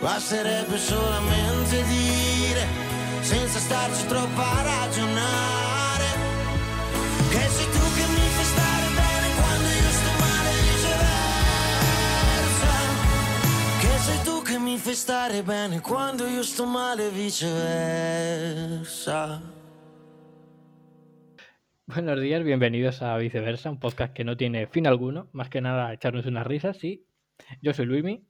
basterebbe 0.00 0.78
solamente 0.78 1.82
dire, 1.84 2.66
senza 3.20 3.58
starci 3.58 4.06
troppo 4.06 4.40
a 4.40 4.62
ragionare, 4.62 6.04
che 7.30 7.48
sei 7.48 7.66
tu 7.66 7.94
che 7.96 8.06
mi 8.06 8.28
fai 8.36 8.44
stare 8.44 8.88
bene 8.94 9.34
quando 9.36 9.68
io 9.68 9.90
sto 9.90 10.10
male 10.20 10.50
e 10.50 10.62
viceversa, 10.70 12.72
che 13.80 13.98
sei 13.98 14.20
tu 14.24 14.42
che 14.42 14.58
mi 14.58 14.78
fai 14.78 14.94
stare 14.94 15.42
bene 15.42 15.80
quando 15.80 16.26
io 16.26 16.42
sto 16.42 16.66
male 16.66 17.06
e 17.06 17.10
viceversa. 17.10 19.54
Buenos 21.88 22.20
días, 22.20 22.42
bienvenidos 22.42 23.00
a 23.00 23.16
Viceversa, 23.16 23.70
un 23.70 23.78
podcast 23.78 24.12
que 24.12 24.24
no 24.24 24.36
tiene 24.36 24.66
fin 24.66 24.88
alguno, 24.88 25.28
más 25.32 25.48
que 25.48 25.60
nada 25.60 25.92
echarnos 25.92 26.26
unas 26.26 26.44
risas, 26.44 26.78
sí. 26.78 27.06
Yo 27.60 27.72
soy 27.74 27.86
Luimi 27.86 28.26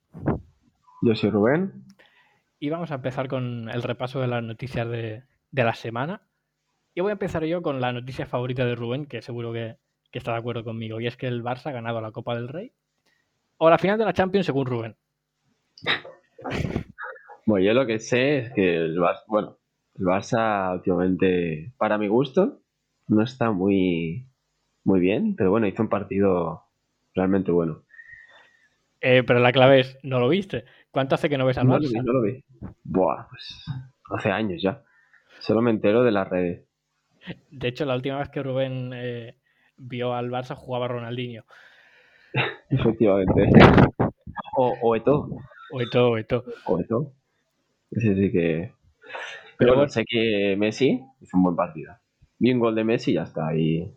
Yo 1.07 1.15
soy 1.15 1.31
Rubén. 1.31 1.85
y 2.59 2.69
vamos 2.69 2.91
a 2.91 2.97
empezar 2.97 3.29
con 3.29 3.71
el 3.71 3.85
repaso 3.85 4.21
de 4.21 4.27
las 4.27 4.43
noticias 4.43 4.89
de, 4.89 5.23
de 5.53 5.65
la 5.65 5.75
semana. 5.75 6.23
Y 6.95 7.01
voy 7.01 7.11
a 7.11 7.13
empezar 7.13 7.45
yo 7.45 7.63
con 7.63 7.81
la 7.81 7.93
noticia 7.93 8.27
favorita 8.27 8.65
de 8.65 8.75
Rubén, 8.75 9.07
que 9.07 9.23
seguro 9.23 9.53
que, 9.53 9.77
que 10.11 10.19
está 10.19 10.33
de 10.33 10.39
acuerdo 10.39 10.65
conmigo, 10.65 11.01
y 11.01 11.07
es 11.07 11.17
que 11.17 11.29
el 11.29 11.45
Barça 11.45 11.67
ha 11.67 11.73
ganado 11.73 12.01
la 12.01 12.11
Copa 12.11 12.35
del 12.35 12.49
Rey. 12.49 12.73
O 13.59 13.71
la 13.71 13.79
final 13.79 13.99
de 13.99 14.05
la 14.05 14.15
Champions, 14.15 14.47
según 14.47 14.67
Rubén. 14.67 14.97
Bueno, 17.47 17.65
yo 17.65 17.73
lo 17.73 17.87
que 17.87 18.01
sé 18.01 18.39
es 18.39 18.53
que 18.53 18.75
el 18.77 18.99
Barça, 18.99 19.23
bueno, 19.29 19.59
el 19.95 20.07
Barça 20.07 20.75
últimamente, 20.75 21.73
para 21.79 21.99
mi 21.99 22.09
gusto, 22.09 22.63
no 23.07 23.23
está 23.23 23.53
muy, 23.53 24.27
muy 24.83 24.99
bien, 24.99 25.37
pero 25.37 25.53
bueno, 25.53 25.69
hizo 25.69 25.85
un 25.85 25.89
partido 25.89 26.65
realmente 27.15 27.53
bueno. 27.53 27.85
Eh, 29.03 29.23
pero 29.25 29.39
la 29.39 29.53
clave 29.53 29.81
es, 29.81 29.99
¿no 30.03 30.19
lo 30.19 30.29
viste? 30.29 30.65
¿Cuánto 30.97 31.15
hace 31.15 31.29
que 31.29 31.37
no 31.37 31.45
ves 31.45 31.59
al 31.59 31.67
No 31.67 31.75
lo 31.75 31.81
Barça? 31.81 31.93
vi, 31.93 32.01
no 32.01 32.13
lo 32.15 32.23
vi. 32.23 32.43
Buah, 32.85 33.29
pues 33.29 33.67
hace 34.13 34.31
años 34.31 34.63
ya. 34.63 34.83
Solo 35.41 35.61
me 35.61 35.71
entero 35.71 36.03
de 36.03 36.11
las 36.11 36.27
redes. 36.27 36.65
De 37.51 37.69
hecho, 37.69 37.85
la 37.85 37.97
última 37.97 38.17
vez 38.19 38.31
que 38.31 38.43
Rubén 38.43 38.93
eh, 38.95 39.37
vio 39.77 40.15
al 40.15 40.31
Barça 40.31 40.55
jugaba 40.55 40.89
Ronaldinho. 40.89 41.45
Efectivamente. 42.71 43.47
O, 44.57 44.75
o 44.81 44.97
Eto'o. 44.97 45.29
O 45.71 45.83
Eto'o, 45.83 46.13
o 46.13 46.17
Eto'o. 46.17 46.45
O 46.65 46.81
Eto'o. 46.81 47.13
Ese 47.91 48.15
sí 48.15 48.33
que... 48.33 48.73
Pero 49.03 49.13
Pero 49.59 49.75
bueno, 49.75 49.89
sé 49.91 50.03
que 50.07 50.57
Messi 50.57 51.05
hizo 51.21 51.37
un 51.37 51.43
buen 51.43 51.57
partido. 51.57 51.93
Vi 52.39 52.55
un 52.55 52.59
gol 52.59 52.75
de 52.75 52.85
Messi 52.85 53.11
y 53.11 53.15
ya 53.17 53.25
está 53.25 53.49
ahí. 53.49 53.93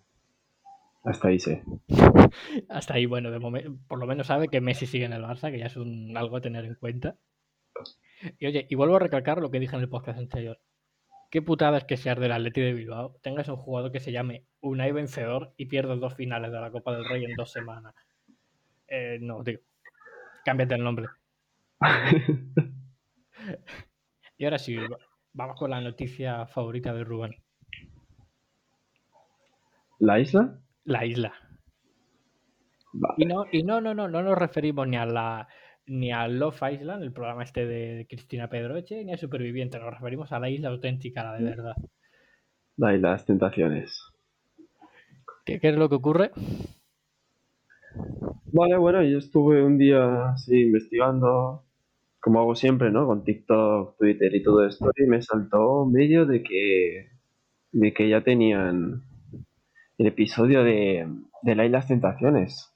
Hasta 1.04 1.30
ahí 1.30 1.40
sé. 1.40 1.64
Hasta 2.70 2.96
ahí, 2.96 3.06
bueno, 3.06 3.32
de 3.32 3.40
por 3.88 4.00
lo 4.00 4.06
menos 4.06 4.28
sabe 4.28 4.50
que 4.50 4.62
Messi 4.62 4.86
sigue 4.86 5.06
en 5.06 5.14
el 5.14 5.24
Barça, 5.24 5.52
que 5.52 5.60
ya 5.60 5.68
es 5.68 5.78
un, 5.78 6.16
algo 6.18 6.38
a 6.38 6.42
tener 6.42 6.66
en 6.66 6.76
cuenta. 6.76 7.16
Y 8.38 8.48
oye, 8.48 8.68
y 8.70 8.76
vuelvo 8.76 8.98
a 8.98 9.00
recalcar 9.00 9.40
lo 9.40 9.50
que 9.50 9.60
dije 9.60 9.76
en 9.76 9.82
el 9.82 9.90
podcast 9.90 10.20
anterior. 10.20 10.60
Qué 11.30 11.42
putada 11.42 11.78
es 11.78 11.84
que 11.86 11.96
seas 11.96 12.20
del 12.20 12.32
Atleti 12.32 12.60
de 12.62 12.74
Bilbao, 12.74 13.16
tengas 13.22 13.48
un 13.48 13.58
jugador 13.58 13.92
que 13.92 14.00
se 14.00 14.12
llame 14.12 14.46
Unai 14.62 14.92
Vencedor 14.92 15.54
y 15.58 15.68
pierdas 15.68 16.00
dos 16.00 16.16
finales 16.16 16.52
de 16.52 16.60
la 16.60 16.72
Copa 16.72 16.94
del 16.94 17.08
Rey 17.08 17.24
en 17.24 17.36
dos 17.36 17.52
semanas. 17.52 17.94
Eh, 18.88 19.20
no, 19.22 19.44
tío. 19.44 19.60
Cámbiate 20.44 20.76
el 20.76 20.84
nombre. 20.84 21.08
Y 24.40 24.46
ahora 24.46 24.58
sí, 24.58 24.78
vamos 25.34 25.58
con 25.58 25.70
la 25.70 25.82
noticia 25.82 26.46
favorita 26.46 26.94
de 26.94 27.04
Rubén. 27.04 27.36
¿La 30.00 30.18
isla? 30.18 30.62
La 30.90 31.06
isla. 31.06 31.32
Vale. 32.94 33.14
Y 33.18 33.26
no, 33.28 33.46
y 33.52 33.62
no, 33.62 33.80
no, 33.80 33.94
no, 33.94 34.08
no 34.08 34.24
nos 34.24 34.36
referimos 34.36 34.88
ni 34.88 34.98
a 34.98 35.06
la 35.06 35.48
ni 35.86 36.12
a 36.12 36.28
Love 36.28 36.62
Island, 36.72 37.04
el 37.04 37.14
programa 37.14 37.44
este 37.44 37.68
de 37.68 38.08
Cristina 38.10 38.50
Pedroche, 38.50 39.06
ni 39.06 39.14
a 39.14 39.18
Superviviente, 39.18 39.80
nos 39.80 39.94
referimos 39.94 40.32
a 40.32 40.40
la 40.40 40.50
isla 40.50 40.70
auténtica, 40.70 41.24
la 41.24 41.34
de 41.34 41.44
verdad. 41.44 41.76
La 42.78 42.96
isla 42.96 43.10
de 43.10 43.14
las 43.14 43.26
tentaciones. 43.26 44.04
¿Qué, 45.46 45.60
qué 45.60 45.70
es 45.70 45.76
lo 45.76 45.90
que 45.90 45.96
ocurre? 45.96 46.32
Vale, 48.52 48.78
bueno, 48.78 49.04
yo 49.04 49.20
estuve 49.20 49.64
un 49.64 49.78
día 49.78 50.32
así 50.32 50.62
investigando, 50.62 51.66
como 52.20 52.40
hago 52.40 52.56
siempre, 52.56 52.90
¿no? 52.90 53.06
Con 53.06 53.24
TikTok, 53.24 53.96
Twitter 53.98 54.34
y 54.34 54.42
todo 54.42 54.66
esto, 54.66 54.90
y 54.96 55.04
me 55.06 55.22
saltó 55.22 55.84
un 55.84 55.94
vídeo 55.94 56.26
de 56.26 56.42
que, 56.42 57.10
de 57.74 57.94
que 57.94 58.10
ya 58.10 58.24
tenían 58.24 59.09
el 60.00 60.08
episodio 60.08 60.64
de, 60.64 61.08
de 61.44 61.56
la 61.56 61.66
Isla 61.66 61.86
Tentaciones. 61.86 62.74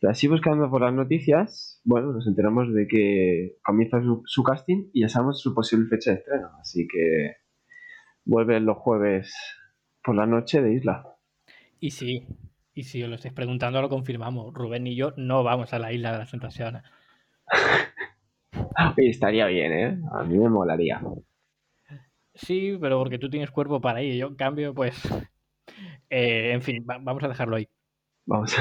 Pero 0.00 0.10
así 0.10 0.26
buscando 0.26 0.68
por 0.68 0.82
las 0.82 0.92
noticias, 0.92 1.80
bueno, 1.84 2.12
nos 2.12 2.26
enteramos 2.26 2.74
de 2.74 2.88
que 2.88 3.56
comienza 3.64 4.02
su, 4.02 4.22
su 4.26 4.42
casting 4.42 4.90
y 4.92 5.02
ya 5.02 5.08
sabemos 5.08 5.40
su 5.40 5.54
posible 5.54 5.88
fecha 5.88 6.10
de 6.10 6.18
estreno. 6.18 6.50
Así 6.60 6.88
que 6.88 7.36
vuelven 8.24 8.66
los 8.66 8.76
jueves 8.78 9.34
por 10.02 10.16
la 10.16 10.26
noche 10.26 10.60
de 10.60 10.74
Isla. 10.74 11.06
Y 11.78 11.92
sí, 11.92 12.26
y 12.74 12.82
si 12.82 13.02
os 13.02 13.08
lo 13.08 13.14
estáis 13.14 13.34
preguntando, 13.34 13.80
lo 13.80 13.88
confirmamos. 13.88 14.52
Rubén 14.52 14.86
y 14.86 14.96
yo 14.96 15.12
no 15.16 15.44
vamos 15.44 15.72
a 15.72 15.78
la 15.78 15.92
isla 15.92 16.12
de 16.12 16.18
las 16.18 16.30
tentaciones. 16.30 16.82
Estaría 18.96 19.46
bien, 19.46 19.72
¿eh? 19.72 19.98
A 20.12 20.24
mí 20.24 20.38
me 20.38 20.48
molaría. 20.48 21.00
Sí, 22.34 22.78
pero 22.80 22.98
porque 22.98 23.18
tú 23.18 23.28
tienes 23.28 23.50
cuerpo 23.50 23.80
para 23.80 24.02
ir. 24.02 24.16
Yo, 24.16 24.28
en 24.28 24.36
cambio, 24.36 24.74
pues. 24.74 24.96
Eh, 26.10 26.52
en 26.52 26.62
fin, 26.62 26.84
va- 26.88 26.98
vamos 27.00 27.22
a 27.24 27.28
dejarlo 27.28 27.56
ahí. 27.56 27.68
Vamos. 28.26 28.54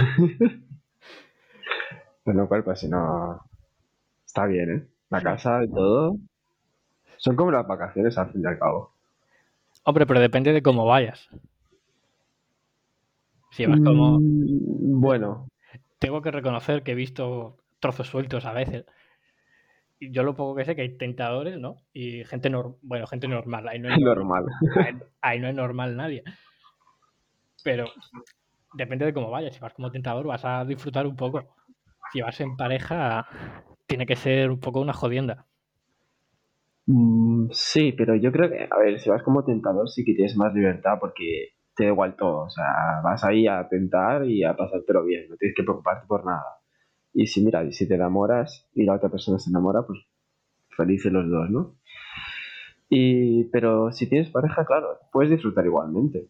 Pues 2.23 2.35
no 2.35 2.47
cuerpo, 2.47 2.75
sino. 2.75 3.41
Está 4.25 4.45
bien, 4.45 4.71
¿eh? 4.71 4.87
La 5.09 5.21
casa 5.21 5.63
y 5.63 5.69
todo. 5.69 6.17
Son 7.17 7.35
como 7.35 7.51
las 7.51 7.67
vacaciones 7.67 8.17
al 8.17 8.31
fin 8.31 8.41
y 8.43 8.47
al 8.47 8.57
cabo. 8.57 8.93
Hombre, 9.83 10.05
pero 10.05 10.19
depende 10.19 10.53
de 10.53 10.61
cómo 10.63 10.85
vayas. 10.85 11.29
Si 13.51 13.65
vas 13.65 13.79
como. 13.81 14.19
Mm, 14.19 15.01
Bueno, 15.01 15.47
tengo 15.99 16.21
que 16.21 16.31
reconocer 16.31 16.83
que 16.83 16.91
he 16.93 16.95
visto 16.95 17.57
trozos 17.79 18.07
sueltos 18.07 18.45
a 18.45 18.53
veces. 18.53 18.85
Y 19.99 20.11
yo 20.11 20.23
lo 20.23 20.33
poco 20.35 20.55
que 20.55 20.65
sé 20.65 20.75
que 20.75 20.81
hay 20.81 20.97
tentadores, 20.97 21.59
¿no? 21.59 21.75
Y 21.93 22.23
gente 22.23 22.49
nor- 22.49 22.77
bueno, 22.81 23.05
gente 23.07 23.27
normal. 23.27 23.67
Ahí 23.67 23.79
no, 23.79 23.89
es 23.89 23.99
normal. 23.99 24.45
ahí, 24.77 24.97
ahí 25.21 25.39
no 25.39 25.47
es 25.49 25.55
normal 25.55 25.95
nadie. 25.95 26.23
Pero 27.63 27.85
depende 28.73 29.05
de 29.05 29.13
cómo 29.13 29.29
vayas. 29.31 29.53
Si 29.55 29.59
vas 29.61 29.73
como 29.73 29.91
tentador, 29.91 30.27
vas 30.27 30.45
a 30.45 30.65
disfrutar 30.65 31.07
un 31.07 31.15
poco. 31.15 31.55
Si 32.13 32.21
vas 32.21 32.39
en 32.41 32.55
pareja, 32.57 33.27
tiene 33.87 34.05
que 34.05 34.15
ser 34.15 34.51
un 34.51 34.59
poco 34.59 34.81
una 34.81 34.93
jodienda. 34.93 35.47
Mm, 36.87 37.49
Sí, 37.53 37.91
pero 37.93 38.15
yo 38.15 38.31
creo 38.31 38.49
que, 38.49 38.67
a 38.69 38.77
ver, 38.79 38.99
si 38.99 39.09
vas 39.09 39.23
como 39.23 39.43
tentador 39.45 39.89
sí 39.89 40.03
que 40.05 40.13
tienes 40.13 40.35
más 40.37 40.53
libertad 40.53 40.97
porque 40.99 41.49
te 41.75 41.85
da 41.85 41.89
igual 41.91 42.15
todo. 42.15 42.43
O 42.45 42.49
sea, 42.49 43.01
vas 43.03 43.23
ahí 43.23 43.47
a 43.47 43.67
tentar 43.69 44.25
y 44.27 44.43
a 44.43 44.55
pasártelo 44.55 45.03
bien. 45.05 45.27
No 45.29 45.37
tienes 45.37 45.55
que 45.55 45.63
preocuparte 45.63 46.07
por 46.07 46.25
nada. 46.25 46.43
Y 47.13 47.27
si, 47.27 47.43
mira, 47.43 47.69
si 47.71 47.87
te 47.87 47.95
enamoras 47.95 48.69
y 48.73 48.83
la 48.85 48.95
otra 48.95 49.09
persona 49.09 49.39
se 49.39 49.49
enamora, 49.49 49.83
pues 49.85 49.99
felices 50.77 51.11
los 51.13 51.29
dos, 51.29 51.49
¿no? 51.49 51.75
Y, 52.89 53.45
pero 53.45 53.91
si 53.91 54.07
tienes 54.09 54.29
pareja, 54.29 54.65
claro, 54.65 54.99
puedes 55.11 55.31
disfrutar 55.31 55.65
igualmente. 55.65 56.27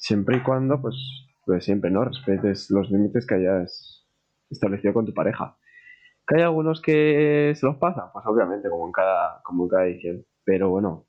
Siempre 0.00 0.38
y 0.38 0.42
cuando, 0.42 0.80
pues, 0.80 0.96
pues 1.44 1.62
siempre, 1.62 1.90
¿no? 1.90 2.04
Respetes 2.04 2.70
los 2.70 2.90
límites 2.90 3.26
que 3.26 3.34
hayas 3.34 4.06
establecido 4.48 4.94
con 4.94 5.04
tu 5.04 5.12
pareja. 5.12 5.58
¿Que 6.26 6.36
hay 6.36 6.42
algunos 6.42 6.80
que 6.80 7.52
se 7.54 7.66
los 7.66 7.76
pasan? 7.76 8.06
Pues 8.14 8.24
obviamente, 8.26 8.70
como 8.70 8.86
en 8.86 8.92
cada, 8.92 9.42
como 9.42 9.64
en 9.64 9.68
cada 9.68 9.84
edición. 9.84 10.24
Pero 10.42 10.70
bueno, 10.70 11.06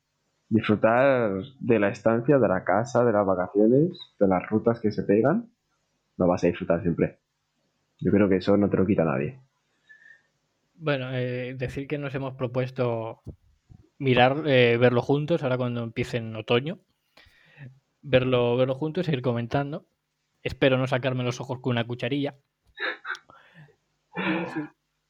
disfrutar 0.49 1.41
de 1.61 1.79
la 1.79 1.87
estancia, 1.87 2.37
de 2.37 2.47
la 2.49 2.65
casa, 2.65 3.05
de 3.05 3.13
las 3.13 3.25
vacaciones, 3.25 3.97
de 4.19 4.27
las 4.27 4.45
rutas 4.49 4.81
que 4.81 4.91
se 4.91 5.03
pegan, 5.03 5.49
lo 6.17 6.27
vas 6.27 6.43
a 6.43 6.47
disfrutar 6.47 6.81
siempre. 6.81 7.19
Yo 8.01 8.11
creo 8.11 8.27
que 8.27 8.37
eso 8.37 8.57
no 8.57 8.69
te 8.69 8.75
lo 8.75 8.85
quita 8.85 9.05
nadie. 9.05 9.39
Bueno, 10.75 11.11
eh, 11.13 11.55
decir 11.57 11.87
que 11.87 11.97
nos 11.97 12.13
hemos 12.13 12.33
propuesto 12.33 13.21
mirar, 13.99 14.43
eh, 14.47 14.77
verlo 14.77 15.01
juntos, 15.01 15.43
ahora 15.43 15.57
cuando 15.57 15.81
empiece 15.81 16.17
en 16.17 16.35
otoño. 16.35 16.79
Verlo, 18.01 18.57
verlo 18.57 18.75
juntos 18.75 19.07
e 19.07 19.13
ir 19.13 19.21
comentando. 19.21 19.85
Espero 20.43 20.77
no 20.77 20.87
sacarme 20.87 21.23
los 21.23 21.39
ojos 21.39 21.59
con 21.59 21.71
una 21.71 21.85
cucharilla. 21.85 22.35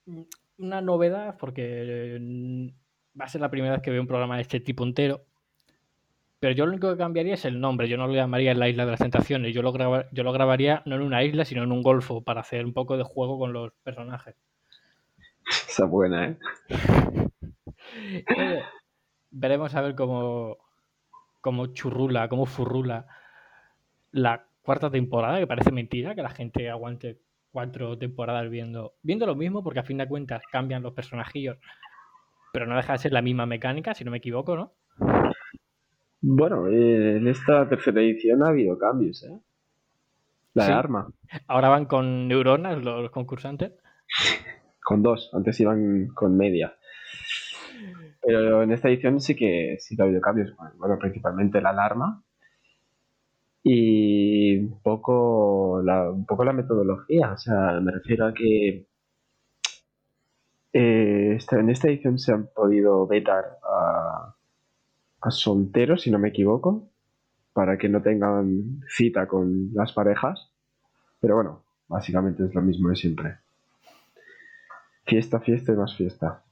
Mm, 0.06 0.22
Una 0.60 0.82
novedad, 0.82 1.38
porque 1.38 1.64
eh, 2.18 2.74
va 3.20 3.26
a 3.26 3.30
ser 3.30 3.42
la 3.42 3.50
primera 3.50 3.74
vez 3.74 3.82
que 3.82 3.92
veo 3.92 4.02
un 4.02 4.08
programa 4.08 4.36
de 4.36 4.42
este 4.44 4.60
tipo 4.60 4.84
entero. 4.84 5.22
Pero 6.40 6.54
yo 6.56 6.66
lo 6.66 6.72
único 6.72 6.90
que 6.92 6.98
cambiaría 6.98 7.36
es 7.36 7.46
el 7.46 7.60
nombre. 7.60 7.88
Yo 7.88 7.98
no 7.98 8.08
lo 8.08 8.14
llamaría 8.14 8.54
la 8.56 8.68
isla 8.68 8.86
de 8.86 8.92
las 8.92 9.00
tentaciones. 9.00 9.54
Yo 9.54 9.62
lo, 9.62 9.72
graba- 9.72 10.08
yo 10.12 10.24
lo 10.24 10.32
grabaría 10.34 10.82
no 10.86 10.96
en 10.96 11.04
una 11.04 11.24
isla, 11.24 11.46
sino 11.46 11.64
en 11.64 11.72
un 11.72 11.84
golfo, 11.84 12.24
para 12.24 12.42
hacer 12.42 12.66
un 12.66 12.74
poco 12.74 12.98
de 12.98 13.04
juego 13.04 13.38
con 13.38 13.54
los 13.54 13.72
personajes. 13.84 14.36
Esa 15.70 15.86
buena, 15.86 16.28
¿eh? 16.30 16.38
Oye, 18.38 18.64
veremos 19.32 19.76
a 19.76 19.82
ver 19.82 19.96
cómo, 19.96 20.58
cómo 21.42 21.68
churrula, 21.68 22.30
cómo 22.30 22.46
furrula 22.46 23.08
la 24.12 24.46
cuarta 24.62 24.90
temporada, 24.92 25.40
que 25.40 25.48
parece 25.48 25.72
mentira 25.72 26.16
que 26.16 26.22
la 26.24 26.30
gente 26.30 26.70
aguante 26.70 27.20
cuatro 27.52 27.98
temporadas 27.98 28.50
viendo, 28.50 28.94
viendo 29.02 29.26
lo 29.26 29.36
mismo, 29.36 29.64
porque 29.64 29.80
a 29.80 29.84
fin 29.84 29.98
de 29.98 30.08
cuentas 30.08 30.42
cambian 30.52 30.84
los 30.84 30.94
personajillos, 30.94 31.58
Pero 32.54 32.66
no 32.66 32.76
deja 32.76 32.94
de 32.94 33.00
ser 33.00 33.14
la 33.14 33.22
misma 33.22 33.46
mecánica, 33.46 33.94
si 33.94 34.04
no 34.04 34.12
me 34.12 34.18
equivoco, 34.18 34.56
¿no? 34.56 34.74
Bueno, 36.22 36.68
eh, 36.68 37.18
en 37.18 37.28
esta 37.28 37.68
tercera 37.68 38.02
edición 38.02 38.44
ha 38.44 38.50
habido 38.50 38.78
cambios, 38.78 39.24
¿eh? 39.24 39.40
La 40.54 40.66
Sí. 40.66 40.72
de 40.72 40.74
arma. 40.74 41.08
Ahora 41.48 41.70
van 41.70 41.86
con 41.86 42.28
neuronas 42.28 42.82
los 42.84 43.10
concursantes. 43.12 43.74
Con 44.84 45.02
dos, 45.02 45.30
antes 45.34 45.60
iban 45.60 46.08
con 46.08 46.36
media. 46.38 46.76
Pero 48.22 48.64
en 48.64 48.72
esta 48.72 48.90
edición 48.90 49.20
sí 49.20 49.36
que 49.36 49.78
sí 49.80 49.96
que 49.96 50.02
ha 50.02 50.06
habido 50.06 50.22
cambios. 50.22 50.54
Bueno, 50.78 50.98
principalmente 51.00 51.62
la 51.62 51.72
alarma. 51.72 52.24
Y 53.64 54.58
un 54.58 54.82
poco 54.82 55.82
la, 55.84 56.10
un 56.10 56.26
poco 56.26 56.44
la 56.44 56.54
metodología. 56.54 57.34
O 57.34 57.38
sea, 57.38 57.80
me 57.82 57.92
refiero 57.92 58.28
a 58.28 58.34
que 58.34 58.88
eh, 60.74 61.38
en 61.52 61.70
esta 61.70 61.88
edición 61.88 62.18
se 62.20 62.34
han 62.34 62.48
podido 62.48 63.08
vetar 63.08 63.60
a, 63.64 64.36
a 65.22 65.32
solteros, 65.32 66.02
si 66.04 66.12
no 66.12 66.20
me 66.20 66.30
equivoco, 66.30 66.90
para 67.54 67.78
que 67.78 67.90
no 67.90 68.02
tengan 68.02 68.82
cita 68.88 69.28
con 69.28 69.74
las 69.74 69.94
parejas. 69.94 70.52
Pero 71.20 71.36
bueno, 71.36 71.64
básicamente 71.88 72.46
es 72.46 72.56
lo 72.56 72.62
mismo 72.62 72.90
de 72.90 72.96
siempre. 72.96 73.38
Fiesta, 75.06 75.40
fiesta 75.40 75.74
y 75.74 75.76
más 75.76 75.96
fiesta. 75.96 76.44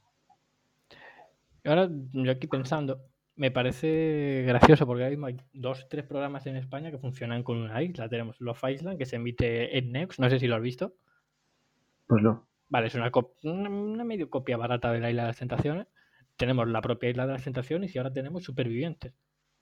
Ahora, 1.70 1.88
yo 2.12 2.30
aquí 2.32 2.46
pensando, 2.46 3.00
me 3.36 3.50
parece 3.50 4.44
gracioso 4.46 4.86
porque 4.86 5.02
ahora 5.04 5.10
mismo 5.10 5.26
hay 5.26 5.36
dos, 5.52 5.88
tres 5.88 6.04
programas 6.04 6.46
en 6.46 6.56
España 6.56 6.90
que 6.90 6.98
funcionan 6.98 7.42
con 7.42 7.56
una 7.58 7.82
isla. 7.82 8.08
Tenemos 8.08 8.40
Love 8.40 8.62
Island, 8.70 8.98
que 8.98 9.06
se 9.06 9.16
emite 9.16 9.78
en 9.78 9.92
Next, 9.92 10.18
no 10.20 10.28
sé 10.28 10.38
si 10.38 10.46
lo 10.46 10.56
has 10.56 10.62
visto. 10.62 10.94
Pues 12.06 12.22
no. 12.22 12.46
Vale, 12.68 12.88
es 12.88 12.94
una, 12.94 13.10
una, 13.44 13.70
una 13.70 14.04
medio 14.04 14.28
copia 14.30 14.56
barata 14.56 14.92
de 14.92 15.00
la 15.00 15.10
Isla 15.10 15.22
de 15.22 15.28
las 15.28 15.38
Tentaciones. 15.38 15.86
Tenemos 16.36 16.68
la 16.68 16.80
propia 16.80 17.10
Isla 17.10 17.26
de 17.26 17.32
las 17.34 17.44
Tentaciones 17.44 17.94
y 17.94 17.98
ahora 17.98 18.12
tenemos 18.12 18.44
Supervivientes. 18.44 19.12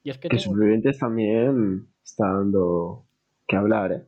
Y 0.02 0.10
es 0.10 0.18
que 0.18 0.28
Que 0.28 0.36
tengo- 0.36 0.42
Supervivientes 0.52 0.98
también 0.98 1.88
está 2.02 2.26
dando 2.32 3.06
que 3.46 3.56
hablar, 3.56 3.92
¿eh? 3.92 4.02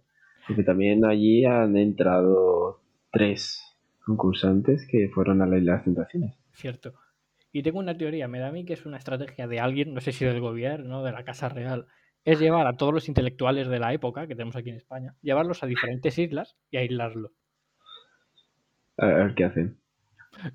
Porque 0.47 0.63
también 0.65 1.05
allí 1.05 1.45
han 1.45 1.77
entrado 1.77 2.81
tres 3.13 3.63
concursantes 4.05 4.87
que 4.91 5.09
fueron 5.09 5.43
a 5.43 5.47
la 5.47 5.59
Isla 5.59 5.73
de 5.73 5.77
las 5.79 5.85
Tentaciones. 5.85 6.35
Cierto. 6.53 6.95
Y 7.53 7.63
tengo 7.63 7.79
una 7.79 7.97
teoría, 7.97 8.29
me 8.29 8.39
da 8.39 8.49
a 8.49 8.53
mí 8.53 8.65
que 8.65 8.75
es 8.75 8.87
una 8.87 8.97
estrategia 8.97 9.47
de 9.47 9.61
alguien, 9.61 9.93
no 9.95 10.01
sé 10.01 10.13
si 10.13 10.25
del 10.25 10.41
gobierno, 10.41 11.03
de 11.03 11.13
la 11.13 11.25
Casa 11.25 11.49
Real, 11.49 11.87
es 12.25 12.39
llevar 12.39 12.67
a 12.67 12.77
todos 12.77 12.95
los 12.95 13.09
intelectuales 13.09 13.69
de 13.69 13.79
la 13.79 13.93
época 13.93 14.27
que 14.27 14.35
tenemos 14.35 14.57
aquí 14.57 14.71
en 14.71 14.77
España, 14.77 15.17
llevarlos 15.23 15.63
a 15.63 15.67
diferentes 15.67 16.19
islas 16.19 16.57
y 16.71 16.77
aislarlos. 16.77 17.33
A 18.99 19.07
ver 19.07 19.35
qué 19.35 19.45
hacen. 19.45 19.81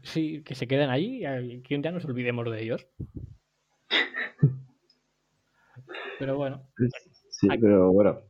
Sí, 0.03 0.41
que 0.43 0.55
se 0.55 0.67
queden 0.67 0.89
allí 0.89 1.25
y 1.25 1.61
que 1.61 1.75
un 1.75 1.81
día 1.81 1.91
nos 1.91 2.05
olvidemos 2.05 2.49
de 2.49 2.63
ellos. 2.63 2.87
Pero 6.17 6.37
bueno, 6.37 6.65
Sí, 7.29 7.47
pero 7.59 7.91
bueno. 7.91 8.21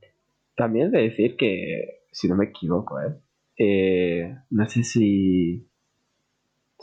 También 0.56 0.91
de 0.91 1.01
decir 1.03 1.35
que, 1.38 2.06
si 2.12 2.27
no 2.27 2.35
me 2.35 2.45
equivoco, 2.45 3.00
¿eh? 3.00 3.15
Eh, 3.57 4.35
no 4.50 4.65
sé 4.67 4.83
si 4.83 5.69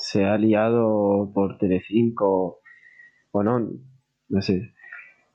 se 0.05 0.25
ha 0.25 0.37
liado 0.37 1.31
por 1.33 1.59
Telecinco 1.59 2.59
o 3.31 3.43
no, 3.45 3.71
no 4.29 4.43
sé. 4.43 4.73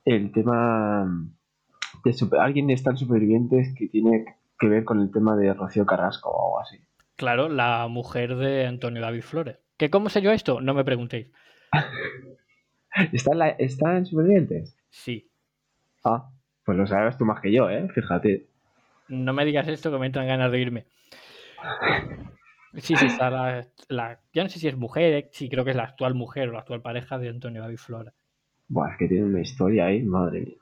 El 0.04 0.30
tema 0.30 1.08
de 2.04 2.12
super- 2.12 2.40
alguien 2.40 2.68
está 2.70 2.90
en 2.90 2.98
Supervivientes 2.98 3.74
que 3.76 3.88
tiene 3.88 4.24
que 4.58 4.68
ver 4.68 4.84
con 4.84 5.00
el 5.00 5.10
tema 5.10 5.36
de 5.36 5.54
Rocío 5.54 5.86
Carrasco 5.86 6.30
o 6.30 6.58
algo 6.58 6.60
así. 6.60 6.78
claro, 7.16 7.48
la 7.48 7.88
mujer 7.88 8.36
de 8.36 8.66
Antonio 8.66 9.00
David 9.00 9.22
Flores. 9.22 9.56
¿Que 9.78 9.88
cómo 9.90 10.10
sé 10.10 10.20
yo 10.20 10.30
esto? 10.32 10.60
No 10.60 10.74
me 10.74 10.84
preguntéis. 10.84 11.28
¿Está 13.12 13.32
en, 13.32 13.38
la- 13.38 13.48
¿Está 13.50 13.96
en 13.96 14.04
Supervivientes? 14.06 14.76
Sí. 14.90 15.30
Ah, 16.04 16.30
pues 16.64 16.76
lo 16.76 16.86
sabes 16.86 17.16
tú 17.16 17.24
más 17.24 17.40
que 17.40 17.52
yo, 17.52 17.70
¿eh? 17.70 17.88
Fíjate. 17.94 18.46
No 19.08 19.32
me 19.32 19.44
digas 19.46 19.66
esto 19.68 19.90
que 19.90 19.98
me 19.98 20.06
entran 20.06 20.26
ganas 20.26 20.52
de 20.52 20.60
irme. 20.60 20.84
Sí, 22.76 22.96
sí, 22.96 23.06
está 23.06 23.30
la, 23.30 23.66
la- 23.88 24.20
Ya 24.32 24.42
no 24.44 24.48
sé 24.50 24.58
si 24.58 24.68
es 24.68 24.76
mujer, 24.76 25.12
eh, 25.14 25.28
sí, 25.32 25.48
creo 25.48 25.64
que 25.64 25.70
es 25.70 25.76
la 25.76 25.84
actual 25.84 26.14
mujer 26.14 26.48
o 26.48 26.52
la 26.52 26.60
actual 26.60 26.82
pareja 26.82 27.18
de 27.18 27.28
Antonio 27.30 27.62
David 27.62 27.78
Flores. 27.78 28.14
Buah, 28.68 28.92
es 28.92 28.98
que 28.98 29.08
tiene 29.08 29.24
una 29.24 29.40
historia 29.40 29.86
ahí, 29.86 30.02
madre 30.02 30.40
mía. 30.42 30.56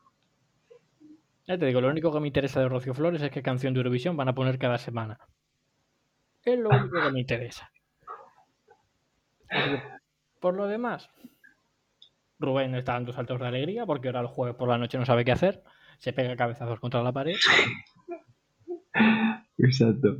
Ya 1.48 1.58
te 1.58 1.66
digo, 1.66 1.80
lo 1.80 1.88
único 1.88 2.12
que 2.12 2.20
me 2.20 2.26
interesa 2.28 2.60
de 2.60 2.68
Rocío 2.68 2.94
Flores 2.94 3.22
es 3.22 3.30
qué 3.30 3.42
canción 3.42 3.72
de 3.74 3.78
Eurovisión 3.80 4.16
van 4.16 4.28
a 4.28 4.34
poner 4.34 4.58
cada 4.58 4.78
semana. 4.78 5.18
Es 6.44 6.58
lo 6.58 6.70
único 6.70 7.00
que 7.02 7.10
me 7.12 7.20
interesa. 7.20 7.70
Por 10.40 10.54
lo 10.54 10.66
demás, 10.66 11.08
Rubén 12.38 12.74
está 12.74 12.92
dando 12.92 13.12
saltos 13.12 13.40
de 13.40 13.46
alegría 13.46 13.86
porque 13.86 14.08
ahora 14.08 14.20
el 14.20 14.26
jueves 14.26 14.56
por 14.56 14.68
la 14.68 14.78
noche 14.78 14.98
no 14.98 15.04
sabe 15.06 15.24
qué 15.24 15.32
hacer. 15.32 15.62
Se 15.98 16.12
pega 16.12 16.36
cabezazos 16.36 16.78
contra 16.80 17.02
la 17.02 17.12
pared. 17.12 17.36
Exacto. 19.58 20.18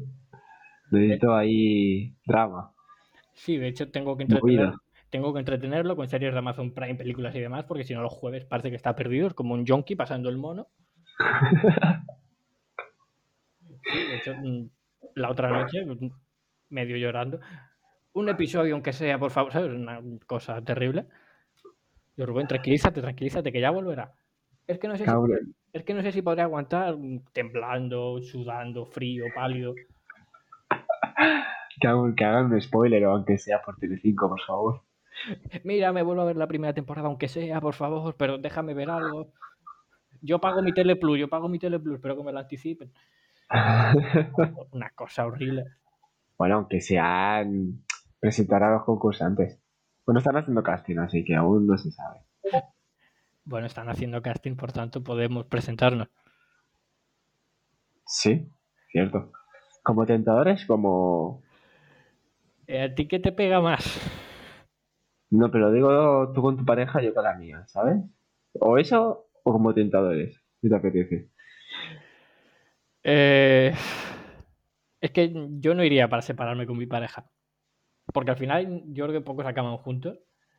Necesito 0.91 1.35
ahí 1.35 2.15
drama. 2.27 2.73
Sí, 3.33 3.59
de 3.59 3.69
hecho 3.69 3.91
tengo 3.91 4.17
que 4.17 4.23
entretener, 4.23 4.73
tengo 5.11 5.33
que 5.33 5.41
entretenerlo 5.41 5.97
con 5.97 6.09
series 6.09 6.33
de 6.33 6.38
Amazon 6.38 6.73
Prime, 6.73 6.94
películas 6.94 7.35
y 7.35 7.41
demás, 7.41 7.65
porque 7.65 7.85
si 7.85 7.94
no 7.94 8.03
los 8.03 8.12
jueves 8.12 8.44
parece 8.44 8.71
que 8.71 8.77
está 8.77 8.94
perdido, 8.97 9.27
es 9.27 9.35
como 9.35 9.55
un 9.55 9.67
yonki 9.67 9.97
pasando 9.97 10.29
el 10.29 10.38
mono. 10.38 10.69
Sí, 13.88 13.99
de 13.99 14.17
hecho, 14.17 14.35
mm, 14.35 14.69
la 15.15 15.31
otra 15.31 15.49
noche, 15.49 15.85
mm, 15.85 16.11
medio 16.71 16.97
llorando, 16.97 17.41
un 18.15 18.29
episodio, 18.29 18.75
aunque 18.75 18.93
sea, 18.93 19.19
por 19.19 19.31
favor, 19.31 19.53
¿sabes? 19.53 19.71
Una 19.71 20.00
cosa 20.27 20.62
terrible. 20.62 21.06
Yo, 22.17 22.27
Rubén, 22.27 22.49
tranquilízate, 22.49 23.00
tranquilízate, 23.00 23.53
que 23.53 23.61
ya 23.61 23.71
volverá. 23.71 24.15
Es 24.67 24.79
que 24.79 24.88
no 24.88 24.97
sé 24.97 25.05
si, 25.05 25.11
es 25.73 25.85
que 25.85 25.94
no 25.94 26.03
sé 26.03 26.12
si 26.12 26.23
podré 26.23 26.43
aguantar 26.43 26.97
mm, 26.97 27.27
temblando, 27.33 28.21
sudando, 28.23 28.87
frío, 28.87 29.27
pálido. 29.35 29.75
Que 31.78 31.88
hagan, 31.88 32.14
que 32.14 32.24
hagan 32.24 32.50
un 32.50 32.62
spoiler 32.62 33.04
o 33.04 33.12
aunque 33.12 33.36
sea 33.36 33.60
por 33.60 33.76
Telecinco, 33.76 34.30
por 34.30 34.40
favor. 34.40 34.82
Mira, 35.62 35.92
me 35.92 36.02
vuelvo 36.02 36.22
a 36.22 36.24
ver 36.24 36.36
la 36.36 36.46
primera 36.46 36.72
temporada, 36.72 37.08
aunque 37.08 37.28
sea, 37.28 37.60
por 37.60 37.74
favor, 37.74 38.14
pero 38.16 38.38
déjame 38.38 38.72
ver 38.72 38.88
algo. 38.88 39.32
Yo 40.22 40.40
pago 40.40 40.62
mi 40.62 40.72
Teleplus, 40.72 41.18
yo 41.18 41.28
pago 41.28 41.50
mi 41.50 41.58
Teleplus, 41.58 42.00
pero 42.00 42.16
que 42.16 42.22
me 42.22 42.32
lo 42.32 42.38
anticipen. 42.38 42.92
Una 44.72 44.90
cosa 44.90 45.26
horrible. 45.26 45.64
bueno, 46.38 46.56
aunque 46.56 46.80
sean 46.80 47.84
presentar 48.18 48.62
a 48.62 48.72
los 48.72 48.84
concursantes. 48.84 49.60
Bueno, 50.04 50.18
están 50.18 50.36
haciendo 50.36 50.62
casting, 50.62 50.98
así 50.98 51.24
que 51.24 51.35
aún 51.35 51.66
no 51.66 51.76
se 51.76 51.90
sabe. 51.90 52.20
Bueno, 53.44 53.66
están 53.66 53.88
haciendo 53.88 54.23
casting, 54.23 54.56
por 54.56 54.73
tanto 54.73 55.02
podemos 55.02 55.46
presentarnos. 55.46 56.08
Sí, 58.04 58.49
cierto. 58.90 59.32
Como 59.87 60.05
tentadores, 60.05 60.66
como... 60.66 61.45
Eh, 62.66 62.83
¿A 62.83 62.95
ti 62.97 63.07
qué 63.07 63.21
te 63.21 63.31
pega 63.31 63.61
más? 63.61 63.85
No, 65.31 65.49
pero 65.52 65.71
digo 65.71 66.33
tú 66.35 66.43
con 66.43 66.57
tu 66.57 66.64
pareja, 66.64 67.00
yo 67.00 67.14
con 67.14 67.23
la 67.23 67.37
mía, 67.37 67.62
¿sabes? 67.69 67.99
O 68.55 68.78
eso, 68.78 69.28
o 69.45 69.52
como 69.52 69.73
tentadores, 69.75 70.43
si 70.61 70.69
te 70.69 70.75
apetece. 70.75 71.31
Eh, 73.05 73.73
es 75.00 75.11
que 75.12 75.33
yo 75.61 75.76
no 75.76 75.85
iría 75.85 76.09
para 76.09 76.23
separarme 76.23 76.66
con 76.66 76.78
mi 76.78 76.87
pareja. 76.87 77.31
Porque 78.12 78.33
al 78.33 78.38
final 78.38 78.83
yo 78.87 79.07
creo 79.07 79.21
que 79.21 79.25
pocos 79.25 79.47
acaban 79.47 79.76
juntos. 79.76 80.19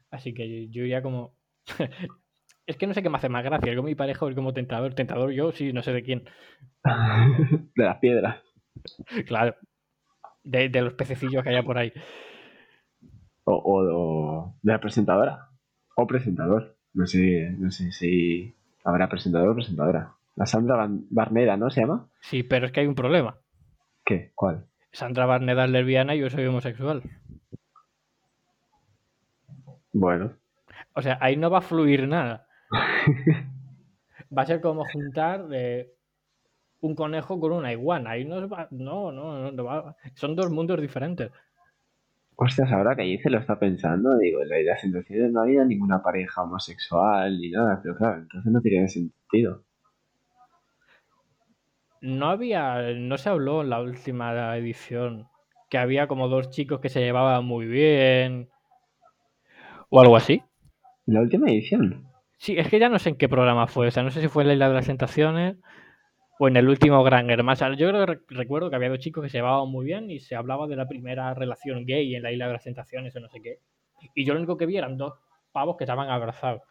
Así 0.10 0.34
que 0.34 0.70
yo 0.70 0.84
iría 0.84 1.02
como... 1.02 1.36
es 2.66 2.78
que 2.78 2.88
no 2.88 2.94
sé 2.94 3.04
qué 3.04 3.10
me 3.10 3.18
hace 3.18 3.28
más 3.28 3.44
gracia, 3.44 3.74
ir 3.74 3.78
con 3.78 3.88
mi 3.88 3.96
pareja 3.96 4.24
o 4.24 4.30
ir 4.30 4.36
como 4.36 4.54
tentador. 4.54 4.94
Tentador 4.94 5.32
yo, 5.32 5.52
sí, 5.52 5.74
no 5.74 5.84
sé 5.84 5.92
de 5.92 6.04
quién. 6.04 6.24
de 7.76 7.84
las 7.84 7.98
piedras. 7.98 8.47
Claro. 9.26 9.56
De, 10.44 10.70
de 10.70 10.82
los 10.82 10.94
pececillos 10.94 11.44
que 11.44 11.50
haya 11.50 11.64
por 11.64 11.78
ahí. 11.78 11.92
O, 13.44 13.54
o- 13.54 13.94
o 13.94 14.56
de 14.62 14.72
la 14.72 14.80
presentadora. 14.80 15.50
O 15.96 16.06
presentador. 16.08 16.78
No 16.94 17.06
sé, 17.06 17.52
no 17.58 17.70
sé 17.72 17.92
si 17.92 18.56
habrá 18.84 19.08
presentador 19.10 19.50
o 19.50 19.56
presentadora. 19.56 20.14
La 20.36 20.46
Sandra 20.46 20.88
Barneda, 21.10 21.58
¿no 21.58 21.70
se 21.70 21.82
llama? 21.82 22.10
Sí, 22.22 22.44
pero 22.44 22.66
es 22.68 22.72
que 22.72 22.82
hay 22.82 22.88
un 22.88 22.96
problema. 22.96 23.38
¿Qué? 24.06 24.32
¿Cuál? 24.36 24.66
Sandra 24.92 25.26
Barneda 25.26 25.66
es 25.66 25.72
lesbiana 25.72 26.16
y 26.16 26.20
yo 26.20 26.30
soy 26.30 26.46
homosexual. 26.46 27.04
Bueno, 29.94 30.34
O 30.94 31.02
sea, 31.02 31.18
ahí 31.22 31.38
no 31.38 31.50
va 31.50 31.60
a 31.60 31.62
fluir 31.62 32.08
nada. 32.08 32.48
Va 34.36 34.42
a 34.44 34.46
ser 34.46 34.62
como 34.62 34.84
juntar 34.92 35.48
eh, 35.52 35.94
un 36.82 36.96
conejo 36.96 37.40
con 37.40 37.52
una 37.52 37.72
iguana. 37.72 38.12
Ahí 38.12 38.26
no, 38.26 38.48
va- 38.48 38.68
no, 38.72 39.12
no, 39.12 39.52
no, 39.52 39.64
va- 39.64 39.96
Son 40.16 40.36
dos 40.36 40.50
mundos 40.52 40.80
diferentes. 40.82 41.32
Ostras, 42.36 42.72
ahora 42.72 42.96
que 42.96 43.02
dice 43.02 43.30
lo 43.32 43.40
está 43.40 43.58
pensando, 43.58 44.16
digo, 44.18 44.42
en 44.44 44.50
la 44.50 44.60
idea 44.60 44.76
de 44.84 45.30
no 45.30 45.42
había 45.42 45.66
ninguna 45.66 46.04
pareja 46.04 46.44
homosexual 46.44 47.36
ni 47.40 47.50
nada, 47.50 47.80
pero 47.82 47.98
claro, 47.98 48.20
entonces 48.22 48.52
no 48.52 48.62
tiene 48.62 48.88
sentido. 48.88 49.64
No 52.02 52.30
había, 52.30 52.94
no 52.94 53.18
se 53.18 53.30
habló 53.30 53.62
en 53.62 53.72
la 53.72 53.82
última 53.82 54.56
edición 54.56 55.28
que 55.70 55.78
había 55.80 56.08
como 56.08 56.28
dos 56.28 56.50
chicos 56.52 56.80
que 56.80 56.90
se 56.90 57.02
llevaban 57.02 57.44
muy 57.44 57.66
bien. 57.66 58.50
o 59.90 60.00
algo 60.00 60.16
así. 60.16 60.44
La 61.06 61.22
última 61.22 61.50
edición. 61.50 62.06
Sí, 62.38 62.56
es 62.58 62.70
que 62.70 62.80
ya 62.80 62.90
no 62.90 63.00
sé 63.00 63.10
en 63.10 63.16
qué 63.18 63.28
programa 63.28 63.68
fue. 63.68 63.88
O 63.88 63.92
sea, 63.92 64.04
no 64.04 64.12
sé 64.12 64.22
si 64.22 64.28
fue 64.28 64.44
en 64.44 64.50
la 64.50 64.54
Isla 64.54 64.70
de 64.70 64.76
las 64.76 64.86
Tentaciones 64.86 65.56
o 66.40 66.48
en 66.48 66.58
el 66.58 66.68
último 66.70 67.04
Gran 67.04 67.30
Hermano. 67.30 67.74
Yo 67.74 67.90
creo 67.90 68.06
que 68.06 68.20
recuerdo 68.30 68.70
que 68.70 68.76
había 68.76 68.90
dos 68.90 69.00
chicos 69.00 69.24
que 69.24 69.30
se 69.30 69.38
llevaban 69.40 69.70
muy 69.70 69.86
bien 69.86 70.10
y 70.12 70.20
se 70.20 70.36
hablaba 70.36 70.68
de 70.68 70.76
la 70.76 70.88
primera 70.88 71.34
relación 71.34 71.86
gay 71.86 72.16
en 72.16 72.24
la 72.24 72.32
Isla 72.32 72.48
de 72.48 72.54
las 72.54 72.64
Tentaciones 72.64 73.16
o 73.16 73.20
no 73.20 73.30
sé 73.30 73.42
qué. 73.42 73.60
Y 74.14 74.26
yo 74.26 74.34
lo 74.34 74.40
único 74.40 74.58
que 74.58 74.66
vi 74.66 74.78
eran 74.78 74.98
dos 74.98 75.14
pavos 75.52 75.78
que 75.78 75.84
estaban 75.86 76.10
abrazados. 76.10 76.62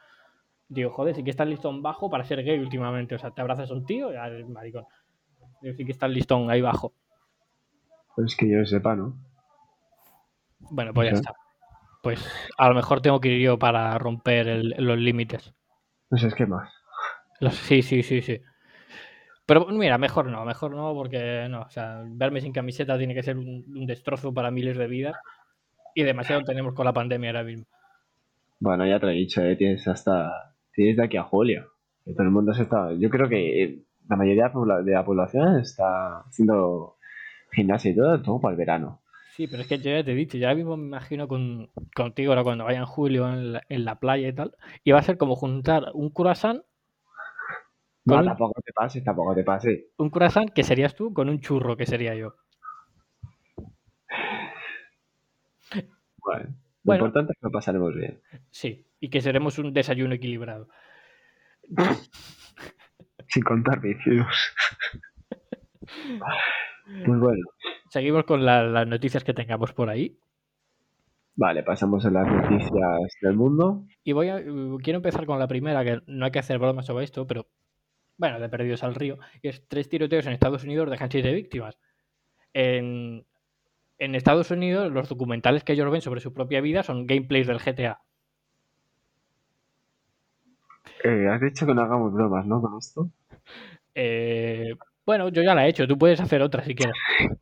Digo, 0.69 0.91
joder, 0.91 1.15
sí 1.15 1.23
que 1.25 1.31
estás 1.31 1.47
listón 1.49 1.83
bajo 1.83 2.09
para 2.11 2.25
ser 2.25 2.43
gay 2.43 2.59
últimamente. 2.59 3.15
O 3.15 3.19
sea, 3.19 3.31
te 3.31 3.41
abrazas 3.41 3.71
a 3.71 3.75
un 3.75 3.85
tío 3.87 4.13
y 4.13 4.17
eres 4.17 4.49
maricón. 4.49 4.85
Digo, 5.63 5.75
sí 5.77 5.85
que 5.85 5.93
estás 5.93 6.11
listón 6.11 6.51
ahí 6.51 6.61
bajo. 6.61 6.93
Pues 8.15 8.37
que 8.37 8.49
yo 8.49 8.65
sepa, 8.65 8.95
¿no? 8.97 9.17
Bueno, 10.71 10.93
pues 10.95 11.11
ya 11.11 11.17
está. 11.17 11.35
Pues 12.03 12.25
a 12.57 12.69
lo 12.69 12.75
mejor 12.75 13.01
tengo 13.01 13.21
que 13.21 13.29
ir 13.29 13.41
yo 13.43 13.59
para 13.59 13.97
romper 13.99 14.49
el- 14.49 14.75
los 14.79 14.99
límites. 14.99 15.53
No 16.11 16.19
sé, 16.19 16.29
es 16.29 16.35
que 16.35 16.47
más. 16.47 16.73
Los- 17.41 17.55
sí, 17.57 17.83
sí, 17.83 18.03
sí, 18.03 18.23
sí. 18.23 18.41
Pero 19.47 19.67
mira, 19.69 19.97
mejor 19.97 20.27
no, 20.27 20.45
mejor 20.45 20.73
no, 20.73 20.93
porque 20.95 21.47
no. 21.49 21.63
O 21.63 21.71
sea, 21.71 22.03
verme 22.05 22.41
sin 22.41 22.53
camiseta 22.53 22.99
tiene 22.99 23.15
que 23.15 23.23
ser 23.23 23.39
un, 23.39 23.65
un 23.69 23.87
destrozo 23.87 24.35
para 24.35 24.51
miles 24.51 24.77
de 24.77 24.87
vidas. 24.89 25.17
Y 25.95 26.03
demasiado 26.03 26.43
tenemos 26.43 26.75
con 26.75 26.85
la 26.85 26.93
pandemia 26.93 27.31
ahora 27.31 27.45
mismo. 27.45 27.67
Bueno, 28.59 28.87
ya 28.87 28.99
te 28.99 29.07
lo 29.07 29.13
he 29.13 29.17
dicho, 29.17 29.43
¿eh? 29.43 29.57
tienes 29.57 29.87
hasta. 29.87 30.55
Tienes 30.73 30.97
de 30.97 31.05
aquí 31.05 31.17
a 31.17 31.23
julio. 31.23 31.73
Todo 32.05 32.23
el 32.23 32.31
mundo 32.31 32.53
se 32.53 32.63
está. 32.63 32.93
Yo 32.99 33.09
creo 33.09 33.29
que 33.29 33.63
eh, 33.63 33.83
la 34.09 34.17
mayoría 34.17 34.53
de 34.85 34.93
la 34.93 35.05
población 35.05 35.59
está 35.59 36.21
haciendo 36.21 36.97
gimnasia 37.53 37.91
y 37.91 37.97
todo, 37.97 38.23
todo 38.23 38.41
para 38.41 38.53
el 38.53 38.59
verano. 38.59 39.01
Sí, 39.37 39.47
pero 39.47 39.63
es 39.63 39.69
que 39.69 39.79
yo 39.79 39.91
ya 39.91 40.05
te 40.05 40.13
he 40.13 40.15
dicho, 40.15 40.39
ya 40.39 40.49
ahora 40.49 40.57
mismo 40.57 40.77
me 40.77 40.87
imagino 40.87 41.29
con, 41.29 41.69
contigo 41.95 42.33
ahora 42.33 42.43
cuando 42.43 42.65
vaya 42.65 42.79
en 42.79 42.87
julio 42.87 43.29
en 43.29 43.53
la, 43.55 43.63
en 43.69 43.85
la 43.85 43.99
playa 43.99 44.29
y 44.29 44.33
tal. 44.33 44.55
Y 44.85 44.93
va 44.93 45.01
a 45.01 45.03
ser 45.03 45.19
como 45.19 45.37
juntar 45.37 45.91
un 45.95 46.11
croissant, 46.11 46.63
Tampoco 48.07 48.61
te 48.65 48.73
pases, 48.73 49.03
tampoco 49.05 49.35
te 49.35 49.43
pases. 49.45 49.85
un 49.99 50.11
croissant 50.11 50.51
que 50.53 50.63
serías 50.63 50.95
tú 50.95 51.13
con 51.13 51.29
un 51.29 51.41
churro 51.41 51.77
que 51.77 51.87
sería 51.87 52.15
yo. 52.15 52.35
Bueno, 56.19 56.45
lo 56.49 56.55
Bueno. 56.83 57.05
importante 57.07 57.33
es 57.33 57.39
que 57.39 57.47
lo 57.47 57.51
pasaremos 57.53 57.95
bien. 57.95 58.21
Sí, 58.51 58.87
y 59.01 59.09
que 59.11 59.21
seremos 59.21 59.59
un 59.59 59.73
desayuno 59.73 60.15
equilibrado. 60.15 60.69
Sin 63.29 63.43
contar 63.43 63.81
vicios. 63.81 64.27
pues 67.05 67.19
bueno, 67.21 67.45
Seguimos 67.91 68.25
con 68.25 68.45
la- 68.45 68.65
las 68.65 68.87
noticias 68.87 69.25
que 69.25 69.35
tengamos 69.35 69.73
por 69.73 69.89
ahí. 69.91 70.19
vale, 71.35 71.63
pasamos 71.63 72.05
a 72.07 72.11
las 72.11 72.27
noticias 72.27 72.71
del 73.21 73.35
mundo. 73.37 73.85
Y 74.05 74.13
voy 74.13 74.29
a, 74.29 74.41
quiero 74.83 74.97
empezar 74.99 75.27
con 75.27 75.39
la 75.39 75.49
primera, 75.49 75.85
que 75.85 76.01
no 76.07 76.25
hay 76.25 76.31
que 76.31 76.39
hacer 76.39 76.59
bromas 76.59 76.87
sobre 76.87 77.05
esto, 77.05 77.27
pero 77.27 77.47
bueno, 78.19 78.41
de 78.41 78.49
perdidos 78.49 78.83
al 78.83 78.95
río. 78.95 79.19
Y 79.43 79.49
es 79.49 79.67
tres 79.69 79.89
tiroteos 79.89 80.27
en 80.27 80.33
Estados 80.33 80.65
Unidos 80.65 80.91
dejan 80.91 81.11
siete 81.11 81.33
víctimas. 81.33 81.79
En, 82.53 83.27
en 83.99 84.15
Estados 84.15 84.51
Unidos, 84.51 84.91
los 84.93 85.09
documentales 85.09 85.65
que 85.65 85.73
ellos 85.75 85.91
ven 85.91 86.01
sobre 86.03 86.21
su 86.21 86.33
propia 86.33 86.61
vida 86.61 86.83
son 86.83 87.07
gameplays 87.07 87.47
del 87.47 87.59
GTA. 87.61 88.01
Eh, 91.05 91.29
has 91.29 91.41
dicho 91.41 91.67
que 91.67 91.75
no 91.75 91.83
hagamos 91.83 92.13
bromas, 92.13 92.47
¿no? 92.47 92.61
Con 92.61 92.79
esto. 92.79 93.11
Eh, 93.95 94.75
bueno, 95.05 95.29
yo 95.29 95.43
ya 95.43 95.55
la 95.55 95.67
he 95.67 95.71
hecho, 95.71 95.87
tú 95.87 95.97
puedes 95.99 96.21
hacer 96.21 96.43
otra 96.43 96.65
si 96.65 96.75
quieres. 96.75 96.97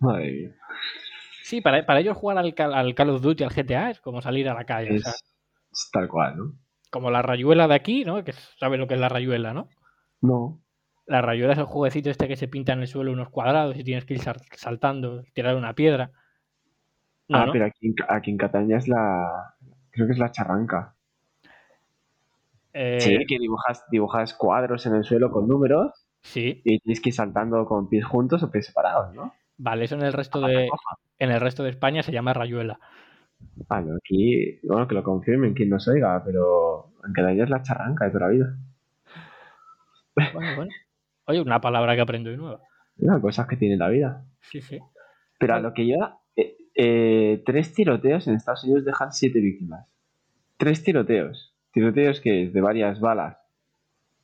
Madre 0.00 0.32
mía. 0.32 0.54
Sí, 1.42 1.60
para, 1.60 1.84
para 1.84 2.00
ellos 2.00 2.16
jugar 2.16 2.38
al, 2.38 2.54
Cal- 2.54 2.74
al 2.74 2.94
Call 2.94 3.10
of 3.10 3.22
Duty, 3.22 3.44
al 3.44 3.50
GTA, 3.52 3.90
es 3.90 4.00
como 4.00 4.20
salir 4.22 4.48
a 4.48 4.54
la 4.54 4.64
calle. 4.64 4.94
o 4.94 4.98
sea, 4.98 5.12
Es, 5.12 5.24
es 5.72 5.90
tal 5.92 6.08
cual, 6.08 6.36
¿no? 6.36 6.52
Como 6.94 7.10
la 7.10 7.22
rayuela 7.22 7.66
de 7.66 7.74
aquí, 7.74 8.04
¿no? 8.04 8.22
Que 8.22 8.32
sabes 8.32 8.78
lo 8.78 8.86
que 8.86 8.94
es 8.94 9.00
la 9.00 9.08
rayuela, 9.08 9.52
¿no? 9.52 9.68
No. 10.22 10.60
La 11.06 11.20
rayuela 11.20 11.54
es 11.54 11.58
el 11.58 11.64
jueguecito 11.64 12.08
este 12.08 12.28
que 12.28 12.36
se 12.36 12.46
pinta 12.46 12.72
en 12.72 12.80
el 12.82 12.86
suelo 12.86 13.10
unos 13.10 13.30
cuadrados 13.30 13.76
y 13.76 13.82
tienes 13.82 14.04
que 14.04 14.14
ir 14.14 14.20
sal- 14.20 14.40
saltando, 14.52 15.24
tirar 15.34 15.56
una 15.56 15.74
piedra. 15.74 16.12
No, 17.28 17.38
ah, 17.38 17.46
no. 17.46 17.52
pero 17.52 17.64
aquí, 17.66 17.88
en 17.88 17.94
Ca- 17.94 18.06
aquí 18.14 18.30
en 18.30 18.36
Cataluña 18.38 18.76
es 18.78 18.86
la. 18.86 19.54
Creo 19.90 20.06
que 20.06 20.12
es 20.12 20.18
la 20.18 20.30
charranca. 20.30 20.94
Eh, 22.72 23.00
Sí, 23.00 23.18
que 23.26 23.38
dibujas, 23.38 23.84
dibujas 23.90 24.34
cuadros 24.34 24.86
en 24.86 24.94
el 24.94 25.04
suelo 25.04 25.30
con 25.30 25.48
números 25.48 26.06
sí, 26.22 26.60
y 26.64 26.78
tienes 26.80 27.00
que 27.00 27.10
ir 27.10 27.14
saltando 27.14 27.64
con 27.66 27.88
pies 27.88 28.04
juntos 28.04 28.42
o 28.42 28.50
pies 28.50 28.66
separados, 28.66 29.14
¿no? 29.14 29.32
vale, 29.56 29.84
eso 29.84 29.94
en 29.96 30.02
el 30.02 30.12
resto 30.12 30.40
de 30.40 30.68
en 31.18 31.30
el 31.30 31.40
resto 31.40 31.62
de 31.62 31.70
España 31.70 32.02
se 32.02 32.12
llama 32.12 32.32
rayuela. 32.34 32.78
Ah, 33.68 33.80
no, 33.80 33.96
aquí, 33.96 34.58
bueno, 34.62 34.86
que 34.88 34.94
lo 34.94 35.02
confirmen 35.02 35.54
quien 35.54 35.70
nos 35.70 35.86
oiga, 35.88 36.22
pero 36.24 36.92
en 37.06 37.12
Cataluña 37.12 37.44
es 37.44 37.50
la 37.50 37.62
charranca 37.62 38.04
de 38.06 38.10
toda 38.10 38.26
la 38.26 38.32
vida. 38.32 38.56
Bueno, 40.14 40.56
bueno. 40.56 40.70
Oye, 41.26 41.40
una 41.40 41.60
palabra 41.60 41.94
que 41.94 42.00
aprendo 42.02 42.30
hoy 42.30 42.36
nueva. 42.36 42.60
Una 42.98 43.20
cosas 43.20 43.46
que 43.46 43.56
tiene 43.56 43.76
la 43.76 43.88
vida. 43.88 44.24
Sí, 44.42 44.60
sí. 44.60 44.78
Pero 45.38 45.54
a 45.54 45.56
Bueno. 45.56 45.68
lo 45.68 45.74
que 45.74 45.86
yo. 45.88 45.96
eh, 46.36 46.56
eh, 46.76 47.42
tres 47.46 47.72
tiroteos 47.74 48.26
en 48.28 48.34
Estados 48.34 48.64
Unidos 48.64 48.84
dejan 48.84 49.12
siete 49.12 49.40
víctimas. 49.40 49.86
Tres 50.56 50.82
tiroteos. 50.84 51.54
Tiroteos 51.72 52.20
que 52.20 52.44
es 52.44 52.52
de 52.52 52.60
varias 52.60 53.00
balas. 53.00 53.36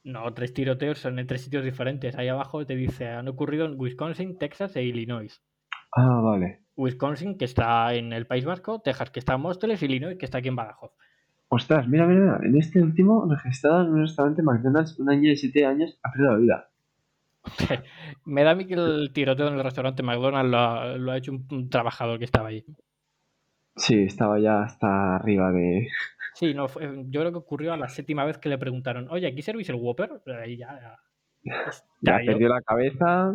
No, 0.05 0.33
tres 0.33 0.55
tiroteos 0.55 0.99
son 0.99 1.19
en 1.19 1.27
tres 1.27 1.43
sitios 1.43 1.65
diferentes. 1.65 2.17
Ahí 2.17 2.29
abajo 2.29 2.65
te 2.65 2.75
dice, 2.77 3.09
han 3.09 3.29
ocurrido 3.29 3.67
en 3.67 3.79
Wisconsin, 3.79 4.39
Texas 4.39 4.75
e 4.77 4.83
Illinois. 4.85 5.43
Ah, 5.93 6.21
vale. 6.23 6.61
Wisconsin, 6.77 7.37
que 7.37 7.45
está 7.45 7.95
en 7.95 8.13
el 8.13 8.27
País 8.27 8.45
Vasco, 8.45 8.81
Texas, 8.81 9.11
que 9.11 9.21
está 9.21 9.35
en 9.35 9.41
Móstoles, 9.43 9.83
Illinois, 9.83 10.17
que 10.19 10.25
está 10.25 10.39
aquí 10.39 10.49
en 10.49 10.57
Badajoz. 10.57 10.93
Ostras, 11.49 11.87
mira, 11.89 12.07
mira, 12.07 12.21
mira. 12.21 12.41
En 12.49 12.57
este 12.57 12.81
último, 12.81 13.27
registrado 13.29 13.83
en 13.83 13.89
un 13.93 14.01
restaurante 14.03 14.43
McDonald's, 14.43 14.99
una 14.99 15.15
niña 15.15 15.31
de 15.31 15.37
7 15.37 15.67
años 15.67 15.99
ha 16.03 16.13
perdido 16.13 16.33
la 16.33 16.39
vida. 16.39 16.71
Me 18.25 18.45
da 18.45 18.53
a 18.53 18.55
mí 18.55 18.67
que 18.67 18.75
el 18.75 19.13
tiroteo 19.13 19.49
en 19.49 19.55
el 19.55 19.65
restaurante 19.65 20.03
McDonald's 20.03 20.51
lo 20.51 20.59
ha, 20.59 20.97
lo 20.97 21.13
ha 21.13 21.17
hecho 21.17 21.33
un, 21.33 21.47
un 21.51 21.69
trabajador 21.69 22.19
que 22.19 22.25
estaba 22.25 22.49
ahí. 22.49 22.65
Sí, 23.77 24.03
estaba 24.05 24.39
ya 24.39 24.63
hasta 24.63 25.17
arriba 25.17 25.51
de. 25.53 25.89
Sí, 26.35 26.55
no, 26.55 26.69
fue- 26.69 26.89
yo 27.09 27.21
creo 27.21 27.33
que 27.33 27.39
ocurrió 27.39 27.73
a 27.73 27.77
la 27.77 27.89
séptima 27.89 28.25
vez 28.25 28.39
que 28.39 28.49
le 28.49 28.57
preguntaron, 28.57 29.09
oye, 29.11 29.27
¿aquí 29.27 29.43
servís 29.43 29.69
el 29.69 29.75
Whopper? 29.75 30.23
Ahí 30.41 30.57
ya, 30.57 30.79
ya. 30.81 30.99
Ya 32.01 32.19
perdió 32.25 32.49
la 32.49 32.63
cabeza. 32.63 33.35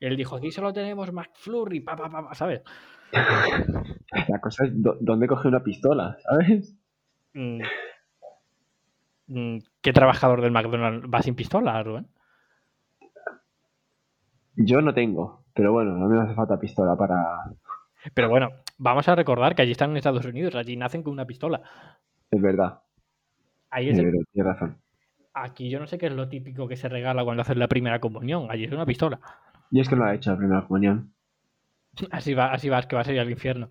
Él 0.00 0.16
dijo, 0.16 0.36
aquí 0.36 0.50
solo 0.50 0.72
tenemos 0.72 1.12
McFlurry, 1.12 1.80
pa, 1.80 1.96
pa, 1.96 2.08
pa, 2.10 2.28
pa", 2.28 2.34
¿sabes? 2.34 2.62
La 4.28 4.40
cosa 4.40 4.64
es 4.64 4.72
dónde 4.74 5.26
coge 5.26 5.48
una 5.48 5.62
pistola, 5.62 6.16
¿sabes? 6.20 6.76
Mm. 7.34 7.60
Mm, 9.28 9.58
¿Qué 9.80 9.92
trabajador 9.92 10.40
del 10.40 10.52
McDonald's 10.52 11.08
va 11.12 11.22
sin 11.22 11.34
pistola, 11.34 11.82
Rubén? 11.82 12.06
Yo 14.56 14.80
no 14.80 14.94
tengo, 14.94 15.44
pero 15.54 15.72
bueno, 15.72 15.94
mí 15.94 16.14
me 16.14 16.22
hace 16.22 16.34
falta 16.34 16.58
pistola 16.58 16.96
para. 16.96 17.44
Pero 18.14 18.28
bueno, 18.30 18.50
vamos 18.78 19.06
a 19.08 19.14
recordar 19.14 19.54
que 19.54 19.62
allí 19.62 19.72
están 19.72 19.90
en 19.90 19.98
Estados 19.98 20.24
Unidos, 20.24 20.54
allí 20.54 20.76
nacen 20.76 21.02
con 21.02 21.12
una 21.12 21.26
pistola. 21.26 21.60
Es 22.30 22.40
verdad, 22.40 22.80
Ahí 23.70 23.90
es 23.90 23.98
el- 23.98 24.04
pero 24.06 24.18
tienes 24.32 24.52
razón. 24.52 24.78
Aquí 25.34 25.68
yo 25.68 25.78
no 25.78 25.86
sé 25.86 25.98
qué 25.98 26.06
es 26.06 26.12
lo 26.14 26.28
típico 26.28 26.66
que 26.66 26.76
se 26.76 26.88
regala 26.88 27.22
cuando 27.22 27.42
haces 27.42 27.58
la 27.58 27.68
primera 27.68 28.00
comunión, 28.00 28.46
allí 28.50 28.64
es 28.64 28.72
una 28.72 28.86
pistola. 28.86 29.20
Y 29.70 29.78
es 29.80 29.88
que 29.88 29.94
no 29.94 30.04
la 30.04 30.12
he 30.12 30.16
hecho 30.16 30.30
la 30.32 30.38
primera 30.38 30.66
comunión, 30.66 31.14
Así 32.18 32.34
va, 32.34 32.46
así 32.52 32.68
vas, 32.70 32.86
que 32.86 32.96
vas 32.96 33.08
a 33.08 33.12
ir 33.12 33.20
al 33.20 33.30
infierno. 33.30 33.70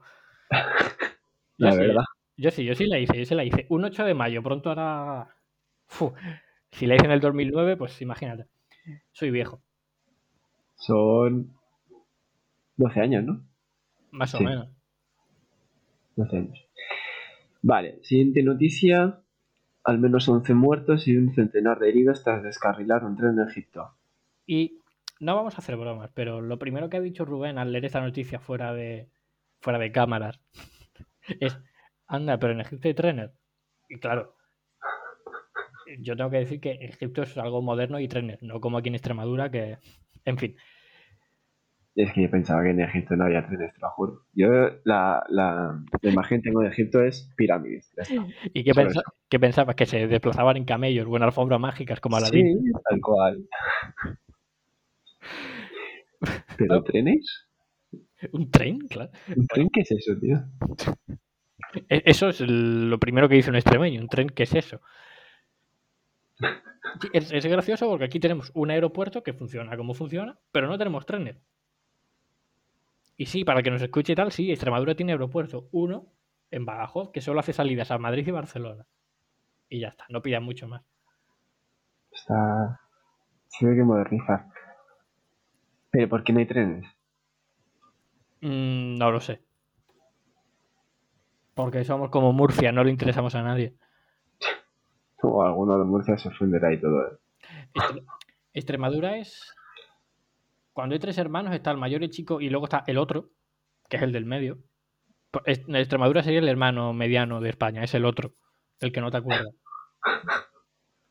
Yo 1.58 1.70
la 1.70 1.72
sí, 1.72 1.78
verdad. 1.78 2.04
Yo 2.38 2.52
sí, 2.52 2.66
yo 2.66 2.76
sí 2.76 2.86
la 2.88 3.00
hice, 3.00 3.18
yo 3.18 3.26
sí 3.26 3.36
la 3.36 3.44
hice. 3.46 3.66
Un 3.70 3.86
8 3.86 4.04
de 4.06 4.14
mayo, 4.14 4.44
pronto 4.44 4.70
hará... 4.72 5.36
Fu, 5.88 6.14
si 6.72 6.88
la 6.88 6.96
hice 6.96 7.06
en 7.06 7.12
el 7.12 7.20
2009, 7.22 7.78
pues 7.78 8.02
imagínate. 8.02 8.48
Soy 9.14 9.32
viejo, 9.32 9.64
Son 10.78 11.52
12 12.78 13.02
años, 13.02 13.24
¿no? 13.26 13.46
más 14.12 14.34
o 14.36 14.40
Sí. 14.40 14.44
menos. 14.44 14.70
12 16.16 16.38
años. 16.38 16.60
Vale, 17.62 18.00
siguiente 18.04 18.44
noticia. 18.44 19.22
Al 19.84 20.00
menos 20.00 20.30
11 20.30 20.54
muertos 20.54 21.08
y 21.08 21.18
un 21.18 21.34
centenar 21.34 21.80
de 21.80 21.90
heridos 21.90 22.24
tras 22.24 22.44
descarrilar 22.44 23.04
un 23.06 23.18
tren 23.18 23.40
en 23.40 23.48
Egipto. 23.50 23.92
Y 24.48 24.80
no 25.26 25.36
vamos 25.36 25.56
a 25.56 25.58
hacer 25.58 25.76
bromas, 25.76 26.12
pero 26.14 26.40
lo 26.40 26.60
primero 26.60 26.88
que 26.88 26.98
ha 26.98 27.02
dicho 27.02 27.26
Rubén 27.26 27.58
al 27.58 27.72
leer 27.72 27.86
esta 27.86 28.00
noticia 28.00 28.40
fuera 28.40 28.74
de, 28.74 29.10
fuera 29.60 29.80
de 29.80 29.92
cámaras 29.92 30.40
es, 31.40 31.60
anda, 32.08 32.38
pero 32.38 32.54
en 32.54 32.62
Egipto 32.62 32.88
hay 32.88 32.94
trenes. 32.94 33.32
Y 33.90 33.98
claro, 33.98 34.36
yo 36.00 36.16
tengo 36.16 36.30
que 36.30 36.38
decir 36.38 36.60
que 36.60 36.72
Egipto 36.74 37.24
es 37.24 37.38
algo 37.38 37.62
moderno 37.62 38.00
y 38.00 38.08
trenes, 38.08 38.42
no 38.44 38.62
como 38.62 38.78
aquí 38.78 38.90
en 38.90 38.96
Extremadura, 38.96 39.50
que, 39.50 39.78
en 40.26 40.38
fin. 40.38 40.56
Es 41.96 42.12
que 42.12 42.24
yo 42.24 42.30
pensaba 42.30 42.62
que 42.62 42.72
en 42.72 42.82
Egipto 42.82 43.16
no 43.16 43.24
había 43.24 43.48
trenes, 43.48 43.74
te 43.74 43.80
lo 43.80 43.90
juro. 43.92 44.26
Yo 44.34 44.50
la, 44.84 45.24
la, 45.30 45.82
la 46.02 46.10
imagen 46.12 46.42
que 46.42 46.50
tengo 46.50 46.62
de 46.62 46.68
Egipto 46.68 47.02
es 47.02 47.34
pirámides. 47.38 47.90
¿Y 48.54 48.64
qué, 48.64 48.74
pensabas? 49.40 49.76
¿Que 49.76 49.86
se 49.86 50.06
desplazaban 50.06 50.58
en 50.58 50.66
camellos 50.66 51.08
o 51.10 51.16
en 51.16 51.24
alfombras 51.24 51.60
mágicas 51.60 52.00
como 52.02 52.20
la 52.20 52.28
Sí, 52.28 52.44
tal 52.90 53.00
cual. 53.00 53.48
¿Pero 56.58 56.84
trenes? 56.84 57.48
¿Un 58.32 58.50
tren? 58.50 58.80
Claro. 58.88 59.12
¿Un 59.36 59.48
tren 59.48 59.70
qué 59.72 59.82
es 59.82 59.92
eso, 59.92 60.14
tío? 60.20 60.38
E- 61.90 62.04
Eso 62.06 62.30
es 62.30 62.42
el- 62.42 62.90
lo 62.90 63.00
primero 63.00 63.28
que 63.30 63.36
dice 63.36 63.50
un 63.50 63.56
extremeño. 63.56 64.02
¿Un 64.02 64.08
tren 64.08 64.30
qué 64.30 64.44
es 64.44 64.54
eso? 64.56 64.82
Es, 67.14 67.32
es 67.34 67.46
gracioso 67.46 67.90
porque 67.90 68.06
aquí 68.06 68.20
tenemos 68.20 68.52
un 68.54 68.70
aeropuerto 68.72 69.22
que 69.24 69.34
funciona 69.34 69.76
como 69.76 69.94
funciona, 69.96 70.38
pero 70.52 70.68
no 70.68 70.78
tenemos 70.78 71.06
trenes. 71.06 71.36
Y 73.18 73.26
sí, 73.26 73.44
para 73.44 73.64
que 73.64 73.72
nos 73.72 73.82
escuche 73.82 74.14
y 74.14 74.16
tal, 74.16 74.32
sí, 74.32 74.50
Extremadura 74.52 74.96
tiene 74.96 75.12
aeropuerto. 75.14 75.68
Uno 75.72 76.08
en 76.52 76.64
Badajoz, 76.66 77.12
que 77.12 77.22
solo 77.22 77.40
hace 77.40 77.54
salidas 77.54 77.90
a 77.92 77.98
Madrid 77.98 78.26
y 78.28 78.32
Barcelona. 78.32 78.86
Y 79.68 79.80
ya 79.80 79.90
está, 79.90 80.06
no 80.10 80.22
pidan 80.22 80.44
mucho 80.44 80.68
más. 80.68 80.84
Está. 82.12 82.80
Se 83.48 83.66
ve 83.66 83.76
que 83.76 83.84
modernizar. 83.84 84.46
Pero 85.96 86.10
¿por 86.10 86.24
qué 86.26 86.34
no 86.34 86.40
hay 86.40 86.46
trenes? 86.46 86.86
Mm, 88.42 88.96
no 88.98 89.12
lo 89.12 89.22
sé. 89.22 89.42
Porque 91.54 91.86
somos 91.86 92.10
como 92.10 92.34
Murcia, 92.34 92.74
no 92.74 92.84
le 92.84 92.92
interesamos 92.92 93.34
a 93.36 93.42
nadie. 93.42 93.76
O 95.22 95.42
alguno 95.42 95.80
de 95.80 95.86
Murcia 95.86 96.18
se 96.18 96.28
ofenderá 96.28 96.74
y 96.74 96.82
todo. 96.82 97.02
¿eh? 97.02 97.18
Extre- 97.74 98.06
Extremadura 98.54 99.18
es. 99.18 99.54
Cuando 100.74 100.94
hay 100.96 101.00
tres 101.00 101.18
hermanos, 101.18 101.54
está 101.56 101.72
el 101.72 101.78
mayor 101.78 102.02
y 102.02 102.06
el 102.06 102.12
chico, 102.12 102.42
y 102.42 102.50
luego 102.50 102.66
está 102.66 102.84
el 102.88 102.98
otro, 102.98 103.30
que 103.88 103.96
es 103.96 104.04
el 104.04 104.12
del 104.12 104.26
medio. 104.26 104.58
Extremadura 105.46 106.24
sería 106.24 106.40
el 106.40 106.50
hermano 106.50 106.92
mediano 106.92 107.40
de 107.40 107.50
España, 107.52 107.84
es 107.86 107.94
el 107.94 108.04
otro, 108.04 108.34
el 108.82 108.92
que 108.92 109.00
no 109.00 109.12
te 109.12 109.18
acuerdas. 109.18 109.54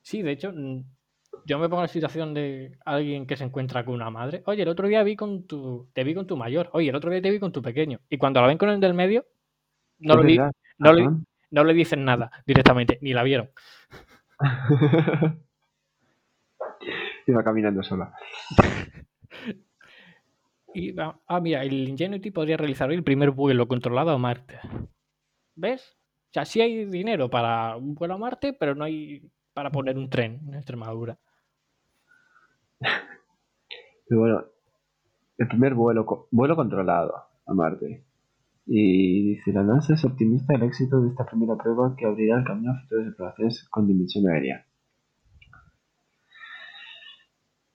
Sí, 0.02 0.20
de 0.20 0.32
hecho, 0.32 0.52
mm, 0.54 0.82
yo 1.44 1.58
me 1.58 1.68
pongo 1.68 1.80
en 1.82 1.84
la 1.84 1.88
situación 1.88 2.34
de 2.34 2.78
alguien 2.84 3.26
que 3.26 3.36
se 3.36 3.44
encuentra 3.44 3.84
con 3.84 3.94
una 3.94 4.10
madre. 4.10 4.42
Oye, 4.46 4.62
el 4.62 4.68
otro 4.68 4.88
día 4.88 5.02
vi 5.02 5.16
con 5.16 5.46
tu. 5.46 5.88
Te 5.92 6.04
vi 6.04 6.14
con 6.14 6.26
tu 6.26 6.36
mayor. 6.36 6.70
Oye, 6.72 6.88
el 6.90 6.96
otro 6.96 7.10
día 7.10 7.20
te 7.22 7.30
vi 7.30 7.38
con 7.38 7.52
tu 7.52 7.62
pequeño. 7.62 8.00
Y 8.08 8.18
cuando 8.18 8.40
la 8.40 8.46
ven 8.46 8.58
con 8.58 8.68
el 8.70 8.80
del 8.80 8.94
medio, 8.94 9.26
no, 9.98 10.14
le, 10.22 10.36
no, 10.78 10.92
le, 10.92 11.10
no 11.50 11.64
le 11.64 11.74
dicen 11.74 12.04
nada 12.04 12.30
directamente, 12.46 12.98
ni 13.02 13.12
la 13.12 13.22
vieron. 13.22 13.50
Iba 17.26 17.42
caminando 17.44 17.82
sola. 17.82 18.14
Y, 20.76 20.90
va- 20.90 21.20
ah, 21.28 21.38
mira, 21.40 21.62
el 21.62 21.88
Ingenuity 21.88 22.32
podría 22.32 22.56
realizar 22.56 22.88
hoy 22.90 22.96
el 22.96 23.04
primer 23.04 23.30
vuelo 23.30 23.68
controlado 23.68 24.10
a 24.10 24.18
Marte. 24.18 24.58
¿Ves? 25.54 25.96
O 26.30 26.32
sea, 26.32 26.44
sí 26.44 26.60
hay 26.60 26.86
dinero 26.86 27.30
para 27.30 27.76
un 27.76 27.94
vuelo 27.94 28.14
a 28.14 28.18
Marte, 28.18 28.52
pero 28.54 28.74
no 28.74 28.82
hay 28.82 29.30
para 29.52 29.70
poner 29.70 29.96
un 29.96 30.10
tren 30.10 30.40
en 30.48 30.54
Extremadura. 30.56 31.16
Pero 34.08 34.20
bueno, 34.20 34.44
el 35.38 35.48
primer 35.48 35.74
vuelo, 35.74 36.28
vuelo 36.32 36.56
controlado 36.56 37.14
a 37.46 37.54
Marte. 37.54 38.04
Y 38.66 39.30
dice, 39.34 39.52
la 39.52 39.62
NASA 39.64 39.94
es 39.94 40.04
optimista 40.04 40.54
del 40.54 40.64
éxito 40.64 41.00
de 41.02 41.10
esta 41.10 41.26
primera 41.26 41.56
prueba 41.56 41.94
que 41.96 42.06
abrirá 42.06 42.38
el 42.38 42.44
camino 42.44 42.72
a 42.72 42.80
futuras 42.82 43.08
exploraciones 43.08 43.68
con 43.70 43.86
dimensión 43.88 44.28
aérea. 44.28 44.66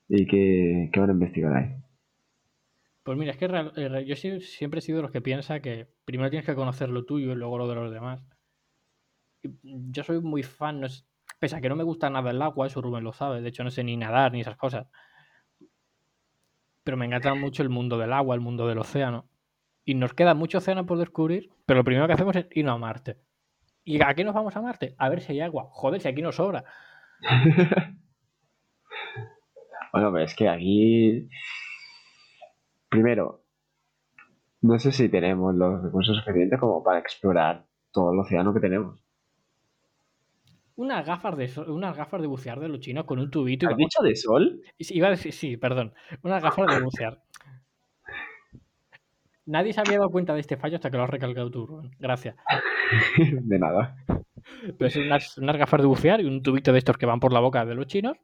Y 0.08 0.26
que, 0.26 0.90
que 0.92 1.00
van 1.00 1.08
a 1.10 1.12
investigar 1.14 1.54
ahí. 1.56 1.74
Pues 3.02 3.18
mira, 3.18 3.32
es 3.32 3.38
que 3.38 3.46
eh, 3.46 4.04
yo 4.06 4.16
siempre 4.40 4.78
he 4.78 4.82
sido 4.82 4.98
de 4.98 5.02
los 5.02 5.10
que 5.10 5.20
piensa 5.20 5.60
que 5.60 5.88
primero 6.04 6.30
tienes 6.30 6.46
que 6.46 6.54
conocer 6.54 6.88
lo 6.88 7.04
tuyo 7.04 7.32
y 7.32 7.34
luego 7.34 7.58
lo 7.58 7.68
de 7.68 7.74
los 7.74 7.92
demás. 7.92 8.22
Yo 9.92 10.02
soy 10.04 10.20
muy 10.20 10.42
fan, 10.42 10.80
no 10.80 10.86
es- 10.86 11.06
pese 11.40 11.56
a 11.56 11.60
que 11.60 11.68
no 11.68 11.74
me 11.74 11.82
gusta 11.82 12.08
nada 12.10 12.30
el 12.30 12.40
agua, 12.40 12.66
eso 12.66 12.80
Rubén 12.80 13.02
lo 13.02 13.12
sabe, 13.12 13.40
de 13.40 13.48
hecho 13.48 13.64
no 13.64 13.70
sé 13.70 13.82
ni 13.82 13.96
nadar 13.96 14.30
ni 14.32 14.42
esas 14.42 14.56
cosas. 14.56 14.86
Pero 16.84 16.96
me 16.96 17.06
encanta 17.06 17.34
mucho 17.34 17.62
el 17.62 17.70
mundo 17.70 17.98
del 17.98 18.12
agua, 18.12 18.36
el 18.36 18.40
mundo 18.40 18.68
del 18.68 18.78
océano. 18.78 19.26
Y 19.84 19.94
nos 19.94 20.12
queda 20.12 20.34
mucho 20.34 20.58
océano 20.58 20.86
por 20.86 20.98
descubrir, 20.98 21.50
pero 21.66 21.80
lo 21.80 21.84
primero 21.84 22.06
que 22.06 22.12
hacemos 22.12 22.36
es 22.36 22.46
irnos 22.52 22.74
a 22.74 22.78
Marte. 22.78 23.16
¿Y 23.82 24.00
a 24.02 24.14
qué 24.14 24.22
nos 24.22 24.34
vamos 24.34 24.54
a 24.54 24.60
Marte? 24.60 24.94
A 24.98 25.08
ver 25.08 25.22
si 25.22 25.32
hay 25.32 25.40
agua. 25.40 25.68
Joder, 25.70 26.00
si 26.00 26.08
aquí 26.08 26.22
nos 26.22 26.36
sobra. 26.36 26.64
Bueno, 29.92 30.12
pero 30.12 30.24
es 30.24 30.34
que 30.36 30.48
aquí... 30.48 31.28
Primero, 32.88 33.44
no 34.62 34.78
sé 34.78 34.92
si 34.92 35.08
tenemos 35.08 35.54
los 35.54 35.82
recursos 35.82 36.16
suficientes 36.16 36.60
como 36.60 36.82
para 36.82 36.98
explorar 36.98 37.66
todo 37.92 38.12
el 38.12 38.18
océano 38.20 38.52
que 38.52 38.60
tenemos. 38.60 39.02
Unas 40.80 41.04
gafas 41.04 41.36
de, 41.36 41.50
unas 41.70 41.94
gafas 41.94 42.22
de 42.22 42.26
bucear 42.26 42.58
de 42.58 42.66
los 42.66 42.80
chinos 42.80 43.04
con 43.04 43.18
un 43.18 43.30
tubito 43.30 43.68
¿Has 43.68 43.76
dicho 43.76 44.02
de 44.02 44.16
sol? 44.16 44.62
Iba 44.78 45.08
a 45.08 45.10
decir, 45.10 45.30
sí, 45.30 45.58
perdón. 45.58 45.92
Unas 46.22 46.42
gafas 46.42 46.74
de 46.74 46.82
bucear. 46.82 47.22
Nadie 49.44 49.74
se 49.74 49.80
había 49.82 49.98
dado 49.98 50.08
cuenta 50.08 50.32
de 50.32 50.40
este 50.40 50.56
fallo 50.56 50.76
hasta 50.76 50.90
que 50.90 50.96
lo 50.96 51.02
has 51.02 51.10
recalcado 51.10 51.50
tú, 51.50 51.66
Rubén. 51.66 51.90
Gracias. 51.98 52.34
de 53.42 53.58
nada. 53.58 53.94
Pues 54.78 54.96
unas, 54.96 55.36
unas 55.36 55.58
gafas 55.58 55.82
de 55.82 55.86
bucear 55.86 56.22
y 56.22 56.24
un 56.24 56.42
tubito 56.42 56.72
de 56.72 56.78
estos 56.78 56.96
que 56.96 57.04
van 57.04 57.20
por 57.20 57.34
la 57.34 57.40
boca 57.40 57.66
de 57.66 57.74
los 57.74 57.86
chinos. 57.86 58.16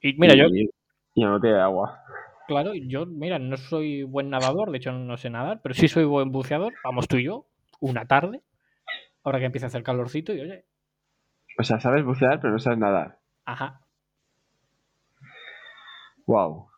Y 0.00 0.14
mira, 0.14 0.34
yo, 0.34 0.46
Y, 0.52 0.68
y 1.14 1.22
no 1.22 1.40
te 1.40 1.52
da 1.52 1.66
agua. 1.66 2.02
claro, 2.48 2.72
yo, 2.74 3.06
mira, 3.06 3.38
no 3.38 3.56
soy 3.56 4.02
buen 4.02 4.30
nadador, 4.30 4.72
de 4.72 4.78
hecho 4.78 4.90
no 4.90 5.16
sé 5.16 5.30
nadar, 5.30 5.60
pero 5.62 5.76
sí 5.76 5.86
soy 5.86 6.06
buen 6.06 6.32
buceador. 6.32 6.74
Vamos 6.82 7.06
tú 7.06 7.18
y 7.18 7.24
yo, 7.26 7.46
una 7.78 8.04
tarde, 8.06 8.42
ahora 9.22 9.38
que 9.38 9.44
empieza 9.44 9.66
a 9.66 9.68
hacer 9.68 9.84
calorcito 9.84 10.34
y 10.34 10.40
oye, 10.40 10.64
O 11.58 11.62
sea, 11.62 11.80
sabes 11.80 12.04
bucear, 12.04 12.40
pero 12.40 12.52
no 12.52 12.58
sabes 12.58 12.78
nadar. 12.78 13.18
ajá. 13.44 13.80
Wow. 16.26 16.68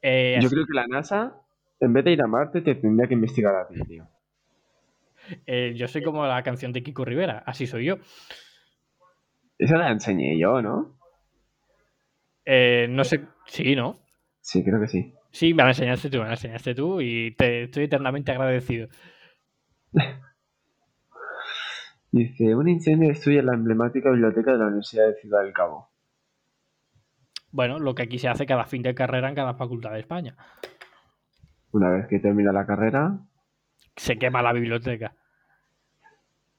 Eh, 0.00 0.32
Yo 0.40 0.46
así- 0.46 0.54
creo 0.54 0.66
que 0.66 0.72
la 0.74 0.86
NASA, 0.86 1.34
en 1.80 1.92
vez 1.92 2.04
de 2.04 2.12
ir 2.12 2.22
a 2.22 2.26
Marte, 2.26 2.62
te 2.62 2.74
tendría 2.74 3.06
que 3.06 3.14
investigar 3.14 3.54
a 3.54 3.66
ti, 3.68 3.80
tío. 3.82 4.06
eh, 5.46 5.74
yo 5.76 5.88
soy 5.88 6.02
como 6.02 6.26
la 6.26 6.42
canción 6.42 6.72
de 6.72 6.82
Kiko 6.82 7.04
Rivera, 7.04 7.42
así 7.46 7.66
soy 7.66 7.84
yo. 7.86 7.96
Esa 9.58 9.76
la 9.76 9.90
enseñé 9.90 10.38
yo, 10.38 10.60
¿no? 10.62 10.96
Eh, 12.46 12.86
no 12.90 13.04
sé, 13.04 13.26
sí, 13.46 13.74
¿no? 13.76 13.98
Sí, 14.40 14.62
creo 14.64 14.80
que 14.80 14.88
sí. 14.88 15.14
Sí, 15.30 15.52
me 15.54 15.62
la 15.62 15.70
enseñaste 15.70 16.10
tú, 16.10 16.18
me 16.18 16.24
la 16.24 16.30
enseñaste 16.32 16.74
tú 16.74 17.00
y 17.00 17.34
te 17.36 17.64
estoy 17.64 17.84
eternamente 17.84 18.32
agradecido. 18.32 18.88
Dice, 22.14 22.54
un 22.54 22.68
incendio 22.68 23.08
destruye 23.08 23.42
la 23.42 23.54
emblemática 23.54 24.08
biblioteca 24.08 24.52
de 24.52 24.58
la 24.58 24.66
Universidad 24.66 25.08
de 25.08 25.14
Ciudad 25.14 25.42
del 25.42 25.52
Cabo. 25.52 25.88
Bueno, 27.50 27.80
lo 27.80 27.92
que 27.96 28.04
aquí 28.04 28.20
se 28.20 28.28
hace 28.28 28.46
cada 28.46 28.66
fin 28.66 28.82
de 28.82 28.94
carrera 28.94 29.28
en 29.28 29.34
cada 29.34 29.54
facultad 29.54 29.90
de 29.90 29.98
España. 29.98 30.36
Una 31.72 31.90
vez 31.90 32.06
que 32.06 32.20
termina 32.20 32.52
la 32.52 32.66
carrera, 32.66 33.18
Se 33.96 34.16
quema 34.16 34.42
la 34.42 34.52
biblioteca. 34.52 35.12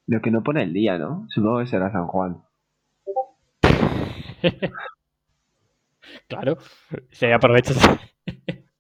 lo 0.08 0.20
que 0.22 0.30
no 0.30 0.44
pone 0.44 0.62
el 0.64 0.74
día, 0.74 0.98
¿no? 0.98 1.26
Supongo 1.30 1.60
que 1.60 1.68
será 1.68 1.90
San 1.90 2.08
Juan. 2.08 2.42
Claro, 6.28 6.58
se 7.12 7.34
aprovecha. 7.34 7.74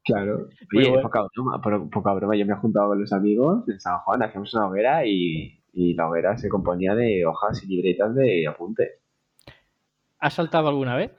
Claro. 0.03 0.47
Muy 0.71 0.83
Oye, 0.83 0.89
bueno. 0.89 1.03
poca 1.03 1.21
broma, 1.33 1.89
poca 1.89 2.13
broma. 2.13 2.35
Yo 2.35 2.45
me 2.45 2.53
he 2.53 2.57
juntado 2.57 2.89
con 2.89 3.01
los 3.01 3.11
amigos 3.11 3.67
en 3.67 3.79
San 3.79 3.97
Juan, 3.99 4.21
hacemos 4.23 4.53
una 4.53 4.67
hoguera 4.67 5.05
y, 5.05 5.59
y 5.75 5.93
la 5.93 6.07
hoguera 6.09 6.37
se 6.37 6.49
componía 6.49 6.95
de 6.95 7.25
hojas 7.25 7.61
y 7.63 7.67
libretas 7.67 8.15
de 8.15 8.47
apuntes. 8.47 9.01
¿Has 10.19 10.33
saltado 10.33 10.69
alguna 10.69 10.95
vez? 10.95 11.11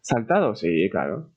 ¿Saltado? 0.00 0.54
Sí, 0.54 0.88
claro. 0.90 1.30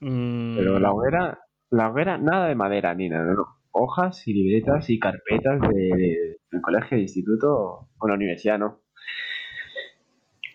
Mm, 0.00 0.56
Pero 0.56 0.78
la 0.78 0.92
hoguera, 0.92 1.38
la 1.70 1.90
hoguera, 1.90 2.18
nada 2.18 2.48
de 2.48 2.54
madera 2.54 2.94
ni 2.94 3.08
nada, 3.08 3.32
no. 3.34 3.46
Hojas 3.72 4.26
y 4.28 4.32
libretas 4.32 4.88
y 4.90 4.98
carpetas 4.98 5.60
de, 5.60 5.68
de- 5.74 6.36
del 6.50 6.60
colegio, 6.62 6.96
de 6.96 7.02
instituto 7.02 7.88
o 7.98 8.08
la 8.08 8.14
universidad, 8.14 8.58
no. 8.58 8.80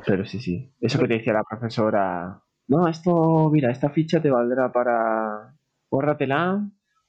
Pero 0.06 0.26
sí, 0.26 0.39
sí. 0.39 0.74
Eso 0.80 1.00
que 1.00 1.08
te 1.08 1.13
decía 1.15 1.34
la 1.34 1.44
profesora. 1.44 2.42
No, 2.68 2.88
esto, 2.88 3.50
mira, 3.52 3.72
esta 3.72 3.89
ficha 3.89 4.22
te 4.22 4.32
valdrá 4.32 4.72
para. 4.72 5.56
Bórratela, 5.92 6.62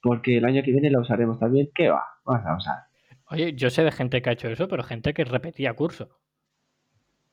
porque 0.02 0.38
el 0.38 0.44
año 0.46 0.62
que 0.64 0.72
viene 0.72 0.90
la 0.90 1.00
usaremos 1.00 1.38
también. 1.38 1.68
¿Qué 1.74 1.88
va? 1.90 2.02
A. 2.26 2.88
Oye, 3.30 3.54
yo 3.54 3.70
sé 3.70 3.83
de 3.85 3.92
gente 3.92 4.20
que 4.22 4.30
ha 4.30 4.33
hecho 4.35 4.48
eso, 4.48 4.68
pero 4.68 4.83
gente 4.85 5.14
que 5.14 5.24
repetía 5.24 5.74
curso. 5.74 6.20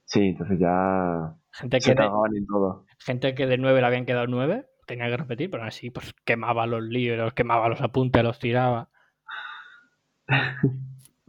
Sí, 0.05 0.19
entonces 0.29 0.57
ya 0.59 1.37
Gente 1.51 1.81
que, 1.81 1.81
se 1.81 1.95
de, 1.95 2.05
en 2.37 2.47
todo. 2.47 2.85
gente 2.99 3.35
que 3.35 3.45
de 3.47 3.57
9 3.57 3.81
le 3.81 3.87
habían 3.87 4.05
quedado 4.05 4.27
9, 4.27 4.67
tenía 4.85 5.07
que 5.09 5.17
repetir, 5.17 5.49
pero 5.51 5.63
aún 5.63 5.69
así 5.69 5.89
pues 5.89 6.13
quemaba 6.25 6.65
los 6.67 6.83
libros, 6.83 7.33
quemaba 7.33 7.69
los 7.69 7.81
apuntes, 7.81 8.23
los 8.23 8.39
tiraba. 8.39 8.89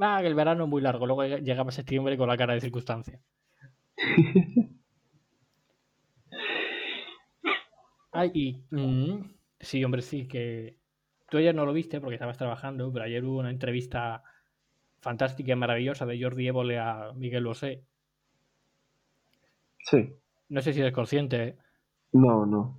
Va, 0.00 0.20
que 0.22 0.26
el 0.28 0.34
verano 0.34 0.64
es 0.64 0.70
muy 0.70 0.80
largo, 0.82 1.06
luego 1.06 1.24
llegaba 1.24 1.70
septiembre 1.72 2.16
con 2.16 2.28
la 2.28 2.36
cara 2.36 2.54
de 2.54 2.60
circunstancia. 2.60 3.20
Ay, 8.12 8.30
y. 8.34 8.64
mm, 8.70 9.34
sí, 9.60 9.84
hombre, 9.84 10.02
sí, 10.02 10.26
que. 10.28 10.77
Tú 11.30 11.38
ayer 11.38 11.54
no 11.54 11.66
lo 11.66 11.72
viste 11.72 12.00
porque 12.00 12.14
estabas 12.14 12.38
trabajando, 12.38 12.90
pero 12.92 13.04
ayer 13.04 13.24
hubo 13.24 13.38
una 13.38 13.50
entrevista 13.50 14.22
fantástica 15.00 15.52
y 15.52 15.56
maravillosa 15.56 16.06
de 16.06 16.20
Jordi 16.22 16.48
Évole 16.48 16.78
a 16.78 17.12
Miguel 17.14 17.44
Bosé. 17.44 17.82
Sí. 19.84 20.12
No 20.48 20.60
sé 20.62 20.72
si 20.72 20.80
eres 20.80 20.92
consciente. 20.92 21.42
¿eh? 21.42 21.56
No, 22.12 22.46
no. 22.46 22.78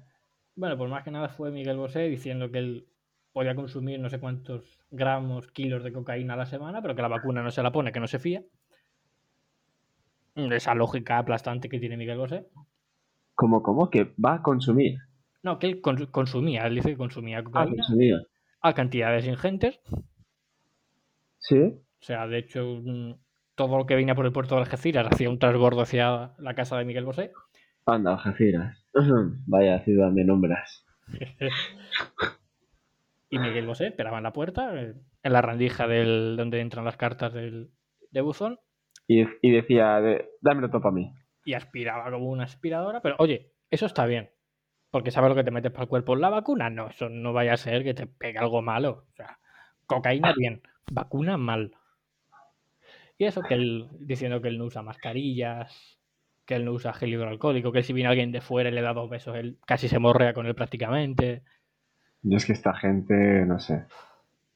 Bueno, 0.56 0.78
pues 0.78 0.90
más 0.90 1.04
que 1.04 1.12
nada 1.12 1.30
fue 1.30 1.52
Miguel 1.52 1.78
Bosé 1.78 2.02
diciendo 2.10 2.52
que 2.52 2.58
él 2.58 2.88
podía 3.32 3.56
consumir 3.56 4.00
no 4.00 4.10
sé 4.10 4.20
cuántos 4.20 4.80
gramos, 4.90 5.48
kilos 5.52 5.84
de 5.84 5.94
cocaína 5.94 6.34
a 6.34 6.38
la 6.38 6.46
semana, 6.46 6.82
pero 6.82 6.96
que 6.96 7.02
la 7.04 7.08
vacuna 7.08 7.44
no 7.44 7.52
se 7.52 7.64
la 7.64 7.72
pone, 7.72 7.92
que 7.92 8.00
no 8.00 8.08
se 8.08 8.20
fía. 8.20 8.44
Esa 10.36 10.74
lógica 10.74 11.18
aplastante 11.18 11.70
que 11.70 11.80
tiene 11.80 11.98
Miguel 11.98 12.18
Bosé. 12.18 12.48
¿Cómo, 13.36 13.62
cómo? 13.62 13.90
Que 13.90 14.14
va 14.24 14.36
a 14.36 14.42
consumir. 14.42 14.98
No, 15.44 15.60
que 15.60 15.68
él 15.68 15.82
cons- 15.82 16.10
consumía, 16.12 16.66
él 16.68 16.76
dice 16.76 16.90
que 16.90 16.98
consumía 16.98 17.40
Ah, 17.54 17.66
consumir. 17.66 18.16
A 18.62 18.74
cantidades 18.74 19.26
ingentes. 19.28 19.80
Sí. 21.40 21.58
O 21.62 22.02
sea, 22.04 22.28
de 22.28 22.38
hecho, 22.40 22.82
todo 23.56 23.78
lo 23.78 23.86
que 23.86 23.96
venía 23.96 24.16
por 24.16 24.26
el 24.26 24.32
puerto 24.32 24.56
de 24.56 24.62
Algeciras 24.62 25.08
hacía 25.12 25.30
un 25.30 25.40
transbordo 25.40 25.82
hacia 25.82 26.34
la 26.38 26.54
casa 26.56 26.78
de 26.78 26.86
Miguel 26.86 27.06
Bosé. 27.06 27.32
Anda, 27.86 28.14
Algeciras. 28.14 28.86
Vaya 29.48 29.80
ciudad 29.84 30.12
de 30.12 30.24
nombras. 30.26 30.86
y 33.30 33.40
Miguel 33.40 33.66
Bosé 33.68 33.88
esperaba 33.88 34.18
en 34.18 34.24
la 34.24 34.34
puerta, 34.34 34.80
eh, 34.82 34.94
en 35.24 35.34
la 35.34 35.42
rendija 35.42 35.88
del, 35.88 36.36
donde 36.38 36.62
entran 36.62 36.86
las 36.86 36.98
cartas 36.98 37.34
del, 37.34 37.70
de 38.12 38.22
buzón, 38.22 38.60
Y, 39.08 39.22
y 39.42 39.52
decía, 39.52 40.00
de, 40.02 40.30
dámelo 40.42 40.70
todo 40.70 40.82
para 40.82 40.96
mí. 40.96 41.12
y 41.46 41.54
aspiraba 41.54 42.12
como 42.12 42.30
una 42.30 42.44
aspiradora. 42.44 43.02
Pero 43.02 43.16
oye, 43.20 43.52
eso 43.72 43.86
está 43.86 44.06
bien. 44.06 44.30
Porque 44.92 45.12
sabes 45.12 45.30
lo 45.30 45.36
que 45.36 45.44
te 45.44 45.52
metes 45.52 45.72
para 45.72 45.84
el 45.84 45.90
cuerpo. 45.90 46.16
La 46.16 46.30
vacuna, 46.30 46.70
no, 46.70 46.90
eso 46.90 47.10
no 47.10 47.34
vaya 47.34 47.54
a 47.54 47.58
ser 47.58 47.84
que 47.84 47.94
te 47.94 48.08
pegue 48.08 48.40
algo 48.40 48.62
malo. 48.62 49.06
O 49.12 49.16
sea, 49.16 49.40
cocaína 49.86 50.34
bien, 50.36 50.62
vacuna 50.92 51.38
mal. 51.38 51.76
Y 53.18 53.26
eso 53.26 53.42
que 53.42 53.54
él, 53.54 53.88
diciendo 54.00 54.42
que 54.42 54.48
él 54.48 54.58
no 54.58 54.66
usa 54.66 54.82
mascarillas, 54.82 56.00
que 56.46 56.56
él 56.56 56.66
no 56.66 56.72
usa 56.72 56.94
gel 56.94 57.14
hidroalcohólico, 57.14 57.72
que 57.72 57.84
si 57.84 57.94
viene 57.94 58.10
alguien 58.10 58.32
de 58.32 58.42
fuera 58.42 58.70
y 58.70 58.72
le 58.72 58.82
da 58.82 58.94
dos 58.94 59.10
besos, 59.10 59.36
él 59.36 59.58
casi 59.68 59.88
se 59.88 60.00
morrea 60.00 60.34
con 60.34 60.48
él 60.48 60.56
prácticamente. 60.56 61.44
Yo 62.22 62.38
es 62.38 62.46
que 62.46 62.54
esta 62.54 62.74
gente, 62.74 63.46
no 63.46 63.60
sé. 63.60 63.86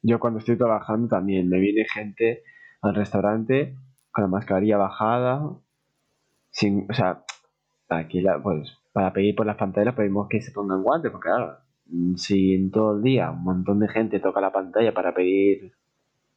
Yo 0.02 0.20
cuando 0.20 0.40
estoy 0.40 0.58
trabajando 0.58 1.08
también 1.08 1.50
me 1.50 1.60
viene 1.60 1.86
gente 1.86 2.44
al 2.82 2.96
restaurante 2.96 3.76
con 4.12 4.24
la 4.24 4.28
mascarilla 4.28 4.78
bajada. 4.78 5.42
Sin, 6.50 6.88
o 6.90 6.94
sea, 6.94 7.24
aquí 7.90 8.22
la, 8.22 8.42
pues 8.42 8.78
para 8.94 9.12
pedir 9.12 9.36
por 9.36 9.46
las 9.46 9.58
pantallas 9.58 9.96
pedimos 9.96 10.28
que 10.30 10.42
se 10.42 10.52
pongan 10.52 10.84
guantes, 10.84 11.12
porque 11.12 11.30
claro, 11.30 11.58
si 12.16 12.54
en 12.54 12.72
todo 12.72 12.96
el 12.96 13.04
día 13.04 13.32
un 13.32 13.44
montón 13.44 13.80
de 13.80 13.90
gente 13.90 14.20
toca 14.20 14.40
la 14.40 14.52
pantalla 14.54 14.94
para 14.94 15.14
pedir 15.14 15.74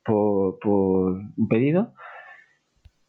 por, 0.04 0.58
por 0.58 1.12
un 1.36 1.48
pedido, 1.48 1.92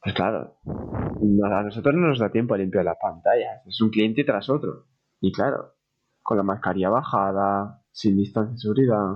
pues 0.04 0.14
claro, 0.16 0.58
a 0.66 1.64
nosotros 1.64 1.96
no 1.96 2.08
nos 2.08 2.20
da 2.20 2.30
tiempo 2.32 2.54
a 2.54 2.58
limpiar 2.58 2.86
las 2.86 2.98
pantallas. 3.02 3.66
Es 3.66 3.82
un 3.82 3.90
cliente 3.90 4.24
tras 4.24 4.50
otro. 4.50 4.86
Y 5.20 5.32
claro, 5.32 5.74
con 6.22 6.38
la 6.38 6.44
mascarilla 6.44 6.90
bajada, 6.90 7.82
sin 7.92 8.16
distancia 8.18 8.54
de 8.54 8.60
seguridad. 8.60 9.16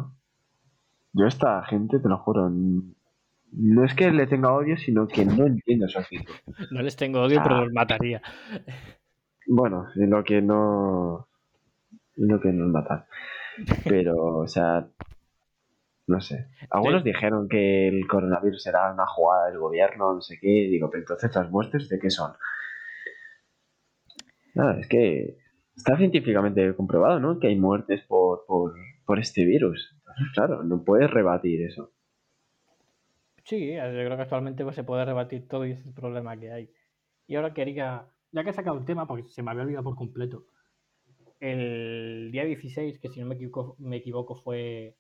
Yo 1.13 1.25
a 1.25 1.27
esta 1.27 1.63
gente, 1.63 1.99
te 1.99 2.09
lo 2.09 2.17
juro, 2.17 2.49
no 2.49 3.83
es 3.85 3.93
que 3.93 4.11
le 4.11 4.27
tenga 4.27 4.53
odio, 4.53 4.77
sino 4.77 5.07
que 5.07 5.25
no 5.25 5.45
entiendo 5.45 5.87
su 5.87 5.99
actitud. 5.99 6.33
No 6.71 6.81
les 6.81 6.95
tengo 6.95 7.21
odio, 7.21 7.41
pero 7.43 7.55
Ah. 7.57 7.61
los 7.63 7.73
mataría. 7.73 8.21
Bueno, 9.47 9.87
en 9.95 10.09
lo 10.09 10.23
que 10.23 10.41
no... 10.41 11.27
En 12.17 12.27
lo 12.27 12.39
que 12.39 12.51
nos 12.51 12.69
matan. 12.69 13.05
Pero, 13.83 14.37
o 14.37 14.47
sea... 14.47 14.87
No 16.07 16.19
sé. 16.19 16.47
Algunos 16.69 17.03
dijeron 17.03 17.47
que 17.47 17.87
el 17.87 18.05
coronavirus 18.07 18.67
era 18.67 18.91
una 18.91 19.05
jugada 19.07 19.47
del 19.47 19.59
gobierno, 19.59 20.13
no 20.13 20.21
sé 20.21 20.37
qué. 20.39 20.67
Digo, 20.69 20.89
pero 20.89 21.03
entonces 21.03 21.33
las 21.33 21.49
muestras 21.49 21.87
de 21.87 21.99
qué 21.99 22.09
son. 22.09 22.33
Nada, 24.53 24.79
es 24.79 24.87
que 24.87 25.37
está 25.75 25.95
científicamente 25.97 26.75
comprobado, 26.75 27.19
¿no? 27.19 27.39
Que 27.39 27.47
hay 27.47 27.55
muertes 27.55 28.01
por, 28.07 28.45
por, 28.45 28.73
por 29.05 29.19
este 29.19 29.45
virus. 29.45 29.95
Entonces, 29.99 30.27
claro, 30.33 30.63
no 30.63 30.83
puedes 30.83 31.09
rebatir 31.09 31.61
eso. 31.61 31.93
Sí, 33.45 33.73
yo 33.73 33.81
creo 33.81 34.15
que 34.15 34.23
actualmente 34.23 34.63
pues, 34.63 34.75
se 34.75 34.83
puede 34.83 35.05
rebatir 35.05 35.47
todo 35.47 35.65
y 35.65 35.71
ese 35.71 35.81
es 35.81 35.87
el 35.87 35.93
problema 35.93 36.37
que 36.37 36.51
hay. 36.51 36.69
Y 37.27 37.35
ahora 37.35 37.53
quería, 37.53 38.05
ya 38.31 38.43
que 38.43 38.49
he 38.49 38.53
sacado 38.53 38.77
el 38.77 38.85
tema, 38.85 39.07
porque 39.07 39.29
se 39.29 39.43
me 39.43 39.51
había 39.51 39.63
olvidado 39.63 39.83
por 39.83 39.95
completo, 39.95 40.45
el 41.39 42.31
día 42.31 42.45
16, 42.45 42.99
que 42.99 43.09
si 43.09 43.19
no 43.19 43.25
me 43.25 43.35
equivoco, 43.35 43.75
me 43.79 43.97
equivoco 43.97 44.35
fue, 44.35 44.95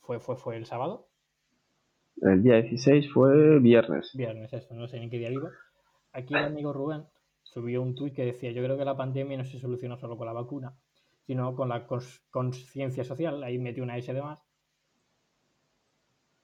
fue, 0.00 0.20
fue, 0.20 0.36
fue 0.36 0.56
el 0.56 0.66
sábado, 0.66 1.08
El 2.20 2.42
día 2.42 2.60
16 2.60 3.12
fue 3.12 3.58
viernes. 3.60 4.10
viernes, 4.14 4.52
eso, 4.52 4.74
no 4.74 4.86
sé 4.88 5.00
ni 5.00 5.08
qué 5.08 5.18
día 5.18 5.30
vivo. 5.30 5.48
Aquí 6.12 6.34
el 6.34 6.44
amigo 6.44 6.72
Rubén 6.72 7.04
subió 7.42 7.82
un 7.82 7.94
tuit 7.94 8.14
que 8.14 8.24
decía, 8.24 8.50
yo 8.52 8.62
creo 8.62 8.76
que 8.76 8.84
la 8.84 8.96
pandemia 8.96 9.38
no 9.38 9.44
se 9.44 9.58
soluciona 9.58 9.96
solo 9.96 10.16
con 10.16 10.26
la 10.26 10.32
vacuna, 10.32 10.74
sino 11.26 11.54
con 11.54 11.68
la 11.68 11.86
conciencia 12.30 13.04
social, 13.04 13.42
ahí 13.42 13.58
metió 13.58 13.82
una 13.82 13.96
S 13.96 14.12
de 14.12 14.22
más, 14.22 14.47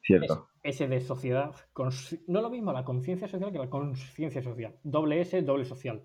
Cierto. 0.05 0.49
Es- 0.63 0.77
S 0.81 0.89
de 0.89 1.01
sociedad. 1.01 1.55
cons- 1.75 2.23
No 2.27 2.41
lo 2.41 2.51
mismo 2.51 2.73
la 2.73 2.85
conciencia 2.85 3.27
social 3.29 3.51
que 3.53 3.59
la 3.59 3.71
conciencia 3.71 4.43
social. 4.43 4.77
Doble 4.83 5.21
S, 5.21 5.43
doble 5.43 5.65
social. 5.65 6.03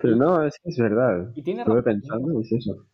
Pero 0.00 0.16
no, 0.16 0.44
es 0.44 0.58
que 0.62 0.70
es 0.70 0.78
verdad. 0.78 1.32
Y 1.34 1.42
tiene 1.42 1.62
Estuve 1.62 1.82
pensando 1.82 2.32
y 2.32 2.42
es 2.42 2.52
eso. 2.52 2.86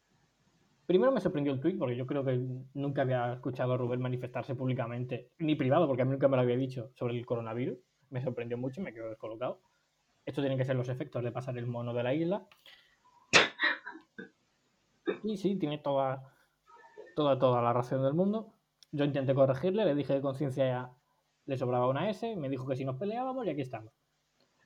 Primero 0.86 1.12
me 1.12 1.20
sorprendió 1.20 1.52
el 1.52 1.60
tweet 1.60 1.76
porque 1.76 1.96
yo 1.96 2.06
creo 2.06 2.24
que 2.24 2.40
nunca 2.74 3.02
había 3.02 3.34
escuchado 3.34 3.74
a 3.74 3.76
Rubén 3.76 4.00
manifestarse 4.00 4.54
públicamente, 4.54 5.32
ni 5.38 5.54
privado, 5.54 5.86
porque 5.86 6.00
a 6.02 6.04
mí 6.06 6.12
nunca 6.12 6.28
me 6.28 6.36
lo 6.36 6.42
había 6.42 6.56
dicho 6.56 6.90
sobre 6.94 7.18
el 7.18 7.26
coronavirus. 7.26 7.76
Me 8.10 8.22
sorprendió 8.22 8.56
mucho 8.56 8.80
y 8.80 8.84
me 8.84 8.94
quedo 8.94 9.10
descolocado. 9.10 9.60
Esto 10.24 10.40
tienen 10.40 10.56
que 10.56 10.64
ser 10.64 10.76
los 10.76 10.88
efectos 10.88 11.22
de 11.22 11.30
pasar 11.32 11.58
el 11.58 11.66
mono 11.66 11.92
de 11.92 12.02
la 12.02 12.14
isla. 12.14 12.46
Y 15.24 15.36
sí, 15.36 15.56
tiene 15.56 15.78
toda, 15.78 16.32
toda, 17.18 17.36
toda 17.36 17.60
la 17.60 17.72
razón 17.72 18.00
del 18.04 18.14
mundo. 18.14 18.54
Yo 18.92 19.04
intenté 19.04 19.34
corregirle, 19.34 19.84
le 19.84 19.96
dije 19.96 20.14
de 20.14 20.20
conciencia 20.20 20.64
ya 20.64 20.92
le 21.46 21.56
sobraba 21.56 21.88
una 21.88 22.08
S, 22.08 22.36
me 22.36 22.48
dijo 22.48 22.64
que 22.68 22.76
si 22.76 22.84
nos 22.84 22.96
peleábamos 22.96 23.44
y 23.44 23.50
aquí 23.50 23.62
estamos. 23.62 23.92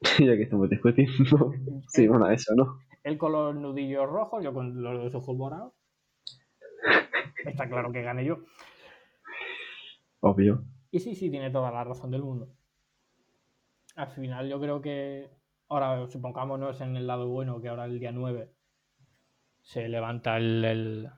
ya 0.19 0.37
que 0.37 0.43
estamos 0.43 0.69
discutiendo. 0.69 1.13
Sí, 1.89 2.07
bueno, 2.07 2.31
eso, 2.31 2.55
¿no? 2.55 2.79
Él 3.05 3.17
con 3.17 3.33
los 3.33 3.55
nudillos 3.55 4.07
rojos, 4.07 4.45
yo 4.45 4.53
con 4.53 4.83
los 4.83 5.15
ojos 5.15 5.35
morados. 5.35 5.73
Está 7.47 7.69
claro 7.71 7.91
que 7.91 8.03
gané 8.03 8.27
yo. 8.27 8.41
Obvio. 10.21 10.65
Y 10.91 11.01
sí, 11.01 11.15
sí, 11.15 11.31
tiene 11.31 11.51
toda 11.51 11.71
la 11.71 11.85
razón 11.85 12.11
del 12.11 12.23
mundo. 12.23 12.51
Al 13.97 14.09
final 14.09 14.49
yo 14.49 14.61
creo 14.61 14.83
que, 14.83 15.31
ahora 15.69 16.07
supongámonos 16.07 16.81
en 16.83 16.97
el 16.97 17.07
lado 17.07 17.29
bueno, 17.29 17.63
que 17.63 17.69
ahora 17.71 17.87
el 17.87 17.99
día 17.99 18.13
9 18.13 18.53
se 19.63 19.89
levanta 19.89 20.37
el, 20.37 20.65
el, 20.65 21.09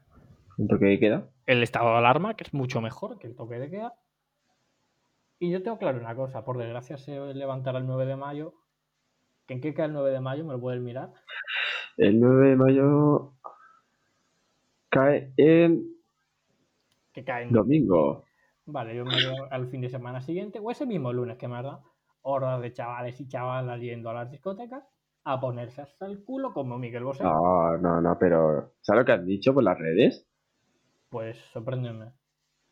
¿Un 0.56 0.68
toque 0.68 0.86
de 0.86 0.98
queda? 0.98 1.28
el 1.46 1.62
estado 1.62 1.90
de 1.90 1.98
alarma, 1.98 2.34
que 2.34 2.44
es 2.44 2.54
mucho 2.54 2.80
mejor 2.80 3.18
que 3.18 3.26
el 3.26 3.36
toque 3.36 3.58
de 3.58 3.70
queda. 3.70 3.94
Y 5.38 5.50
yo 5.50 5.62
tengo 5.62 5.78
claro 5.78 5.98
una 5.98 6.14
cosa, 6.14 6.44
por 6.44 6.58
desgracia 6.58 6.96
se 6.96 7.34
levantará 7.34 7.78
el 7.78 7.86
9 7.86 8.06
de 8.06 8.16
mayo. 8.16 8.54
¿Que 9.46 9.54
¿En 9.54 9.60
qué 9.60 9.74
cae 9.74 9.86
el 9.86 9.92
9 9.92 10.10
de 10.10 10.20
mayo? 10.20 10.44
¿Me 10.44 10.54
lo 10.54 10.60
puedes 10.60 10.80
mirar? 10.80 11.12
El 11.96 12.18
9 12.18 12.48
de 12.50 12.56
mayo 12.56 13.32
cae 14.88 15.32
en 15.36 15.84
Que 17.12 17.24
cae 17.24 17.44
en... 17.44 17.52
domingo. 17.52 18.24
Vale, 18.66 18.96
yo 18.96 19.04
me 19.04 19.16
veo 19.16 19.46
al 19.50 19.66
fin 19.66 19.82
de 19.82 19.90
semana 19.90 20.22
siguiente, 20.22 20.58
o 20.60 20.70
ese 20.70 20.86
mismo 20.86 21.12
lunes, 21.12 21.36
que 21.36 21.48
me 21.48 21.62
da 21.62 21.82
hordas 22.22 22.62
de 22.62 22.72
chavales 22.72 23.20
y 23.20 23.28
chavalas 23.28 23.80
yendo 23.80 24.08
a 24.08 24.14
las 24.14 24.30
discotecas 24.30 24.82
a 25.24 25.40
ponerse 25.40 25.82
hasta 25.82 26.06
el 26.06 26.24
culo 26.24 26.54
como 26.54 26.78
Miguel 26.78 27.04
Bosé. 27.04 27.24
No, 27.24 27.76
no, 27.76 28.00
no, 28.00 28.18
pero 28.18 28.72
¿sabes 28.80 29.00
lo 29.00 29.04
que 29.04 29.12
han 29.12 29.26
dicho 29.26 29.52
por 29.52 29.62
las 29.62 29.78
redes? 29.78 30.26
Pues 31.14 31.37
sorpréndeme. 31.53 32.07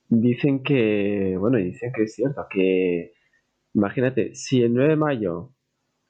Dicen 0.09 0.65
que, 0.65 1.37
bueno, 1.39 1.59
dicen 1.59 1.93
que 1.93 2.03
es 2.03 2.15
cierto, 2.17 2.45
que 2.51 3.13
imagínate, 3.73 4.35
si 4.35 4.65
el 4.65 4.75
9 4.75 4.91
de 4.91 4.97
mayo 4.97 5.55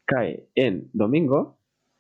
cae 0.07 0.49
en 0.55 0.89
domingo, 0.95 1.59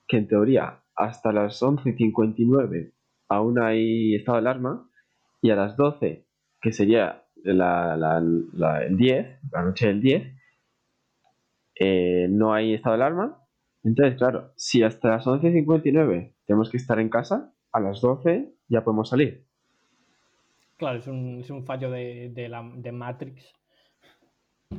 que 0.09 0.16
en 0.16 0.29
teoría 0.29 0.85
hasta 0.97 1.35
las 1.35 1.62
11.59 1.62 2.95
aún 3.29 3.59
hay 3.61 4.14
estado 4.14 4.38
de 4.40 4.49
alarma, 4.49 4.88
y 5.42 5.51
a 5.51 5.55
las 5.57 5.77
12, 5.77 6.27
que 6.62 6.73
sería 6.73 7.27
la, 7.45 7.99
la- 7.99 8.83
el 8.87 8.97
10, 8.97 9.38
la 9.53 9.62
noche 9.64 9.88
del 9.88 10.01
10, 10.01 10.33
eh, 11.79 12.27
no 12.31 12.55
hay 12.55 12.73
estado 12.73 12.97
de 12.97 13.03
alarma. 13.05 13.38
Entonces, 13.85 14.16
claro, 14.16 14.55
si 14.57 14.83
hasta 14.83 15.11
las 15.11 15.27
11.59 15.27 16.37
tenemos 16.47 16.71
que 16.71 16.79
estar 16.79 16.99
en 17.01 17.11
casa, 17.11 17.53
a 17.71 17.81
las 17.81 18.01
12 18.01 18.55
ya 18.68 18.83
podemos 18.83 19.11
salir. 19.11 19.47
Claro, 20.83 20.99
es 20.99 21.07
un, 21.07 21.38
es 21.38 21.49
un 21.49 21.64
fallo 21.64 21.92
de, 21.92 22.33
de 22.35 22.49
la, 22.49 22.68
de 22.75 22.90
Matrix. 22.90 23.53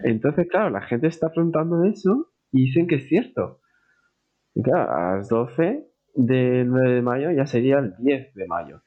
Entonces, 0.04 0.50
claro, 0.50 0.70
la 0.70 0.82
gente 0.82 1.08
está 1.08 1.32
preguntando 1.32 1.86
eso 1.86 2.34
y 2.52 2.66
dicen 2.66 2.88
que 2.88 2.96
es 2.96 3.08
cierto. 3.08 3.62
Y 4.54 4.64
claro, 4.64 4.92
a 4.92 5.16
las 5.16 5.30
12 5.30 5.88
del 6.16 6.68
9 6.68 6.96
de 6.96 7.02
mayo 7.02 7.32
ya 7.32 7.46
sería 7.46 7.80
el 7.80 7.96
10 8.00 8.34
de 8.34 8.48
mayo. 8.48 8.82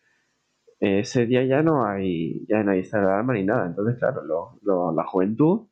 Ese 0.79 1.24
día 1.24 1.42
ya 1.46 1.62
no 1.62 1.87
hay, 1.87 2.44
ya 2.50 2.62
no 2.62 2.72
hay 2.72 2.81
estado 2.81 3.07
de 3.07 3.12
alarma 3.14 3.33
ni 3.33 3.44
nada. 3.44 3.66
Entonces, 3.66 3.98
claro, 3.98 4.61
la 4.94 5.05
juventud, 5.05 5.68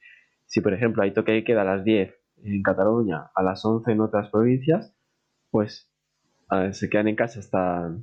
si 0.46 0.62
por 0.62 0.72
ejemplo 0.72 1.02
hay 1.02 1.12
toque 1.12 1.32
de 1.32 1.44
queda 1.44 1.60
a 1.60 1.76
las 1.76 1.84
10 1.84 2.10
en 2.42 2.62
Cataluña, 2.62 3.30
a 3.34 3.42
las 3.42 3.62
11 3.62 3.92
en 3.92 4.00
otras 4.00 4.30
provincias, 4.30 4.96
pues 5.50 5.92
se 6.72 6.88
quedan 6.88 7.08
en 7.08 7.16
casa 7.16 7.40
hasta... 7.40 7.94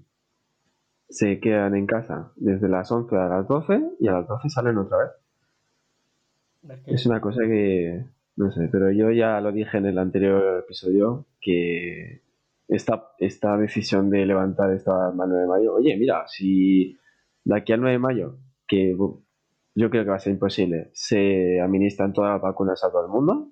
Se 1.12 1.40
quedan 1.40 1.76
en 1.76 1.86
casa 1.86 2.32
desde 2.36 2.68
las 2.70 2.92
11 2.92 3.16
a 3.16 3.28
las 3.28 3.48
12 3.48 3.82
y 4.00 4.08
a 4.08 4.14
las 4.14 4.28
12 4.28 4.50
salen 4.50 4.78
otra 4.78 4.98
vez. 4.98 5.10
Es 6.70 6.80
que- 6.84 6.94
Es 6.94 7.06
una 7.06 7.22
cosa 7.22 7.42
que... 7.44 8.06
No 8.38 8.50
sé, 8.52 8.70
pero 8.72 8.92
yo 8.92 9.12
ya 9.12 9.40
lo 9.42 9.52
dije 9.52 9.78
en 9.78 9.86
el 9.86 9.98
anterior 10.00 10.60
episodio 10.64 11.26
que 11.42 12.22
esta, 12.70 13.10
esta 13.20 13.58
decisión 13.58 14.10
de 14.10 14.26
levantar 14.26 14.72
esta 14.74 15.08
al 15.10 15.18
9 15.18 15.42
de 15.42 15.48
mayo, 15.48 15.74
oye, 15.76 15.98
mira, 15.98 16.24
si 16.28 16.98
de 17.44 17.58
aquí 17.58 17.74
al 17.74 17.82
9 17.82 17.94
de 17.94 18.00
mayo, 18.00 18.38
que 18.68 18.96
yo 19.76 19.90
creo 19.90 20.04
que 20.06 20.10
va 20.10 20.16
a 20.16 20.20
ser 20.20 20.32
imposible, 20.34 20.90
se 20.94 21.60
administran 21.60 22.14
todas 22.14 22.32
las 22.32 22.42
vacunas 22.42 22.82
a 22.86 22.90
todo 22.92 23.06
el 23.06 23.12
mundo 23.12 23.50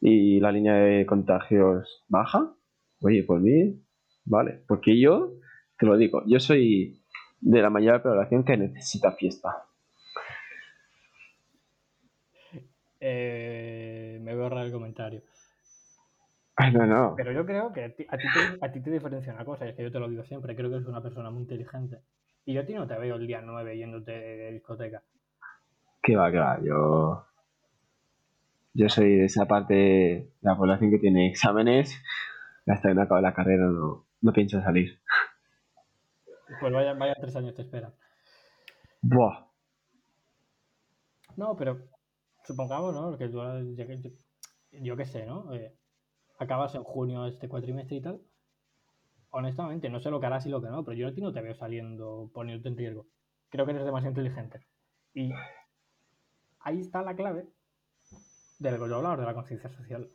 y 0.00 0.40
la 0.40 0.50
línea 0.52 0.74
de 0.74 1.06
contagios 1.06 2.04
baja, 2.08 2.52
oye, 3.00 3.22
por 3.22 3.40
mí, 3.40 3.80
vale, 4.24 4.60
porque 4.66 4.98
yo, 5.00 5.34
te 5.84 5.90
lo 5.90 5.96
digo, 5.98 6.22
yo 6.26 6.40
soy 6.40 6.98
de 7.40 7.60
la 7.60 7.68
mayoría 7.68 7.92
de 7.92 7.98
la 7.98 8.02
población 8.02 8.42
que 8.42 8.56
necesita 8.56 9.12
fiesta. 9.12 9.66
Eh, 13.00 14.18
me 14.22 14.32
voy 14.32 14.40
a 14.40 14.44
ahorrar 14.44 14.64
el 14.64 14.72
comentario. 14.72 15.22
Ay, 16.56 16.72
no, 16.72 16.86
no. 16.86 17.14
Pero 17.16 17.32
yo 17.32 17.44
creo 17.44 17.70
que 17.72 17.84
a 17.84 17.94
ti, 17.94 18.06
a 18.08 18.16
ti 18.16 18.24
te, 18.32 18.64
a 18.64 18.72
ti 18.72 18.80
te 18.80 18.90
diferencia 18.90 19.34
una 19.34 19.44
cosa, 19.44 19.66
y 19.66 19.70
es 19.70 19.76
que 19.76 19.82
yo 19.82 19.92
te 19.92 19.98
lo 19.98 20.08
digo 20.08 20.24
siempre, 20.24 20.56
creo 20.56 20.70
que 20.70 20.76
eres 20.76 20.88
una 20.88 21.02
persona 21.02 21.30
muy 21.30 21.42
inteligente. 21.42 21.98
Y 22.46 22.54
yo 22.54 22.62
a 22.62 22.64
ti 22.64 22.72
no 22.72 22.86
te 22.86 22.96
veo 22.96 23.16
el 23.16 23.26
día 23.26 23.42
9 23.42 23.76
yéndote 23.76 24.12
de 24.12 24.52
discoteca. 24.52 25.02
Que 26.02 26.16
va, 26.16 26.30
que 26.30 26.38
va, 26.38 26.58
yo. 26.62 27.26
Yo 28.72 28.88
soy 28.88 29.16
de 29.16 29.24
esa 29.26 29.46
parte 29.46 29.74
de 29.74 30.30
la 30.40 30.56
población 30.56 30.90
que 30.90 30.98
tiene 30.98 31.28
exámenes. 31.28 32.02
Hasta 32.66 32.88
que 32.88 32.94
no 32.94 33.02
acabe 33.02 33.20
la 33.20 33.34
carrera 33.34 33.66
no, 33.66 34.06
no 34.22 34.32
pienso 34.32 34.62
salir. 34.62 34.98
Pues 36.60 36.72
vaya, 36.72 36.94
vaya 36.94 37.14
tres 37.20 37.34
años 37.36 37.54
te 37.54 37.62
esperan. 37.62 37.94
Buah. 39.02 39.46
No, 41.36 41.56
pero 41.56 41.78
supongamos, 42.44 42.94
¿no? 42.94 43.16
Que 43.16 43.28
tú, 43.28 43.40
que- 43.76 44.18
yo 44.82 44.96
qué 44.96 45.04
sé, 45.04 45.26
¿no? 45.26 45.52
Eh, 45.54 45.74
acabas 46.38 46.74
en 46.74 46.84
junio 46.84 47.26
este 47.26 47.48
cuatrimestre 47.48 47.96
y 47.96 48.02
tal. 48.02 48.20
Honestamente, 49.30 49.88
no 49.88 50.00
sé 50.00 50.10
lo 50.10 50.20
que 50.20 50.26
harás 50.26 50.46
y 50.46 50.50
lo 50.50 50.62
que 50.62 50.68
no, 50.68 50.84
pero 50.84 50.96
yo 50.96 51.08
a 51.08 51.12
ti 51.12 51.20
no 51.20 51.32
te 51.32 51.40
veo 51.40 51.54
saliendo 51.54 52.30
poniéndote 52.32 52.68
en 52.68 52.76
riesgo. 52.76 53.06
Creo 53.50 53.66
que 53.66 53.72
eres 53.72 53.84
demasiado 53.84 54.10
inteligente. 54.10 54.60
Y 55.12 55.32
ahí 56.60 56.80
está 56.80 57.02
la 57.02 57.16
clave 57.16 57.48
de 58.58 58.70
lo 58.70 58.78
que 58.84 58.88
yo 58.90 58.96
hablaba, 58.96 59.16
de 59.16 59.24
la 59.24 59.34
conciencia 59.34 59.70
social. 59.70 60.08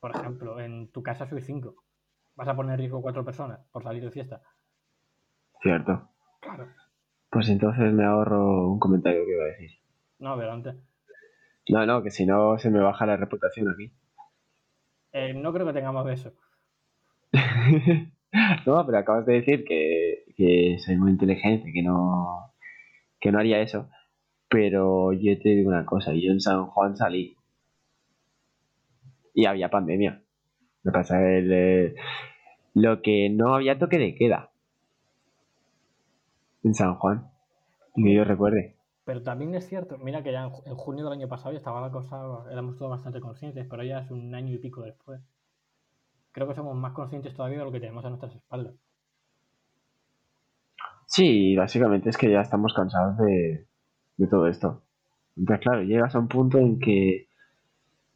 Por 0.00 0.14
ejemplo, 0.14 0.60
en 0.60 0.90
tu 0.90 1.02
casa 1.02 1.26
sois 1.26 1.44
cinco. 1.44 1.74
¿Vas 2.40 2.48
a 2.48 2.56
poner 2.56 2.78
riesgo 2.78 3.02
cuatro 3.02 3.22
personas 3.22 3.60
por 3.70 3.82
salir 3.82 4.02
de 4.02 4.10
fiesta? 4.10 4.40
Cierto. 5.60 6.08
Claro. 6.40 6.68
Pues 7.28 7.50
entonces 7.50 7.92
me 7.92 8.06
ahorro 8.06 8.66
un 8.66 8.78
comentario 8.78 9.26
que 9.26 9.32
iba 9.32 9.44
a 9.44 9.48
decir. 9.48 9.70
No, 10.20 10.32
antes. 10.50 10.74
No, 11.68 11.84
no, 11.84 12.02
que 12.02 12.10
si 12.10 12.24
no 12.24 12.56
se 12.56 12.70
me 12.70 12.80
baja 12.80 13.04
la 13.04 13.18
reputación 13.18 13.68
aquí. 13.68 13.92
Eh, 15.12 15.34
no 15.34 15.52
creo 15.52 15.66
que 15.66 15.74
tengamos 15.74 16.08
eso. 16.08 16.32
no, 18.66 18.86
pero 18.86 18.96
acabas 18.96 19.26
de 19.26 19.34
decir 19.34 19.62
que, 19.66 20.24
que 20.34 20.78
soy 20.78 20.96
muy 20.96 21.10
inteligente, 21.10 21.70
que 21.74 21.82
no, 21.82 22.54
que 23.20 23.30
no 23.32 23.38
haría 23.38 23.60
eso. 23.60 23.90
Pero 24.48 25.12
yo 25.12 25.38
te 25.38 25.50
digo 25.50 25.68
una 25.68 25.84
cosa, 25.84 26.14
yo 26.14 26.32
en 26.32 26.40
San 26.40 26.68
Juan 26.68 26.96
salí 26.96 27.36
y 29.34 29.44
había 29.44 29.68
pandemia. 29.68 30.22
Me 30.82 30.92
pasa 30.92 31.20
el, 31.26 31.52
eh, 31.52 31.94
lo 32.74 33.02
que 33.02 33.28
no 33.30 33.54
había 33.54 33.78
toque 33.78 33.98
de 33.98 34.14
queda 34.14 34.50
en 36.62 36.74
San 36.74 36.94
Juan. 36.94 37.30
Que 37.94 38.14
yo 38.14 38.24
recuerde. 38.24 38.76
Pero 39.04 39.22
también 39.22 39.54
es 39.54 39.66
cierto, 39.66 39.98
mira 39.98 40.22
que 40.22 40.32
ya 40.32 40.44
en 40.44 40.76
junio 40.76 41.04
del 41.04 41.14
año 41.14 41.28
pasado 41.28 41.52
ya 41.52 41.58
estaba 41.58 41.80
la 41.80 41.90
cosa, 41.90 42.44
éramos 42.50 42.76
todos 42.76 42.90
bastante 42.90 43.20
conscientes, 43.20 43.66
pero 43.68 43.82
ya 43.82 44.00
es 44.00 44.10
un 44.10 44.34
año 44.34 44.54
y 44.54 44.58
pico 44.58 44.82
después. 44.82 45.20
Creo 46.32 46.46
que 46.46 46.54
somos 46.54 46.76
más 46.76 46.92
conscientes 46.92 47.34
todavía 47.34 47.58
de 47.58 47.64
lo 47.64 47.72
que 47.72 47.80
tenemos 47.80 48.04
a 48.04 48.08
nuestras 48.08 48.34
espaldas. 48.34 48.74
Sí, 51.06 51.56
básicamente 51.56 52.08
es 52.08 52.16
que 52.16 52.30
ya 52.30 52.40
estamos 52.40 52.72
cansados 52.72 53.16
de, 53.18 53.66
de 54.16 54.26
todo 54.28 54.46
esto. 54.46 54.84
Entonces, 55.36 55.64
claro, 55.64 55.82
llegas 55.82 56.14
a 56.14 56.20
un 56.20 56.28
punto 56.28 56.58
en 56.58 56.78
que, 56.78 57.28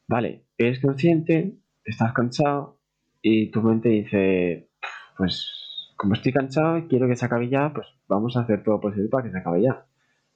vale, 0.06 0.44
eres 0.58 0.80
consciente, 0.80 1.56
estás 1.84 2.12
cansado 2.12 2.78
y 3.22 3.50
tu 3.50 3.62
mente 3.62 3.88
dice, 3.88 4.70
pues 5.16 5.94
como 5.96 6.14
estoy 6.14 6.32
cansado 6.32 6.78
y 6.78 6.88
quiero 6.88 7.08
que 7.08 7.16
se 7.16 7.26
acabe 7.26 7.48
ya, 7.48 7.72
pues 7.72 7.86
vamos 8.08 8.36
a 8.36 8.40
hacer 8.40 8.62
todo 8.62 8.80
posible 8.80 9.08
para 9.08 9.24
que 9.24 9.30
se 9.30 9.38
acabe 9.38 9.62
ya. 9.62 9.86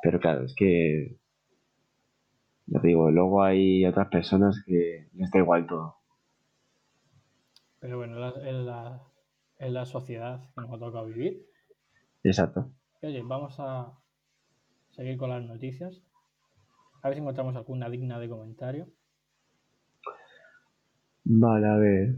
Pero 0.03 0.21
claro, 0.21 0.45
es 0.45 0.55
que, 0.55 1.19
ya 2.67 2.81
te 2.81 2.89
digo, 2.89 3.11
luego 3.11 3.43
hay 3.43 3.85
otras 3.85 4.09
personas 4.09 4.63
que 4.65 5.09
les 5.15 5.31
da 5.31 5.39
igual 5.39 5.67
todo. 5.67 5.97
Pero 7.81 7.99
bueno, 7.99 8.15
en 8.15 8.21
la, 8.21 8.49
en 8.49 8.67
la, 8.67 9.03
en 9.59 9.75
la 9.75 9.87
sociedad 9.87 10.41
que 10.55 10.61
nos 10.61 10.73
ha 10.73 10.79
tocado 10.79 11.07
vivir. 11.07 11.47
Exacto. 12.23 12.71
Y 13.03 13.07
oye, 13.07 13.23
vamos 13.25 13.57
a 13.59 13.93
seguir 14.91 15.17
con 15.17 15.31
las 15.31 15.43
noticias. 15.43 16.03
A 17.03 17.09
ver 17.09 17.17
si 17.17 17.21
encontramos 17.21 17.55
alguna 17.57 17.89
digna 17.89 18.19
de 18.19 18.29
comentario. 18.29 18.89
Vale, 21.31 21.67
a 21.67 21.77
ver. 21.77 22.15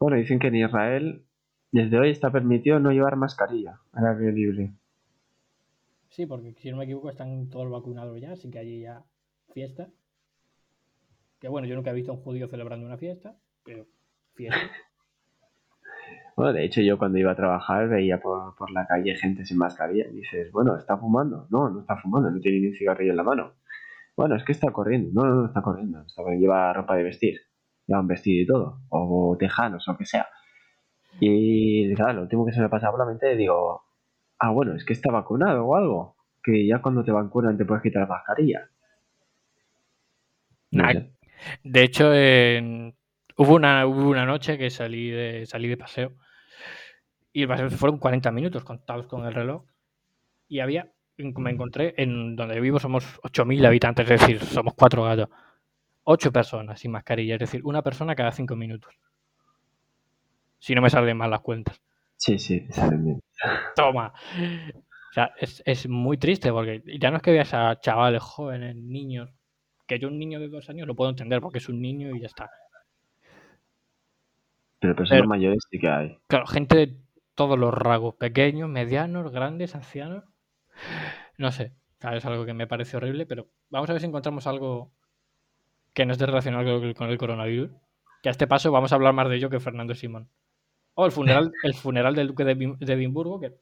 Bueno, 0.00 0.16
dicen 0.16 0.40
que 0.40 0.48
en 0.48 0.56
Israel 0.56 1.22
desde 1.70 1.98
hoy 2.00 2.10
está 2.10 2.32
permitido 2.32 2.80
no 2.80 2.90
llevar 2.90 3.14
mascarilla 3.14 3.80
al 3.92 4.06
aire 4.08 4.32
libre. 4.32 4.72
Sí, 6.08 6.26
porque 6.26 6.52
si 6.58 6.72
no 6.72 6.78
me 6.78 6.84
equivoco 6.84 7.10
están 7.10 7.48
todos 7.48 7.70
vacunados 7.70 8.20
ya, 8.20 8.32
así 8.32 8.50
que 8.50 8.58
allí 8.58 8.80
ya 8.80 9.04
fiesta. 9.52 9.88
Que 11.38 11.48
bueno, 11.48 11.68
yo 11.68 11.76
nunca 11.76 11.92
he 11.92 11.94
visto 11.94 12.10
a 12.10 12.16
un 12.16 12.22
judío 12.22 12.48
celebrando 12.48 12.84
una 12.84 12.98
fiesta, 12.98 13.36
pero 13.64 13.86
fiesta. 14.34 14.58
Bueno, 16.36 16.52
de 16.52 16.64
hecho 16.64 16.80
yo 16.80 16.98
cuando 16.98 17.16
iba 17.18 17.30
a 17.30 17.36
trabajar 17.36 17.88
veía 17.88 18.20
por, 18.20 18.56
por 18.56 18.72
la 18.72 18.88
calle 18.88 19.14
gente 19.14 19.46
sin 19.46 19.56
mascarilla 19.56 20.08
y 20.08 20.16
dices, 20.16 20.50
bueno, 20.50 20.76
¿está 20.76 20.98
fumando? 20.98 21.46
No, 21.48 21.70
no 21.70 21.82
está 21.82 21.96
fumando, 21.96 22.28
no 22.28 22.40
tiene 22.40 22.58
ni 22.58 22.66
un 22.66 22.74
cigarrillo 22.74 23.12
en 23.12 23.16
la 23.16 23.22
mano. 23.22 23.52
Bueno, 24.16 24.34
es 24.34 24.42
que 24.42 24.50
está 24.50 24.72
corriendo. 24.72 25.10
No, 25.12 25.28
no, 25.28 25.34
no 25.42 25.46
está 25.46 25.62
corriendo. 25.62 26.02
Está, 26.02 26.24
lleva 26.34 26.72
ropa 26.72 26.96
de 26.96 27.04
vestir. 27.04 27.40
Lleva 27.86 28.00
un 28.00 28.08
vestido 28.08 28.42
y 28.42 28.46
todo. 28.46 28.80
O 28.88 29.36
tejanos 29.38 29.86
o 29.88 29.92
lo 29.92 29.98
que 29.98 30.06
sea. 30.06 30.26
Y 31.20 31.94
claro, 31.94 32.14
lo 32.14 32.22
último 32.22 32.44
que 32.44 32.52
se 32.52 32.60
me 32.60 32.68
pasaba 32.68 32.92
por 32.92 33.00
la 33.00 33.06
mente 33.06 33.36
digo, 33.36 33.82
ah, 34.38 34.50
bueno, 34.50 34.74
es 34.74 34.84
que 34.84 34.92
está 34.92 35.10
vacunado 35.10 35.64
o 35.64 35.76
algo. 35.76 36.16
Que 36.42 36.66
ya 36.66 36.80
cuando 36.82 37.04
te 37.04 37.12
vacunan 37.12 37.56
te 37.56 37.64
puedes 37.64 37.82
quitar 37.82 38.02
la 38.02 38.08
mascarilla. 38.08 38.68
No 40.70 40.84
Nah. 40.84 40.92
De 41.62 41.82
hecho, 41.82 42.08
hubo, 43.36 43.54
una, 43.54 43.86
hubo 43.86 44.08
una 44.08 44.24
noche 44.24 44.58
que 44.58 44.70
salí 44.70 45.10
de, 45.10 45.46
salí 45.46 45.68
de 45.68 45.76
paseo 45.76 46.12
y 47.32 47.42
el 47.42 47.48
paseo 47.48 47.70
fueron 47.70 47.98
40 47.98 48.30
minutos 48.30 48.64
contados 48.64 49.06
con 49.06 49.26
el 49.26 49.34
reloj 49.34 49.64
y 50.48 50.60
había, 50.60 50.90
me 51.16 51.50
encontré 51.50 51.94
en 51.96 52.36
donde 52.36 52.60
vivo 52.60 52.78
somos 52.78 53.20
8.000 53.22 53.66
habitantes, 53.66 54.10
es 54.10 54.20
decir, 54.20 54.40
somos 54.40 54.74
cuatro 54.74 55.02
gatos. 55.02 55.28
Ocho 56.04 56.30
personas 56.32 56.80
sin 56.80 56.90
mascarilla, 56.92 57.34
es 57.34 57.40
decir, 57.40 57.62
una 57.64 57.82
persona 57.82 58.14
cada 58.14 58.30
cinco 58.32 58.56
minutos. 58.56 58.94
Si 60.58 60.74
no 60.74 60.82
me 60.82 60.90
salen 60.90 61.16
mal 61.16 61.30
las 61.30 61.40
cuentas. 61.40 61.80
Sí, 62.16 62.38
sí, 62.38 62.60
te 62.66 62.72
salen 62.72 63.04
bien. 63.04 63.20
Toma. 63.74 64.12
O 65.10 65.12
sea, 65.14 65.32
es, 65.38 65.62
es 65.66 65.88
muy 65.88 66.16
triste 66.18 66.50
porque 66.52 66.82
ya 67.00 67.10
no 67.10 67.18
es 67.18 67.22
que 67.22 67.30
veas 67.32 67.52
a 67.54 67.78
chavales 67.80 68.22
jóvenes, 68.22 68.76
niños, 68.76 69.30
que 69.86 69.98
yo 69.98 70.08
un 70.08 70.18
niño 70.18 70.40
de 70.40 70.48
dos 70.48 70.68
años 70.70 70.86
lo 70.86 70.94
puedo 70.94 71.10
entender 71.10 71.40
porque 71.40 71.58
es 71.58 71.68
un 71.68 71.80
niño 71.80 72.14
y 72.14 72.20
ya 72.20 72.26
está. 72.26 72.50
Pero 74.80 74.94
personas 74.94 75.20
Pero- 75.20 75.28
mayores 75.28 75.62
sí 75.70 75.78
que 75.78 75.88
hay. 75.88 76.18
Claro, 76.26 76.46
gente 76.46 76.76
de 76.76 76.96
todos 77.34 77.58
los 77.58 77.72
rasgos, 77.72 78.14
pequeños, 78.16 78.68
medianos, 78.68 79.30
grandes, 79.32 79.74
ancianos. 79.74 80.24
No 81.38 81.50
sé, 81.52 81.72
claro, 81.98 82.16
es 82.18 82.24
algo 82.26 82.44
que 82.44 82.54
me 82.54 82.66
parece 82.66 82.96
horrible, 82.96 83.26
pero 83.26 83.48
vamos 83.70 83.88
a 83.88 83.92
ver 83.92 84.00
si 84.00 84.06
encontramos 84.06 84.46
algo 84.46 84.92
que 85.94 86.04
no 86.06 86.12
esté 86.12 86.26
relacionado 86.26 86.64
con 86.80 86.88
el- 86.88 86.94
con 86.94 87.08
el 87.10 87.18
coronavirus. 87.18 87.70
Que 88.22 88.28
a 88.28 88.32
este 88.32 88.46
paso 88.46 88.70
vamos 88.72 88.92
a 88.92 88.96
hablar 88.96 89.12
más 89.14 89.28
de 89.28 89.36
ello 89.36 89.48
que 89.50 89.60
Fernando 89.60 89.94
Simón. 89.94 90.28
O 90.94 91.06
el 91.06 91.12
funeral, 91.12 91.52
el 91.62 91.74
funeral 91.74 92.14
del 92.14 92.28
duque 92.28 92.44
de, 92.44 92.56
Edim- 92.56 92.78
de 92.78 92.92
Edimburgo, 92.92 93.40
que 93.40 93.52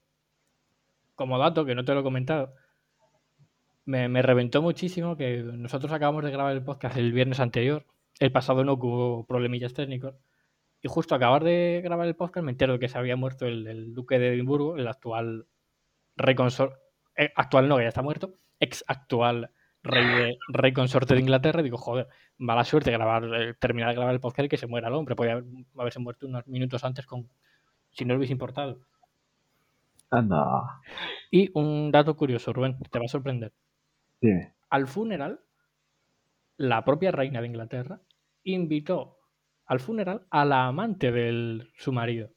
como 1.14 1.38
dato, 1.38 1.64
que 1.64 1.74
no 1.74 1.84
te 1.84 1.94
lo 1.94 2.00
he 2.00 2.02
comentado, 2.02 2.54
me, 3.84 4.08
me 4.08 4.22
reventó 4.22 4.62
muchísimo 4.62 5.16
que 5.16 5.42
nosotros 5.42 5.92
acabamos 5.92 6.24
de 6.24 6.30
grabar 6.30 6.52
el 6.52 6.62
podcast 6.64 6.96
el 6.96 7.12
viernes 7.12 7.40
anterior. 7.40 7.84
El 8.20 8.32
pasado 8.32 8.64
no 8.64 8.74
hubo 8.74 9.26
problemillas 9.26 9.74
técnicos. 9.74 10.14
Y 10.80 10.88
justo 10.88 11.14
acabar 11.14 11.44
de 11.44 11.80
grabar 11.84 12.06
el 12.06 12.16
podcast 12.16 12.44
me 12.44 12.50
entero 12.52 12.74
de 12.74 12.78
que 12.78 12.88
se 12.88 12.98
había 12.98 13.16
muerto 13.16 13.46
el, 13.46 13.66
el 13.66 13.94
duque 13.94 14.18
de 14.18 14.34
Edimburgo, 14.34 14.76
el 14.76 14.86
actual 14.88 15.46
rey 16.16 16.34
consor- 16.34 16.78
eh, 17.16 17.32
actual 17.36 17.68
no, 17.68 17.76
que 17.76 17.82
ya 17.84 17.88
está 17.88 18.02
muerto, 18.02 18.34
ex 18.58 18.84
actual 18.88 19.50
rey, 19.82 20.06
de, 20.06 20.38
rey 20.48 20.72
consorte 20.72 21.14
de 21.14 21.20
Inglaterra, 21.20 21.60
y 21.60 21.64
digo, 21.64 21.78
joder, 21.78 22.08
mala 22.38 22.64
suerte 22.64 22.90
grabar, 22.90 23.24
eh, 23.34 23.54
terminar 23.58 23.90
de 23.90 23.96
grabar 23.96 24.14
el 24.14 24.20
podcast 24.20 24.46
y 24.46 24.48
que 24.48 24.56
se 24.56 24.66
muera 24.66 24.88
el 24.88 24.94
hombre. 24.94 25.14
Podría 25.16 25.34
haber- 25.34 25.44
haberse 25.76 25.98
muerto 25.98 26.26
unos 26.26 26.46
minutos 26.46 26.84
antes 26.84 27.06
con 27.06 27.28
si 27.90 28.04
no 28.04 28.14
le 28.14 28.18
hubiese 28.18 28.32
importado. 28.32 28.80
Anda. 30.10 30.80
Y 31.30 31.50
un 31.54 31.90
dato 31.90 32.16
curioso, 32.16 32.52
Rubén, 32.52 32.78
te 32.90 32.98
va 32.98 33.06
a 33.06 33.08
sorprender. 33.08 33.52
Al 34.70 34.86
funeral, 34.86 35.40
la 36.58 36.84
propia 36.84 37.10
reina 37.10 37.40
de 37.40 37.46
Inglaterra 37.48 38.00
invitó 38.44 39.18
al 39.66 39.80
funeral 39.80 40.26
a 40.30 40.44
la 40.44 40.66
amante 40.66 41.10
de 41.10 41.66
su 41.76 41.92
marido. 41.92 42.30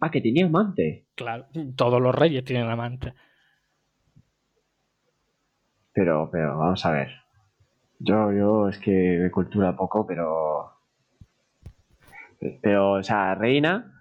Ah, 0.00 0.10
que 0.10 0.20
tenía 0.20 0.46
amante. 0.46 1.06
Claro, 1.14 1.46
todos 1.76 2.00
los 2.02 2.14
reyes 2.14 2.44
tienen 2.44 2.68
amante. 2.68 3.14
Pero, 5.92 6.28
pero, 6.30 6.58
vamos 6.58 6.84
a 6.86 6.90
ver. 6.90 7.10
Yo, 7.98 8.32
yo, 8.32 8.68
es 8.68 8.78
que 8.78 8.90
de 8.90 9.30
cultura 9.30 9.76
poco, 9.76 10.06
pero. 10.06 10.72
Pero, 12.60 12.92
o 12.92 13.02
sea, 13.02 13.34
reina 13.34 13.92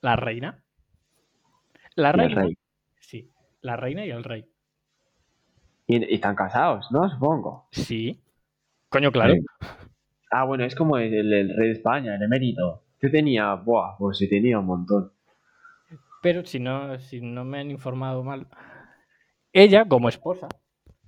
La 0.00 0.16
reina. 0.16 0.62
La 1.94 2.12
reina. 2.12 2.42
rey. 2.42 2.56
Sí, 3.00 3.30
la 3.60 3.76
reina 3.76 4.06
y 4.06 4.10
el 4.10 4.24
rey. 4.24 4.46
Y, 5.86 5.96
y 5.96 6.14
están 6.14 6.34
casados, 6.34 6.90
¿no? 6.90 7.10
Supongo. 7.10 7.68
Sí. 7.72 8.22
Coño, 8.88 9.12
claro. 9.12 9.34
Sí. 9.34 9.44
Ah, 10.30 10.44
bueno, 10.44 10.64
es 10.64 10.74
como 10.74 10.96
el, 10.96 11.12
el 11.12 11.54
rey 11.54 11.68
de 11.68 11.72
España, 11.72 12.14
el 12.14 12.22
emérito. 12.22 12.82
Este 12.94 13.10
tenía, 13.10 13.54
buah, 13.54 13.96
pues 13.98 14.16
sí 14.16 14.28
tenía 14.28 14.60
un 14.60 14.66
montón. 14.66 15.12
Pero 16.22 16.44
si 16.44 16.60
no, 16.60 16.98
si 17.00 17.20
no 17.20 17.44
me 17.44 17.58
han 17.58 17.70
informado 17.70 18.22
mal, 18.22 18.46
ella, 19.52 19.84
como 19.86 20.08
esposa, 20.08 20.48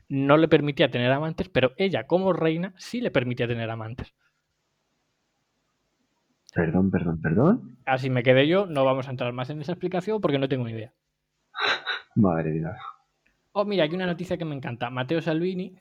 no 0.08 0.36
le 0.36 0.48
permitía 0.48 0.90
tener 0.90 1.10
amantes, 1.12 1.48
pero 1.48 1.72
ella, 1.76 2.06
como 2.06 2.32
reina, 2.32 2.74
sí 2.76 3.00
le 3.00 3.10
permitía 3.10 3.48
tener 3.48 3.70
amantes. 3.70 4.14
Perdón, 6.54 6.90
perdón, 6.90 7.20
perdón. 7.20 7.78
Así 7.84 8.10
me 8.10 8.22
quedé 8.22 8.46
yo, 8.46 8.66
no 8.66 8.84
vamos 8.84 9.08
a 9.08 9.10
entrar 9.10 9.32
más 9.32 9.50
en 9.50 9.60
esa 9.60 9.72
explicación 9.72 10.20
porque 10.20 10.38
no 10.38 10.48
tengo 10.48 10.64
ni 10.64 10.72
idea. 10.72 10.92
Madre 12.14 12.50
mía. 12.52 12.76
Oh, 13.52 13.64
mira, 13.64 13.84
aquí 13.84 13.94
una 13.94 14.06
noticia 14.06 14.36
que 14.36 14.44
me 14.44 14.54
encanta. 14.54 14.90
Mateo 14.90 15.20
Salvini 15.20 15.76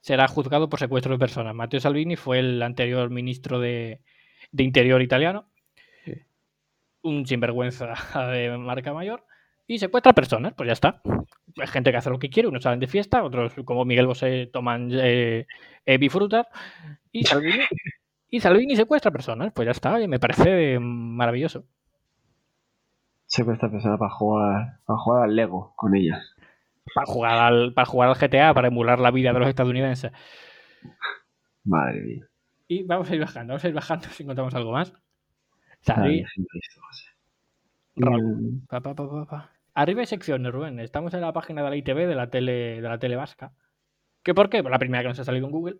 será 0.00 0.28
juzgado 0.28 0.68
por 0.68 0.78
secuestro 0.78 1.12
de 1.12 1.18
personas. 1.18 1.54
Mateo 1.54 1.80
Salvini 1.80 2.16
fue 2.16 2.40
el 2.40 2.62
anterior 2.62 3.10
ministro 3.10 3.60
de, 3.60 4.00
de 4.52 4.62
Interior 4.64 5.02
italiano, 5.02 5.48
un 7.02 7.26
sinvergüenza 7.26 7.94
de 8.32 8.56
marca 8.58 8.92
mayor, 8.92 9.24
y 9.66 9.78
secuestra 9.78 10.12
personas, 10.12 10.54
pues 10.54 10.68
ya 10.68 10.72
está. 10.72 11.02
Hay 11.58 11.66
gente 11.66 11.90
que 11.90 11.96
hace 11.96 12.10
lo 12.10 12.18
que 12.18 12.28
quiere, 12.30 12.48
unos 12.48 12.62
salen 12.62 12.80
de 12.80 12.86
fiesta, 12.86 13.24
otros 13.24 13.54
como 13.64 13.84
Miguel 13.84 14.06
Bosé 14.06 14.48
toman 14.52 14.90
eh, 14.92 15.46
eh, 15.86 15.98
bifrutas, 15.98 16.46
y 17.12 17.24
Salvini, 17.24 17.64
y 18.28 18.40
Salvini 18.40 18.76
secuestra 18.76 19.10
personas, 19.10 19.52
pues 19.54 19.64
ya 19.66 19.72
está, 19.72 19.94
oye, 19.94 20.06
me 20.08 20.18
parece 20.20 20.78
maravilloso. 20.78 21.64
Secuestra 23.26 23.70
persona 23.70 23.96
para 23.98 24.10
jugar, 24.10 24.78
para 24.84 24.98
jugar 24.98 25.24
al 25.24 25.34
Lego 25.36 25.72
con 25.76 25.96
ellas. 25.96 26.34
Para 26.94 27.06
jugar, 27.06 27.38
al, 27.38 27.74
para 27.74 27.86
jugar 27.86 28.08
al 28.10 28.16
GTA, 28.16 28.54
para 28.54 28.68
emular 28.68 29.00
la 29.00 29.10
vida 29.10 29.32
de 29.32 29.38
los 29.40 29.48
estadounidenses. 29.48 30.12
Madre 31.64 32.00
mía. 32.02 32.26
Y 32.68 32.82
vamos 32.84 33.10
a 33.10 33.14
ir 33.14 33.20
bajando, 33.20 33.52
vamos 33.52 33.64
a 33.64 33.68
ir 33.68 33.74
bajando 33.74 34.06
si 34.10 34.22
encontramos 34.22 34.54
algo 34.54 34.72
más. 34.72 34.92
Ay, 34.92 35.00
Salvi- 35.80 36.24
gente, 36.28 36.58
esto, 36.62 36.80
o 36.80 36.92
sea. 36.92 37.12
Raúl. 37.96 38.22
Mm, 38.42 38.66
pa, 38.66 38.80
pa, 38.80 38.94
pa. 38.94 39.50
Arriba 39.76 40.00
hay 40.00 40.06
secciones, 40.06 40.50
Rubén. 40.50 40.80
Estamos 40.80 41.12
en 41.12 41.20
la 41.20 41.34
página 41.34 41.62
de 41.62 41.68
la 41.68 41.76
ITV 41.76 42.08
de 42.08 42.14
la 42.14 42.30
tele, 42.30 42.80
de 42.80 42.88
la 42.88 42.98
tele 42.98 43.14
vasca. 43.14 43.52
¿Qué 44.22 44.32
por 44.32 44.48
qué? 44.48 44.62
La 44.62 44.78
primera 44.78 45.02
que 45.02 45.08
nos 45.08 45.18
ha 45.18 45.24
salido 45.24 45.44
en 45.44 45.52
Google. 45.52 45.76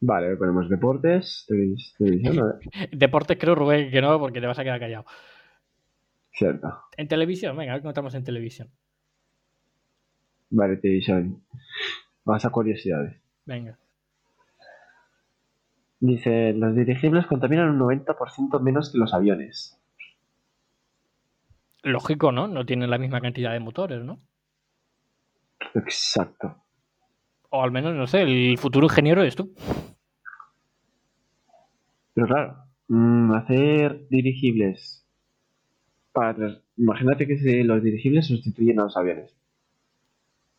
Vale, 0.00 0.36
ponemos 0.36 0.68
deportes, 0.68 1.44
televisión, 1.46 2.36
ver. 2.60 2.90
Deportes 2.90 3.38
creo, 3.38 3.54
Rubén, 3.54 3.92
que 3.92 4.00
no, 4.00 4.18
porque 4.18 4.40
te 4.40 4.48
vas 4.48 4.58
a 4.58 4.64
quedar 4.64 4.80
callado. 4.80 5.04
Cierto. 6.32 6.80
En 6.96 7.06
televisión, 7.06 7.56
venga, 7.56 7.72
a 7.72 7.76
ver 7.76 7.82
encontramos 7.82 8.12
en 8.16 8.24
televisión. 8.24 8.70
Vale, 10.50 10.78
televisión. 10.78 11.44
Vamos 12.24 12.44
a 12.44 12.50
curiosidades. 12.50 13.22
Venga. 13.46 13.78
Dice, 16.00 16.54
los 16.54 16.74
dirigibles 16.74 17.26
contaminan 17.26 17.70
un 17.70 17.78
90% 17.78 18.60
menos 18.60 18.90
que 18.90 18.98
los 18.98 19.14
aviones. 19.14 19.79
Lógico, 21.82 22.32
¿no? 22.32 22.48
No 22.48 22.66
tienen 22.66 22.90
la 22.90 22.98
misma 22.98 23.20
cantidad 23.20 23.52
de 23.52 23.60
motores, 23.60 24.04
¿no? 24.04 24.20
Exacto. 25.74 26.56
O 27.50 27.62
al 27.62 27.70
menos, 27.70 27.94
no 27.94 28.06
sé, 28.06 28.22
el 28.22 28.58
futuro 28.58 28.86
ingeniero 28.86 29.22
es 29.22 29.34
tú. 29.34 29.54
Pero 32.14 32.26
claro, 32.26 32.64
mm, 32.88 33.32
hacer 33.32 34.08
dirigibles 34.08 35.06
para 36.12 36.60
Imagínate 36.80 37.26
que 37.26 37.62
los 37.62 37.82
dirigibles 37.82 38.26
sustituyen 38.26 38.80
a 38.80 38.84
los 38.84 38.96
aviones. 38.96 39.36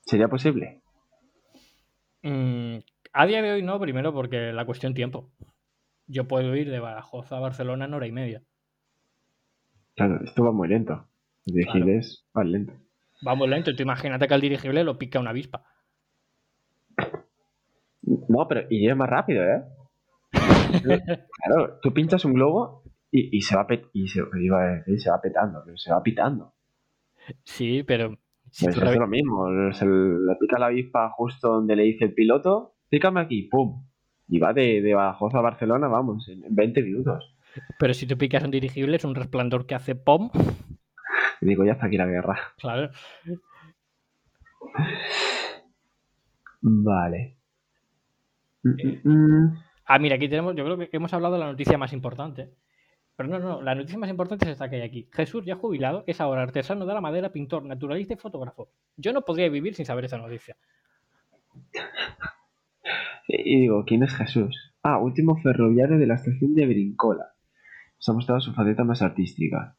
¿Sería 0.01 0.27
posible? 0.27 0.84
Mm, 2.21 2.77
a 3.13 3.25
día 3.25 3.41
de 3.41 3.51
hoy 3.53 3.63
no, 3.63 3.79
primero 3.79 4.13
porque 4.13 4.53
la 4.53 4.65
cuestión 4.65 4.93
tiempo. 4.93 5.31
Yo 6.05 6.27
puedo 6.27 6.55
ir 6.55 6.69
de 6.69 6.79
Badajoz 6.79 7.31
a 7.31 7.39
Barcelona 7.39 7.86
en 7.86 7.93
hora 7.95 8.05
y 8.05 8.12
media. 8.12 8.43
Claro, 9.95 10.23
esto 10.23 10.43
va 10.43 10.51
muy 10.51 10.67
lento. 10.67 11.07
Los 11.45 11.56
dirigibles 11.56 12.25
van 12.34 12.51
lento. 12.51 12.73
Vamos 13.21 13.47
lento, 13.49 13.75
tú 13.75 13.84
imagínate 13.84 14.27
que 14.27 14.34
al 14.34 14.41
dirigible 14.41 14.84
lo 14.84 14.97
pica 14.97 15.19
una 15.19 15.30
avispa. 15.32 15.63
No, 18.30 18.47
pero 18.47 18.62
iría 18.69 18.95
más 18.95 19.10
rápido, 19.10 19.43
¿eh? 19.43 19.62
claro, 21.43 21.80
tú 21.82 21.93
pinchas 21.93 22.25
un 22.25 22.34
globo 22.34 22.84
y, 23.12 23.38
y 23.38 23.41
se 23.41 23.56
va 23.56 23.67
pet- 23.67 23.89
y 23.93 24.08
se, 24.08 24.21
iba 24.41 24.62
a 24.63 24.75
decir, 24.77 24.99
se 24.99 25.12
va 25.12 25.21
petando, 25.21 25.62
pero 25.65 25.77
se 25.77 25.91
va 25.91 26.01
pitando. 26.01 26.54
Sí, 27.43 27.84
pero 27.84 28.17
si 28.49 28.65
Pues 28.65 28.77
es 28.77 28.84
lo 28.97 29.08
mismo, 29.08 29.47
se 29.73 29.86
le 29.86 30.36
pica 30.39 30.58
la 30.60 30.67
avispa 30.67 31.12
justo 31.12 31.49
donde 31.49 31.75
le 31.75 31.84
dice 31.84 32.06
el 32.06 32.13
piloto, 32.13 32.75
pícame 32.89 33.21
aquí, 33.21 33.43
pum. 33.43 33.86
Y 34.27 34.39
va 34.39 34.54
de, 34.54 34.82
de 34.82 34.93
Badajoz 34.93 35.36
a 35.36 35.41
Barcelona, 35.41 35.88
vamos, 35.88 36.27
en 36.30 36.43
en 36.45 36.56
20 36.56 36.82
minutos. 36.82 37.36
Pero 37.80 37.93
si 37.93 38.08
tú 38.08 38.17
picas 38.17 38.43
un 38.43 38.51
dirigible 38.51 38.95
es 38.95 39.04
un 39.04 39.15
resplandor 39.15 39.65
que 39.65 39.75
hace 39.75 39.95
pom. 39.95 40.30
Y 41.41 41.47
digo, 41.47 41.65
ya 41.65 41.73
está 41.73 41.88
aquí 41.88 41.97
la 41.97 42.06
guerra. 42.06 42.39
Claro. 42.58 42.91
Vale. 46.62 47.38
Ah, 49.86 49.99
mira, 49.99 50.15
aquí 50.15 50.30
tenemos, 50.30 50.56
yo 50.56 50.63
creo 50.63 50.77
que 50.77 50.97
hemos 50.97 51.13
hablado 51.13 51.34
de 51.34 51.39
la 51.39 51.47
noticia 51.47 51.77
más 51.77 51.93
importante. 51.93 52.51
Pero 53.15 53.27
no, 53.30 53.39
no, 53.39 53.62
la 53.62 53.75
noticia 53.75 53.97
más 53.99 54.10
importante 54.10 54.45
es 54.45 54.51
esta 54.51 54.69
que 54.69 54.77
hay 54.77 54.82
aquí. 54.84 55.10
Jesús, 55.12 55.45
ya 55.45 55.56
jubilado, 55.56 56.04
es 56.08 56.21
ahora 56.21 56.43
artesano 56.43 56.86
de 56.86 56.93
la 56.93 57.01
madera, 57.01 57.32
pintor, 57.32 57.65
naturalista 57.65 58.13
y 58.13 58.17
fotógrafo. 58.17 58.69
Yo 58.95 59.12
no 59.13 59.21
podría 59.21 59.49
vivir 59.49 59.75
sin 59.75 59.86
saber 59.86 60.06
esa 60.06 60.17
noticia. 60.17 60.56
Y 63.27 63.62
digo, 63.62 63.84
¿quién 63.86 64.04
es 64.04 64.15
Jesús? 64.15 64.75
Ah, 64.84 64.99
último 64.99 65.38
ferroviario 65.38 65.97
de 65.97 66.08
la 66.08 66.15
estación 66.15 66.54
de 66.54 66.65
Brincola. 66.65 67.34
Nos 67.97 68.10
ha 68.10 68.13
mostrado 68.13 68.41
su 68.41 68.54
faceta 68.54 68.84
más 68.84 69.01
artística. 69.01 69.77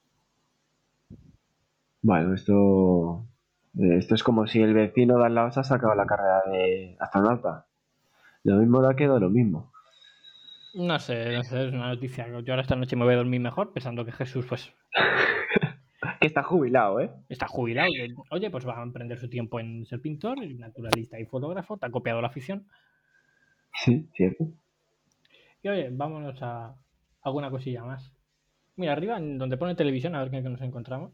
Bueno, 2.02 2.34
esto. 2.34 3.26
eh, 3.78 3.96
Esto 3.98 4.14
es 4.14 4.22
como 4.22 4.46
si 4.46 4.60
el 4.60 4.74
vecino 4.74 5.18
de 5.18 5.26
al 5.26 5.34
lado 5.34 5.50
se 5.52 5.60
ha 5.60 5.64
sacado 5.64 5.94
la 5.94 6.06
carrera 6.06 6.42
de 6.50 6.96
astronauta. 7.00 7.66
Lo 8.44 8.56
mismo 8.56 8.82
da 8.82 8.94
que 8.96 9.06
da 9.06 9.18
lo 9.18 9.30
mismo. 9.30 9.72
No 10.74 10.98
sé, 10.98 11.36
no 11.36 11.42
sé, 11.44 11.66
es 11.68 11.72
una 11.72 11.88
noticia. 11.88 12.26
Yo 12.28 12.52
ahora 12.52 12.62
esta 12.62 12.76
noche 12.76 12.96
me 12.96 13.04
voy 13.04 13.14
a 13.14 13.18
dormir 13.18 13.40
mejor 13.40 13.72
pensando 13.72 14.04
que 14.04 14.12
Jesús, 14.12 14.46
pues, 14.46 14.72
Que 16.20 16.26
está 16.26 16.42
jubilado, 16.42 17.00
¿eh? 17.00 17.10
está 17.28 17.46
jubilado. 17.46 17.88
Oye, 18.30 18.50
pues 18.50 18.66
va 18.66 18.78
a 18.78 18.82
emprender 18.82 19.18
su 19.18 19.28
tiempo 19.28 19.60
en 19.60 19.84
ser 19.86 20.00
pintor, 20.00 20.38
naturalista 20.58 21.18
y 21.20 21.26
fotógrafo. 21.26 21.76
Te 21.76 21.86
ha 21.86 21.90
copiado 21.90 22.20
la 22.20 22.28
afición. 22.28 22.66
Sí, 23.74 24.08
cierto. 24.14 24.48
Y 25.62 25.68
oye, 25.68 25.88
vámonos 25.92 26.40
a 26.42 26.74
alguna 27.22 27.50
cosilla 27.50 27.84
más. 27.84 28.12
Mira, 28.76 28.92
arriba, 28.92 29.18
en 29.18 29.38
donde 29.38 29.56
pone 29.56 29.74
televisión, 29.74 30.14
a 30.14 30.20
ver 30.24 30.30
qué 30.30 30.40
nos 30.42 30.60
encontramos. 30.62 31.12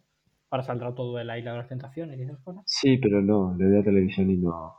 Ahora 0.51 0.64
saldrá 0.64 0.94
todo 0.94 1.16
de 1.16 1.24
la 1.24 1.38
isla 1.38 1.53
de 1.53 1.59
las 1.59 1.68
tentaciones 1.68 2.18
y 2.18 2.22
esas 2.22 2.38
cosas. 2.40 2.62
Sí, 2.66 2.96
pero 2.99 3.20
no, 3.20 3.55
le 3.57 3.66
doy 3.66 3.80
a 3.80 3.84
televisión 3.84 4.30
y 4.30 4.36
no. 4.38 4.74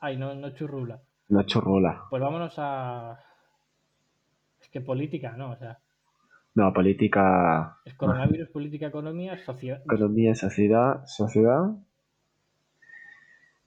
Ay, 0.00 0.16
no, 0.18 0.34
no 0.34 0.50
churrula. 0.50 1.00
No 1.28 1.42
churrola. 1.44 2.04
Pues 2.10 2.20
vámonos 2.22 2.54
a. 2.58 3.18
Es 4.60 4.68
que 4.68 4.80
política, 4.80 5.32
¿no? 5.36 5.52
O 5.52 5.56
sea, 5.56 5.78
No, 6.54 6.72
política, 6.72 7.78
es 7.84 7.94
coronavirus, 7.94 8.48
política, 8.50 8.86
economía, 8.86 9.36
sociedad. 9.38 9.80
economía, 9.84 10.34
sociedad, 10.34 11.02
sociedad. 11.06 11.62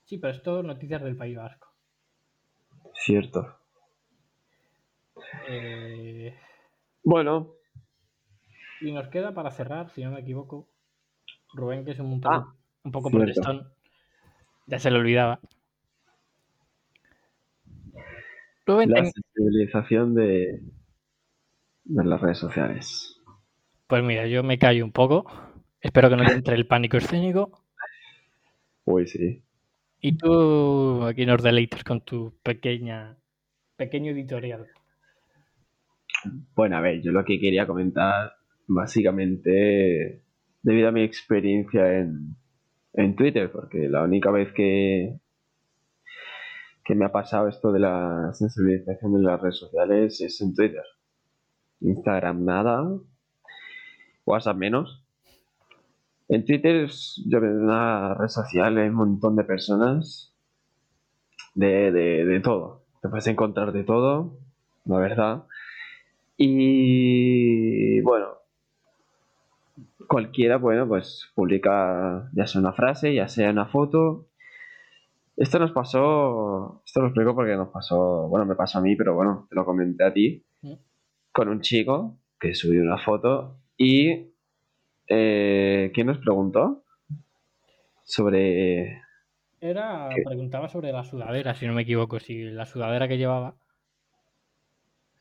Sí, 0.05 0.17
pero 0.17 0.33
esto 0.33 0.63
noticias 0.63 1.01
del 1.03 1.15
País 1.17 1.37
Vasco. 1.37 1.67
Cierto. 2.93 3.57
Eh, 5.49 6.33
Bueno, 7.03 7.53
y 8.81 8.91
nos 8.91 9.07
queda 9.09 9.33
para 9.33 9.51
cerrar, 9.51 9.89
si 9.91 10.03
no 10.03 10.11
me 10.11 10.21
equivoco, 10.21 10.68
Rubén, 11.53 11.85
que 11.85 11.91
es 11.91 11.99
un 11.99 12.21
poco, 12.21 12.55
un 12.83 12.91
poco 12.91 13.09
protestón. 13.09 13.67
Ya 14.67 14.79
se 14.79 14.91
le 14.91 14.99
olvidaba. 14.99 15.39
Rubén, 18.65 18.91
la 18.91 19.05
sensibilización 19.05 20.13
de, 20.13 20.61
de 21.85 22.05
las 22.05 22.21
redes 22.21 22.37
sociales. 22.37 23.19
Pues 23.87 24.03
mira, 24.03 24.27
yo 24.27 24.43
me 24.43 24.59
callo 24.59 24.85
un 24.85 24.91
poco. 24.91 25.25
Espero 25.81 26.09
que 26.09 26.15
no 26.15 26.25
te 26.25 26.33
entre 26.33 26.55
el 26.55 26.67
pánico 26.67 26.97
escénico. 26.97 27.63
Uy, 28.85 29.07
sí. 29.07 29.43
Y 30.01 30.17
tú 30.17 31.03
aquí 31.03 31.25
nos 31.25 31.41
deleitas 31.41 31.83
con 31.83 32.01
tu 32.01 32.37
pequeña 32.43 33.17
pequeño 33.75 34.11
editorial. 34.11 34.67
Bueno, 36.53 36.77
a 36.77 36.81
ver, 36.81 37.01
yo 37.01 37.11
lo 37.11 37.23
que 37.23 37.39
quería 37.39 37.65
comentar 37.65 38.33
básicamente 38.67 40.21
debido 40.61 40.89
a 40.89 40.91
mi 40.91 41.03
experiencia 41.03 41.99
en, 41.99 42.35
en 42.93 43.15
Twitter, 43.15 43.51
porque 43.51 43.87
la 43.89 44.03
única 44.03 44.31
vez 44.31 44.51
que, 44.53 45.19
que 46.83 46.95
me 46.95 47.05
ha 47.05 47.11
pasado 47.11 47.47
esto 47.47 47.71
de 47.71 47.79
la 47.79 48.31
sensibilización 48.33 49.13
de 49.13 49.21
las 49.21 49.41
redes 49.41 49.57
sociales 49.57 50.21
es 50.21 50.41
en 50.41 50.55
Twitter. 50.55 50.83
Instagram 51.81 52.43
nada, 52.43 52.83
WhatsApp 54.25 54.57
menos. 54.57 55.05
En 56.27 56.45
Twitter 56.45 56.85
es 56.85 57.23
yo 57.25 57.39
una 57.39 58.13
red 58.13 58.27
social, 58.27 58.77
hay 58.77 58.89
un 58.89 58.95
montón 58.95 59.35
de 59.35 59.43
personas 59.43 60.35
de, 61.55 61.91
de, 61.91 62.25
de 62.25 62.39
todo. 62.39 62.83
Te 63.01 63.09
puedes 63.09 63.27
encontrar 63.27 63.71
de 63.71 63.83
todo, 63.83 64.37
la 64.85 64.97
verdad. 64.97 65.45
Y 66.37 68.01
bueno, 68.01 68.38
cualquiera, 70.09 70.57
bueno, 70.57 70.87
pues 70.87 71.31
publica 71.35 72.29
ya 72.33 72.47
sea 72.47 72.59
una 72.59 72.73
frase, 72.73 73.13
ya 73.13 73.27
sea 73.29 73.51
una 73.51 73.67
foto. 73.67 74.27
Esto 75.37 75.59
nos 75.59 75.71
pasó, 75.71 76.81
esto 76.85 76.99
lo 76.99 77.07
explico 77.07 77.33
porque 77.33 77.55
nos 77.55 77.69
pasó, 77.69 78.27
bueno, 78.27 78.45
me 78.45 78.55
pasó 78.55 78.79
a 78.79 78.81
mí, 78.81 78.97
pero 78.97 79.15
bueno, 79.15 79.47
te 79.49 79.55
lo 79.55 79.63
comenté 79.63 80.03
a 80.03 80.11
ti, 80.11 80.43
con 81.31 81.47
un 81.47 81.61
chico 81.61 82.17
que 82.37 82.55
subió 82.55 82.81
una 82.81 82.97
foto 82.97 83.59
y 83.77 84.33
eh, 85.07 85.91
¿quién 85.93 86.07
nos 86.07 86.17
preguntó? 86.17 86.83
Sobre 88.03 89.01
Era, 89.61 90.09
¿Qué? 90.13 90.23
preguntaba 90.25 90.67
sobre 90.67 90.91
la 90.91 91.03
sudadera, 91.03 91.53
si 91.53 91.67
no 91.67 91.73
me 91.73 91.83
equivoco, 91.83 92.19
si 92.19 92.45
la 92.45 92.65
sudadera 92.65 93.07
que 93.07 93.17
llevaba. 93.17 93.55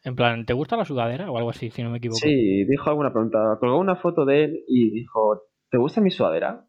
En 0.09 0.17
plan, 0.17 0.47
¿te 0.47 0.55
gusta 0.55 0.75
la 0.75 0.87
sudadera 0.87 1.31
o 1.31 1.37
algo 1.37 1.51
así, 1.51 1.69
si 1.71 1.83
no 1.83 1.91
me 1.91 1.99
equivoco? 1.99 2.19
Sí, 2.19 2.65
dijo 2.65 2.89
alguna 2.89 3.13
pregunta. 3.13 3.59
Colgó 3.61 3.79
una 3.79 3.95
foto 3.95 4.25
de 4.25 4.45
él 4.45 4.65
y 4.67 4.91
dijo, 4.91 5.43
¿te 5.71 5.77
gusta 5.77 6.01
mi 6.01 6.11
sudadera? 6.11 6.65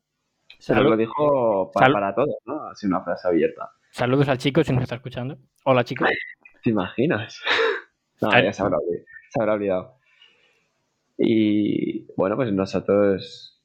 Pero 0.67 0.83
lo 0.83 0.97
dijo 0.97 1.71
para, 1.73 1.93
para 1.93 2.13
todos, 2.13 2.35
¿no? 2.45 2.67
Así 2.67 2.85
una 2.85 3.01
frase 3.01 3.29
abierta. 3.29 3.71
Saludos 3.91 4.27
al 4.27 4.39
chico 4.39 4.61
si 4.61 4.73
nos 4.73 4.83
está 4.83 4.95
escuchando. 4.95 5.37
Hola, 5.63 5.85
chico. 5.85 6.03
¿Te 6.63 6.69
imaginas? 6.69 7.41
No, 8.21 8.29
ya 8.31 8.51
se 8.51 8.61
habrá, 8.61 8.77
se 9.29 9.41
habrá 9.41 9.53
olvidado. 9.53 9.95
Y 11.17 12.13
bueno, 12.17 12.35
pues 12.35 12.51
nosotros, 12.51 13.63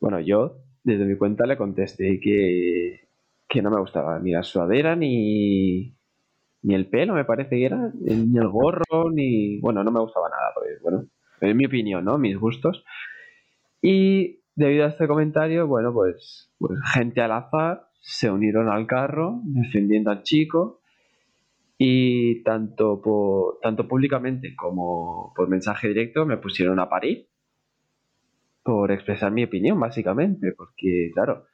bueno, 0.00 0.18
yo 0.18 0.56
desde 0.82 1.04
mi 1.04 1.16
cuenta 1.16 1.46
le 1.46 1.56
contesté 1.56 2.18
que, 2.18 3.08
que 3.48 3.62
no 3.62 3.70
me 3.70 3.78
gustaba 3.78 4.18
ni 4.18 4.32
la 4.32 4.42
sudadera 4.42 4.96
ni, 4.96 5.94
ni 6.62 6.74
el 6.74 6.88
pelo, 6.88 7.14
me 7.14 7.24
parece 7.24 7.50
que 7.50 7.66
era, 7.66 7.92
ni 7.94 8.38
el 8.38 8.48
gorro, 8.48 9.10
ni. 9.12 9.58
Bueno, 9.60 9.82
no 9.82 9.90
me 9.90 10.00
gustaba 10.00 10.28
nada, 10.28 10.52
porque, 10.54 10.70
bueno, 10.82 11.06
es 11.40 11.54
mi 11.54 11.66
opinión, 11.66 12.04
¿no? 12.04 12.18
Mis 12.18 12.38
gustos. 12.38 12.84
Y 13.80 14.40
debido 14.54 14.84
a 14.84 14.88
este 14.88 15.08
comentario, 15.08 15.66
bueno, 15.66 15.92
pues, 15.92 16.52
pues 16.58 16.78
gente 16.94 17.20
al 17.20 17.32
azar 17.32 17.88
se 18.00 18.30
unieron 18.30 18.68
al 18.68 18.86
carro 18.86 19.40
defendiendo 19.44 20.10
al 20.10 20.22
chico 20.22 20.80
y 21.78 22.42
tanto, 22.42 23.00
por, 23.00 23.58
tanto 23.60 23.88
públicamente 23.88 24.54
como 24.56 25.32
por 25.34 25.48
mensaje 25.48 25.88
directo 25.88 26.26
me 26.26 26.36
pusieron 26.36 26.78
a 26.78 26.88
parir 26.88 27.28
por 28.62 28.92
expresar 28.92 29.32
mi 29.32 29.42
opinión, 29.42 29.80
básicamente, 29.80 30.52
porque, 30.56 31.10
claro, 31.12 31.46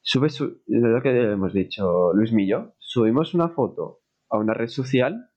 sube 0.00 0.28
su, 0.30 0.62
lo 0.66 1.00
que 1.00 1.32
hemos 1.32 1.52
dicho 1.52 2.12
Luis 2.12 2.32
Millo, 2.32 2.74
subimos 2.78 3.34
una 3.34 3.48
foto 3.48 4.00
a 4.34 4.38
una 4.38 4.54
red 4.54 4.68
social, 4.68 5.30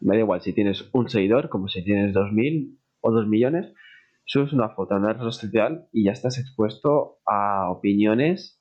me 0.00 0.16
da 0.16 0.20
igual 0.20 0.40
si 0.40 0.52
tienes 0.52 0.88
un 0.92 1.08
seguidor, 1.08 1.48
como 1.48 1.68
si 1.68 1.84
tienes 1.84 2.14
2.000 2.14 2.76
o 3.00 3.10
2 3.12 3.26
millones, 3.28 3.72
subes 4.24 4.52
una 4.52 4.70
foto 4.70 4.94
a 4.94 4.98
una 4.98 5.12
red 5.12 5.30
social 5.30 5.88
y 5.92 6.04
ya 6.04 6.12
estás 6.12 6.38
expuesto 6.38 7.18
a 7.26 7.70
opiniones 7.70 8.60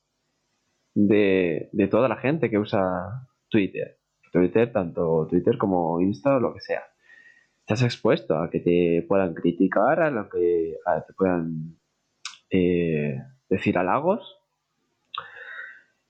de, 0.94 1.70
toda 1.90 2.08
la 2.08 2.18
gente 2.18 2.50
que 2.50 2.60
usa 2.60 3.28
Twitter. 3.50 3.98
Twitter, 4.32 4.72
tanto 4.72 5.28
Twitter 5.30 5.58
como 5.58 6.00
Insta 6.00 6.38
o 6.38 6.40
lo 6.40 6.54
que 6.54 6.62
sea. 6.62 6.84
Estás 7.60 7.84
expuesto 7.84 8.38
a 8.38 8.50
que 8.50 8.60
te 8.60 9.06
puedan 9.08 9.34
criticar, 9.34 10.02
a 10.02 10.10
lo 10.10 10.30
que 10.30 10.76
te 11.08 11.14
puedan 11.14 11.78
eh, 12.50 13.18
decir 13.50 13.78
halagos. 13.78 14.38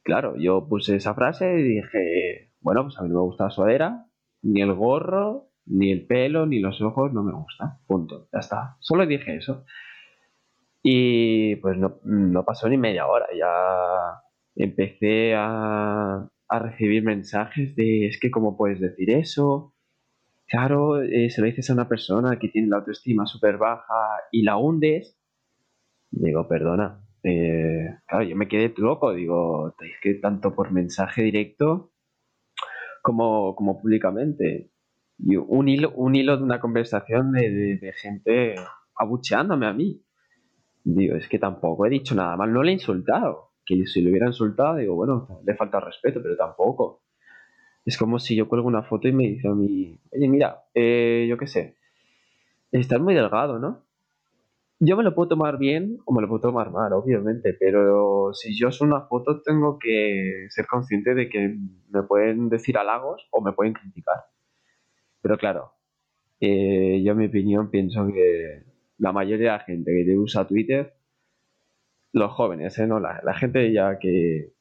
Claro, 0.03 0.35
yo 0.37 0.67
puse 0.67 0.95
esa 0.95 1.13
frase 1.13 1.59
y 1.59 1.63
dije, 1.63 2.50
bueno, 2.61 2.83
pues 2.83 2.97
a 2.97 3.03
mí 3.03 3.09
no 3.09 3.15
me 3.15 3.21
gusta 3.21 3.45
la 3.45 3.49
sudadera, 3.51 4.05
ni 4.43 4.61
el 4.61 4.73
gorro, 4.73 5.49
ni 5.65 5.91
el 5.91 6.05
pelo, 6.07 6.45
ni 6.45 6.59
los 6.59 6.81
ojos, 6.81 7.13
no 7.13 7.23
me 7.23 7.33
gusta. 7.33 7.79
Punto, 7.87 8.27
ya 8.31 8.39
está. 8.39 8.77
Solo 8.79 9.05
dije 9.05 9.35
eso. 9.35 9.65
Y 10.83 11.55
pues 11.57 11.77
no, 11.77 11.99
no 12.03 12.43
pasó 12.43 12.67
ni 12.69 12.77
media 12.77 13.07
hora, 13.07 13.27
ya 13.37 14.21
empecé 14.55 15.35
a, 15.35 16.27
a 16.47 16.59
recibir 16.59 17.03
mensajes 17.03 17.75
de 17.75 18.07
es 18.07 18.19
que 18.19 18.31
cómo 18.31 18.57
puedes 18.57 18.79
decir 18.79 19.11
eso. 19.11 19.73
Claro, 20.47 21.01
eh, 21.01 21.29
se 21.29 21.41
lo 21.41 21.47
dices 21.47 21.69
a 21.69 21.73
una 21.73 21.87
persona 21.87 22.37
que 22.39 22.49
tiene 22.49 22.67
la 22.67 22.77
autoestima 22.77 23.25
súper 23.25 23.57
baja 23.57 23.93
y 24.31 24.43
la 24.43 24.57
hundes. 24.57 25.17
Digo, 26.11 26.47
perdona. 26.47 27.05
eh, 27.23 27.85
claro, 28.07 28.23
yo 28.25 28.35
me 28.35 28.47
quedé 28.47 28.73
loco. 28.77 29.13
Digo, 29.13 29.75
es 29.79 29.93
que 30.01 30.15
tanto 30.15 30.53
por 30.55 30.71
mensaje 30.71 31.23
directo 31.23 31.91
como, 33.01 33.55
como 33.55 33.79
públicamente. 33.81 34.71
Y 35.19 35.35
un 35.37 35.67
hilo, 35.69 35.91
un 35.95 36.15
hilo 36.15 36.37
de 36.37 36.43
una 36.43 36.59
conversación 36.59 37.31
de, 37.33 37.49
de- 37.51 37.77
de 37.77 37.93
gente 37.93 38.55
abucheándome 38.95 39.67
a 39.67 39.73
mí. 39.73 40.01
Digo, 40.83 41.15
es 41.15 41.27
que 41.29 41.39
tampoco 41.39 41.85
he 41.85 41.89
dicho 41.89 42.15
nada 42.15 42.35
mal, 42.37 42.53
no 42.53 42.63
le 42.63 42.71
he 42.71 42.73
insultado. 42.75 43.51
Que 43.65 43.85
si 43.85 44.01
le 44.01 44.09
hubiera 44.11 44.27
insultado, 44.27 44.77
digo, 44.77 44.95
bueno, 44.95 45.41
le 45.45 45.55
falta 45.55 45.79
respeto, 45.79 46.21
pero 46.23 46.35
tampoco. 46.37 47.03
Es 47.85 47.97
como 47.97 48.19
si 48.19 48.35
yo 48.35 48.47
cuelgo 48.47 48.67
una 48.67 48.83
foto 48.83 49.07
y 49.07 49.13
me 49.13 49.23
dice 49.25 49.47
a 49.47 49.53
mí, 49.55 49.99
oye, 50.13 50.27
mira, 50.29 50.63
eh, 50.73 51.27
yo 51.29 51.37
qué 51.37 51.47
sé, 51.47 51.77
estás 52.71 52.99
muy 53.01 53.13
delgado, 53.15 53.59
¿no? 53.59 53.85
Yo 54.83 54.97
me 54.97 55.03
lo 55.03 55.13
puedo 55.13 55.29
tomar 55.29 55.59
bien 55.59 55.99
o 56.05 56.11
me 56.11 56.23
lo 56.23 56.27
puedo 56.27 56.41
tomar 56.41 56.71
mal, 56.71 56.91
obviamente, 56.93 57.53
pero 57.53 58.33
si 58.33 58.57
yo 58.57 58.71
subo 58.71 58.87
una 58.87 59.01
foto 59.01 59.43
tengo 59.43 59.77
que 59.77 60.47
ser 60.49 60.65
consciente 60.65 61.13
de 61.13 61.29
que 61.29 61.55
me 61.91 62.01
pueden 62.01 62.49
decir 62.49 62.79
halagos 62.79 63.27
o 63.29 63.41
me 63.43 63.53
pueden 63.53 63.73
criticar. 63.73 64.25
Pero 65.21 65.37
claro, 65.37 65.73
eh, 66.39 66.99
yo 67.03 67.11
en 67.11 67.17
mi 67.19 67.27
opinión 67.27 67.69
pienso 67.69 68.07
que 68.07 68.63
la 68.97 69.11
mayoría 69.11 69.51
de 69.51 69.57
la 69.57 69.59
gente 69.59 69.91
que 70.03 70.17
usa 70.17 70.47
Twitter, 70.47 70.95
los 72.11 72.31
jóvenes, 72.31 72.79
¿eh? 72.79 72.87
No, 72.87 72.99
la, 72.99 73.21
la 73.23 73.35
gente 73.35 73.71
ya 73.71 73.99
que 73.99 74.51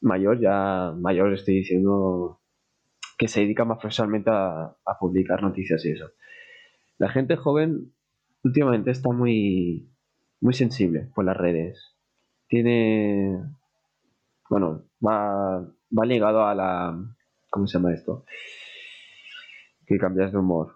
mayor, 0.00 0.40
ya 0.40 0.92
mayor 0.98 1.32
estoy 1.32 1.58
diciendo 1.58 2.40
que 3.16 3.28
se 3.28 3.42
dedica 3.42 3.64
más 3.64 3.78
profesionalmente 3.78 4.30
a, 4.30 4.76
a 4.84 4.98
publicar 4.98 5.40
noticias 5.42 5.84
y 5.86 5.92
eso. 5.92 6.10
La 6.98 7.08
gente 7.08 7.36
joven 7.36 7.93
últimamente 8.44 8.90
está 8.90 9.10
muy, 9.10 9.88
muy 10.40 10.54
sensible 10.54 11.10
por 11.14 11.24
las 11.24 11.36
redes. 11.36 11.96
Tiene, 12.48 13.38
bueno, 14.48 14.84
va, 15.04 15.60
va 15.96 16.06
ligado 16.06 16.46
a 16.46 16.54
la, 16.54 16.96
¿cómo 17.50 17.66
se 17.66 17.78
llama 17.78 17.92
esto? 17.94 18.24
Que 19.86 19.98
cambias 19.98 20.32
de 20.32 20.38
humor. 20.38 20.74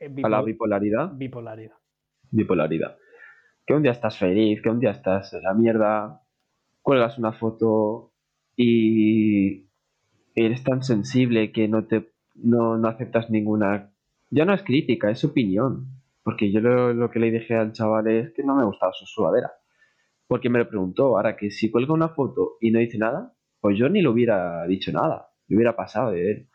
Eh, 0.00 0.12
A 0.22 0.28
la 0.28 0.40
bipol- 0.40 0.44
bipolaridad. 0.46 1.12
bipolaridad. 1.14 1.76
bipolaridad. 2.30 2.96
Que 3.66 3.74
un 3.74 3.82
día 3.82 3.92
estás 3.92 4.18
feliz, 4.18 4.60
que 4.62 4.70
un 4.70 4.80
día 4.80 4.90
estás 4.90 5.32
en 5.34 5.42
la 5.42 5.54
mierda, 5.54 6.22
cuelgas 6.82 7.16
una 7.18 7.32
foto 7.32 8.12
y 8.56 9.66
eres 10.34 10.64
tan 10.64 10.82
sensible 10.82 11.52
que 11.52 11.68
no 11.68 11.84
te 11.86 12.10
no, 12.34 12.76
no 12.78 12.88
aceptas 12.88 13.30
ninguna. 13.30 13.90
Ya 14.30 14.44
no 14.46 14.54
es 14.54 14.62
crítica, 14.62 15.10
es 15.10 15.22
opinión. 15.24 15.86
Porque 16.24 16.52
yo 16.52 16.60
lo, 16.60 16.92
lo 16.94 17.10
que 17.10 17.18
le 17.20 17.30
dije 17.30 17.54
al 17.54 17.72
chaval 17.72 18.08
es 18.08 18.32
que 18.34 18.42
no 18.44 18.54
me 18.56 18.64
gustaba 18.64 18.92
su 18.92 19.06
sudadera. 19.06 19.52
Porque 20.28 20.50
me 20.50 20.58
lo 20.60 20.68
preguntó. 20.68 21.16
Ahora 21.16 21.36
que 21.36 21.50
si 21.50 21.70
cuelga 21.70 21.94
una 21.94 22.10
foto 22.10 22.56
y 22.60 22.70
no 22.72 22.80
dice 22.80 22.98
nada, 22.98 23.34
pues 23.60 23.78
yo 23.78 23.88
ni 23.88 24.02
le 24.02 24.08
hubiera 24.08 24.66
dicho 24.66 24.92
nada. 24.92 25.28
Le 25.48 25.56
hubiera 25.56 25.76
pasado 25.76 26.12
de 26.12 26.30
él. 26.32 26.50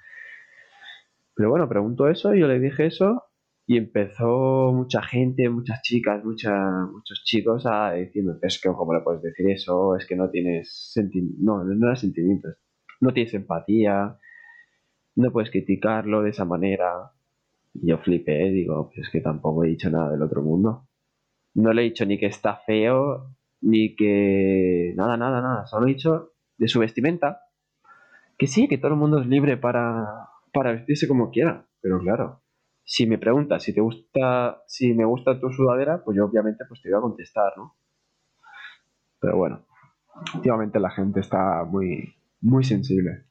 Pero 1.35 1.49
bueno, 1.49 1.69
preguntó 1.69 2.07
eso, 2.09 2.33
yo 2.33 2.47
le 2.47 2.59
dije 2.59 2.87
eso 2.87 3.23
y 3.67 3.77
empezó 3.77 4.71
mucha 4.73 5.01
gente, 5.03 5.49
muchas 5.49 5.81
chicas, 5.81 6.23
mucha- 6.23 6.85
muchos 6.91 7.21
chicos 7.25 7.65
a 7.65 7.91
decirme, 7.91 8.33
es 8.41 8.59
que 8.61 8.69
cómo 8.69 8.93
le 8.93 9.01
puedes 9.01 9.21
decir 9.21 9.49
eso, 9.49 9.95
es 9.97 10.05
que 10.07 10.15
no 10.15 10.29
tienes 10.29 10.91
sentimientos, 10.93 11.39
no, 11.43 11.63
no 11.63 11.95
sentimientos, 11.95 12.55
no 13.01 13.13
tienes 13.13 13.33
empatía, 13.33 14.17
no 15.15 15.31
puedes 15.31 15.51
criticarlo 15.51 16.21
de 16.23 16.29
esa 16.31 16.45
manera. 16.45 17.11
Y 17.79 17.89
yo 17.89 17.97
flipé, 17.99 18.49
digo, 18.49 18.87
pues 18.87 19.07
es 19.07 19.09
que 19.11 19.21
tampoco 19.21 19.63
he 19.63 19.69
dicho 19.69 19.89
nada 19.89 20.11
del 20.11 20.21
otro 20.21 20.41
mundo. 20.41 20.87
No 21.53 21.73
le 21.73 21.81
he 21.81 21.85
dicho 21.85 22.05
ni 22.05 22.17
que 22.17 22.25
está 22.25 22.57
feo, 22.57 23.35
ni 23.61 23.95
que... 23.95 24.93
Nada, 24.95 25.17
nada, 25.17 25.41
nada. 25.41 25.65
Solo 25.67 25.85
he 25.85 25.93
dicho 25.93 26.33
de 26.57 26.67
su 26.67 26.79
vestimenta. 26.79 27.41
Que 28.37 28.47
sí, 28.47 28.67
que 28.67 28.77
todo 28.77 28.91
el 28.91 28.97
mundo 28.97 29.19
es 29.19 29.27
libre 29.27 29.57
para, 29.57 30.29
para 30.53 30.71
vestirse 30.71 31.07
como 31.07 31.31
quiera. 31.31 31.67
Pero 31.81 31.99
claro, 31.99 32.41
si 32.83 33.05
me 33.05 33.17
preguntas 33.17 33.63
si 33.63 33.73
te 33.73 33.81
gusta, 33.81 34.63
si 34.67 34.93
me 34.93 35.05
gusta 35.05 35.39
tu 35.39 35.51
sudadera, 35.51 36.03
pues 36.03 36.17
yo 36.17 36.25
obviamente 36.25 36.65
pues 36.67 36.81
te 36.81 36.89
voy 36.89 36.97
a 36.97 37.01
contestar, 37.01 37.53
¿no? 37.57 37.75
Pero 39.19 39.37
bueno, 39.37 39.65
últimamente 40.35 40.79
la 40.79 40.91
gente 40.91 41.19
está 41.19 41.63
muy, 41.63 42.15
muy 42.41 42.63
sensible. 42.63 43.25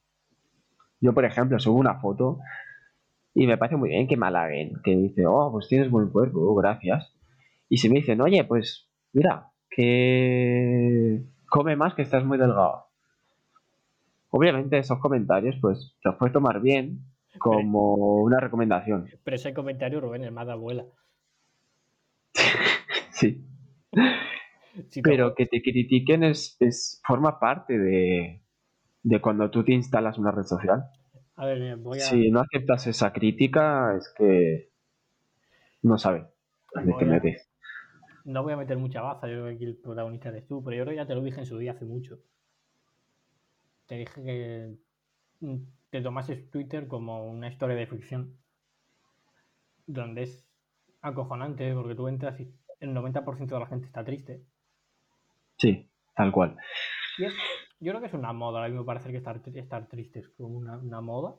Yo, 1.01 1.14
por 1.14 1.24
ejemplo, 1.24 1.59
subo 1.59 1.78
una 1.78 2.01
foto 2.01 2.38
y 3.37 3.47
me 3.47 3.59
parece 3.59 3.76
muy 3.76 3.91
bien 3.91 4.09
que 4.09 4.16
me 4.16 4.26
halaguen, 4.26 4.82
que 4.82 4.97
dice, 4.97 5.26
oh, 5.26 5.53
pues 5.53 5.68
tienes 5.68 5.91
buen 5.91 6.11
cuerpo, 6.11 6.41
oh, 6.41 6.57
gracias. 6.57 7.14
Y 7.68 7.78
si 7.78 7.89
me 7.91 7.97
dicen, 7.97 8.20
oye, 8.22 8.45
pues 8.45 8.89
mira, 9.12 9.53
que 9.70 11.22
come 11.49 11.76
más, 11.76 11.95
que 11.95 12.03
estás 12.03 12.24
muy 12.24 12.39
delgado. 12.39 12.87
Obviamente 14.30 14.78
esos 14.78 14.99
comentarios, 15.01 15.57
pues, 15.61 15.97
los 16.05 16.16
puedes 16.16 16.32
tomar 16.32 16.61
bien 16.61 17.01
como 17.39 17.95
una 18.22 18.41
recomendación. 18.41 19.07
Pero 19.24 19.34
ese 19.37 19.53
comentario, 19.55 20.01
Rubén, 20.01 20.24
es 20.24 20.32
más 20.32 20.47
de 20.47 20.53
abuela. 20.53 20.84
sí. 23.11 23.45
Te- 24.93 25.03
Pero 25.03 25.34
que 25.34 25.47
te 25.47 25.62
critiquen 25.62 26.24
es, 26.24 26.57
es 26.61 27.01
forma 27.07 27.39
parte 27.39 27.78
de, 27.78 28.43
de 29.03 29.20
cuando 29.20 29.51
tú 29.51 29.64
te 29.64 29.72
instalas 29.72 30.18
una 30.18 30.32
red 30.32 30.45
social. 30.45 30.84
A 31.37 31.47
ver, 31.47 31.76
voy 31.76 32.01
a... 32.01 32.11
Si 32.11 32.30
no 32.30 32.41
aceptas 32.41 32.87
esa 32.87 33.12
crítica, 33.12 33.97
es 33.99 34.14
que 34.16 34.70
no 35.82 35.97
sabes 35.99 36.24
de 36.84 36.93
Voy 36.93 36.99
qué 36.99 37.05
a- 37.05 37.09
metes. 37.09 37.49
No 38.24 38.43
voy 38.43 38.53
a 38.53 38.57
meter 38.59 38.76
mucha 38.76 39.01
baza, 39.01 39.26
yo 39.26 39.34
creo 39.34 39.47
que 39.47 39.55
aquí 39.55 39.64
el 39.64 39.76
protagonista 39.76 40.28
eres 40.28 40.47
tú, 40.47 40.62
pero 40.62 40.76
yo 40.76 40.82
creo 40.84 40.93
que 40.93 40.97
ya 40.97 41.07
te 41.07 41.14
lo 41.14 41.22
dije 41.22 41.41
en 41.41 41.47
su 41.47 41.57
día 41.59 41.72
hace 41.72 41.87
mucho. 41.87 42.18
Te 43.87 43.97
dije 43.97 44.22
que 44.22 44.76
te 45.91 46.01
tomases 46.03 46.51
Twitter 46.51 46.87
como 46.89 47.26
una 47.28 47.49
historia 47.49 47.74
de 47.76 47.87
ficción, 47.87 48.39
donde 49.89 50.22
es 50.22 50.47
acojonante 51.01 51.72
porque 51.74 51.97
tú 51.97 52.07
entras 52.09 52.39
y 52.41 52.53
el 52.80 52.95
90% 52.95 53.55
de 53.57 53.61
la 53.62 53.66
gente 53.66 53.87
está 53.87 54.05
triste. 54.05 54.45
Sí, 55.59 55.89
tal 56.14 56.32
cual. 56.32 56.57
Es, 57.18 57.34
yo 57.80 57.92
creo 57.92 58.00
que 58.00 58.06
es 58.06 58.14
una 58.14 58.32
moda, 58.32 58.64
a 58.64 58.68
mí 58.68 58.74
me 58.74 58.84
parece 58.84 59.10
que 59.10 59.18
estar, 59.18 59.40
estar 59.54 59.88
triste 59.88 60.20
es 60.20 60.28
como 60.30 60.56
una, 60.56 60.78
una 60.78 61.00
moda. 61.00 61.36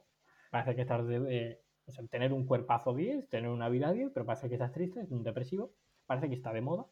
Parece 0.52 0.76
que 0.76 0.82
estar 0.82 1.04
de, 1.06 1.18
eh, 1.36 1.62
o 1.86 1.92
sea, 1.92 2.06
tener 2.08 2.34
un 2.34 2.46
cuerpazo 2.46 2.94
10, 2.94 3.30
tener 3.30 3.50
una 3.50 3.70
vida 3.70 3.92
10, 3.92 4.12
pero 4.14 4.26
parece 4.26 4.50
que 4.50 4.56
estás 4.56 4.72
triste, 4.72 5.02
es 5.02 5.12
un 5.12 5.24
depresivo. 5.24 5.72
Parece 6.06 6.30
que 6.30 6.36
está 6.36 6.54
de 6.54 6.62
moda. 6.62 6.86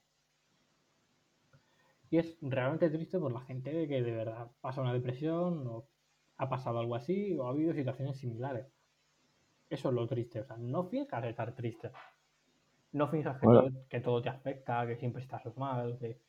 Y 2.09 2.17
es 2.17 2.37
realmente 2.41 2.89
triste 2.89 3.19
por 3.19 3.31
la 3.31 3.41
gente 3.41 3.87
que 3.87 4.01
de 4.01 4.11
verdad 4.11 4.51
pasa 4.61 4.81
una 4.81 4.93
depresión 4.93 5.67
o 5.67 5.87
ha 6.37 6.49
pasado 6.49 6.79
algo 6.79 6.95
así 6.95 7.35
o 7.37 7.47
ha 7.47 7.49
habido 7.49 7.73
situaciones 7.73 8.17
similares. 8.17 8.67
Eso 9.69 9.89
es 9.89 9.95
lo 9.95 10.07
triste, 10.07 10.41
o 10.41 10.45
sea, 10.45 10.57
no 10.57 10.85
finjas 10.85 11.23
estar 11.25 11.55
triste. 11.55 11.91
No 12.91 13.07
finjas 13.09 13.39
que, 13.39 13.45
Bueno. 13.45 13.61
todo, 13.63 13.87
que 13.89 13.99
todo 13.99 14.21
te 14.21 14.29
afecta, 14.29 14.85
que 14.87 14.95
siempre 14.95 15.21
estás 15.21 15.43
mal, 15.57 15.97
que... 15.99 16.21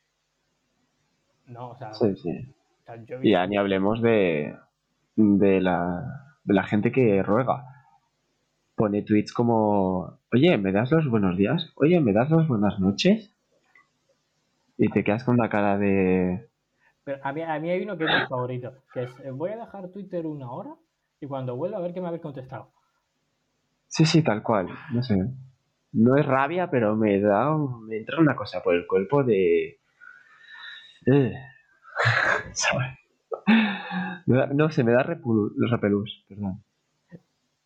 No, 1.47 1.71
o 1.71 1.77
sea, 1.77 1.93
Sí, 1.95 2.15
sí. 2.17 2.31
o 2.31 2.85
sea, 2.85 2.97
yo 3.05 3.17
he 3.21 3.27
Y 3.29 3.31
ya 3.33 3.47
ni 3.47 3.57
hablemos 3.57 4.03
de, 4.03 4.57
de, 5.17 5.61
la, 5.61 6.35
de 6.45 6.55
la 6.55 6.65
gente 6.65 6.93
que 6.93 7.23
ruega. 7.23 7.65
Pone 8.75 9.03
tweets 9.03 9.33
como, 9.33 10.19
oye, 10.33 10.59
¿me 10.59 10.73
das 10.73 10.91
los 10.91 11.09
buenos 11.09 11.37
días? 11.37 11.73
Oye, 11.77 12.01
¿me 12.01 12.13
das 12.13 12.31
las 12.31 12.47
buenas 12.47 12.79
noches? 12.79 13.33
Y 14.77 14.89
te 14.91 15.03
quedas 15.05 15.25
con 15.25 15.39
la 15.39 15.49
cara 15.49 15.79
de... 15.79 16.49
Pero 17.05 17.19
a 17.23 17.33
mí, 17.33 17.41
a 17.43 17.59
mí 17.61 17.71
hay 17.71 17.83
uno 17.83 17.97
que 17.97 18.05
es 18.05 18.11
mi 18.11 18.27
favorito, 18.29 18.75
que 18.93 19.05
es, 19.05 19.21
eh, 19.21 19.31
voy 19.31 19.51
a 19.53 19.57
dejar 19.57 19.89
Twitter 19.91 20.27
una 20.27 20.51
hora 20.51 20.75
y 21.21 21.27
cuando 21.27 21.57
vuelva 21.57 21.79
a 21.79 21.81
ver 21.81 21.95
que 21.95 22.01
me 22.01 22.09
habéis 22.09 22.23
contestado. 22.23 22.73
Sí, 23.87 24.05
sí, 24.05 24.23
tal 24.23 24.43
cual. 24.43 24.69
No 24.93 25.03
sé. 25.03 25.17
No 25.93 26.17
es 26.17 26.27
rabia, 26.27 26.69
pero 26.71 26.97
me 26.97 27.19
da... 27.21 27.55
un- 27.55 27.87
Me 27.87 27.97
entra 27.99 28.21
una 28.21 28.37
cosa 28.37 28.61
por 28.63 28.75
el 28.75 28.87
cuerpo 28.87 29.23
de... 29.25 29.79
Eh. 31.13 31.33
No 34.55 34.71
sé, 34.71 34.83
me 34.83 34.93
da 34.93 35.05
repulu- 35.05 35.53
repelús, 35.71 36.25
perdón. 36.29 36.63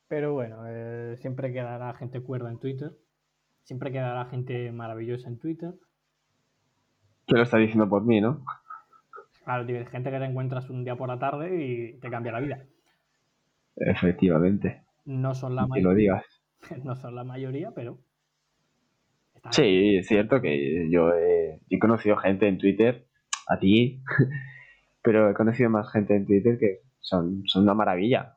Pero 0.09 0.34
bueno, 0.34 0.64
eh, 0.66 1.16
siempre 1.18 1.53
quedará 1.53 1.95
gente 1.95 2.20
cuerda 2.20 2.51
en 2.51 2.59
Twitter, 2.59 2.93
siempre 3.62 3.93
quedará 3.93 4.26
gente 4.26 4.72
maravillosa 4.72 5.28
en 5.28 5.38
Twitter. 5.38 5.72
Que 7.26 7.36
lo 7.36 7.43
está 7.43 7.59
diciendo 7.59 7.88
por 7.88 8.05
mí, 8.05 8.20
¿no? 8.20 8.45
Claro, 9.45 9.66
gente 9.66 10.11
que 10.11 10.18
te 10.18 10.24
encuentras 10.24 10.68
un 10.68 10.84
día 10.84 10.97
por 10.97 11.09
la 11.09 11.18
tarde 11.18 11.64
y 11.64 11.99
te 11.99 12.11
cambia 12.11 12.32
la 12.32 12.41
vida. 12.41 12.64
Efectivamente. 13.76 14.82
No 15.07 15.34
son 15.34 15.55
la, 15.55 15.62
Que 15.62 15.80
lo 15.80 15.91
mayoría, 15.91 16.22
digas. 16.22 16.43
no 16.84 16.95
son 16.97 17.14
la 17.14 17.24
mayoría, 17.24 17.70
pero... 17.74 17.99
Sí, 19.53 19.97
es 19.97 20.07
cierto 20.07 20.43
que 20.43 20.91
yo 20.91 21.14
he, 21.14 21.61
he 21.70 21.78
conocido 21.78 22.16
gente 22.18 22.47
en 22.47 22.59
Twitter, 22.59 23.07
a 23.51 23.59
ti, 23.59 24.03
pero 25.03 25.30
he 25.30 25.34
conocido 25.34 25.70
más 25.70 25.90
gente 25.92 26.16
en 26.16 26.26
Twitter 26.26 26.59
que 26.59 26.80
son, 27.01 27.42
son 27.46 27.64
una 27.64 27.74
maravilla. 27.74 28.36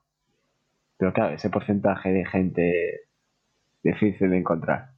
Pero 0.98 1.14
claro, 1.14 1.36
ese 1.36 1.50
porcentaje 1.52 2.12
de 2.12 2.26
gente 2.26 3.02
difícil 3.84 4.32
de 4.32 4.40
encontrar. 4.40 4.92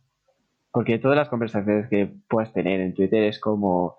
Porque 0.71 0.99
todas 0.99 1.17
las 1.17 1.29
conversaciones 1.29 1.89
que 1.89 2.13
puedas 2.29 2.53
tener 2.53 2.81
en 2.81 2.93
Twitter 2.95 3.23
es 3.23 3.39
como, 3.39 3.97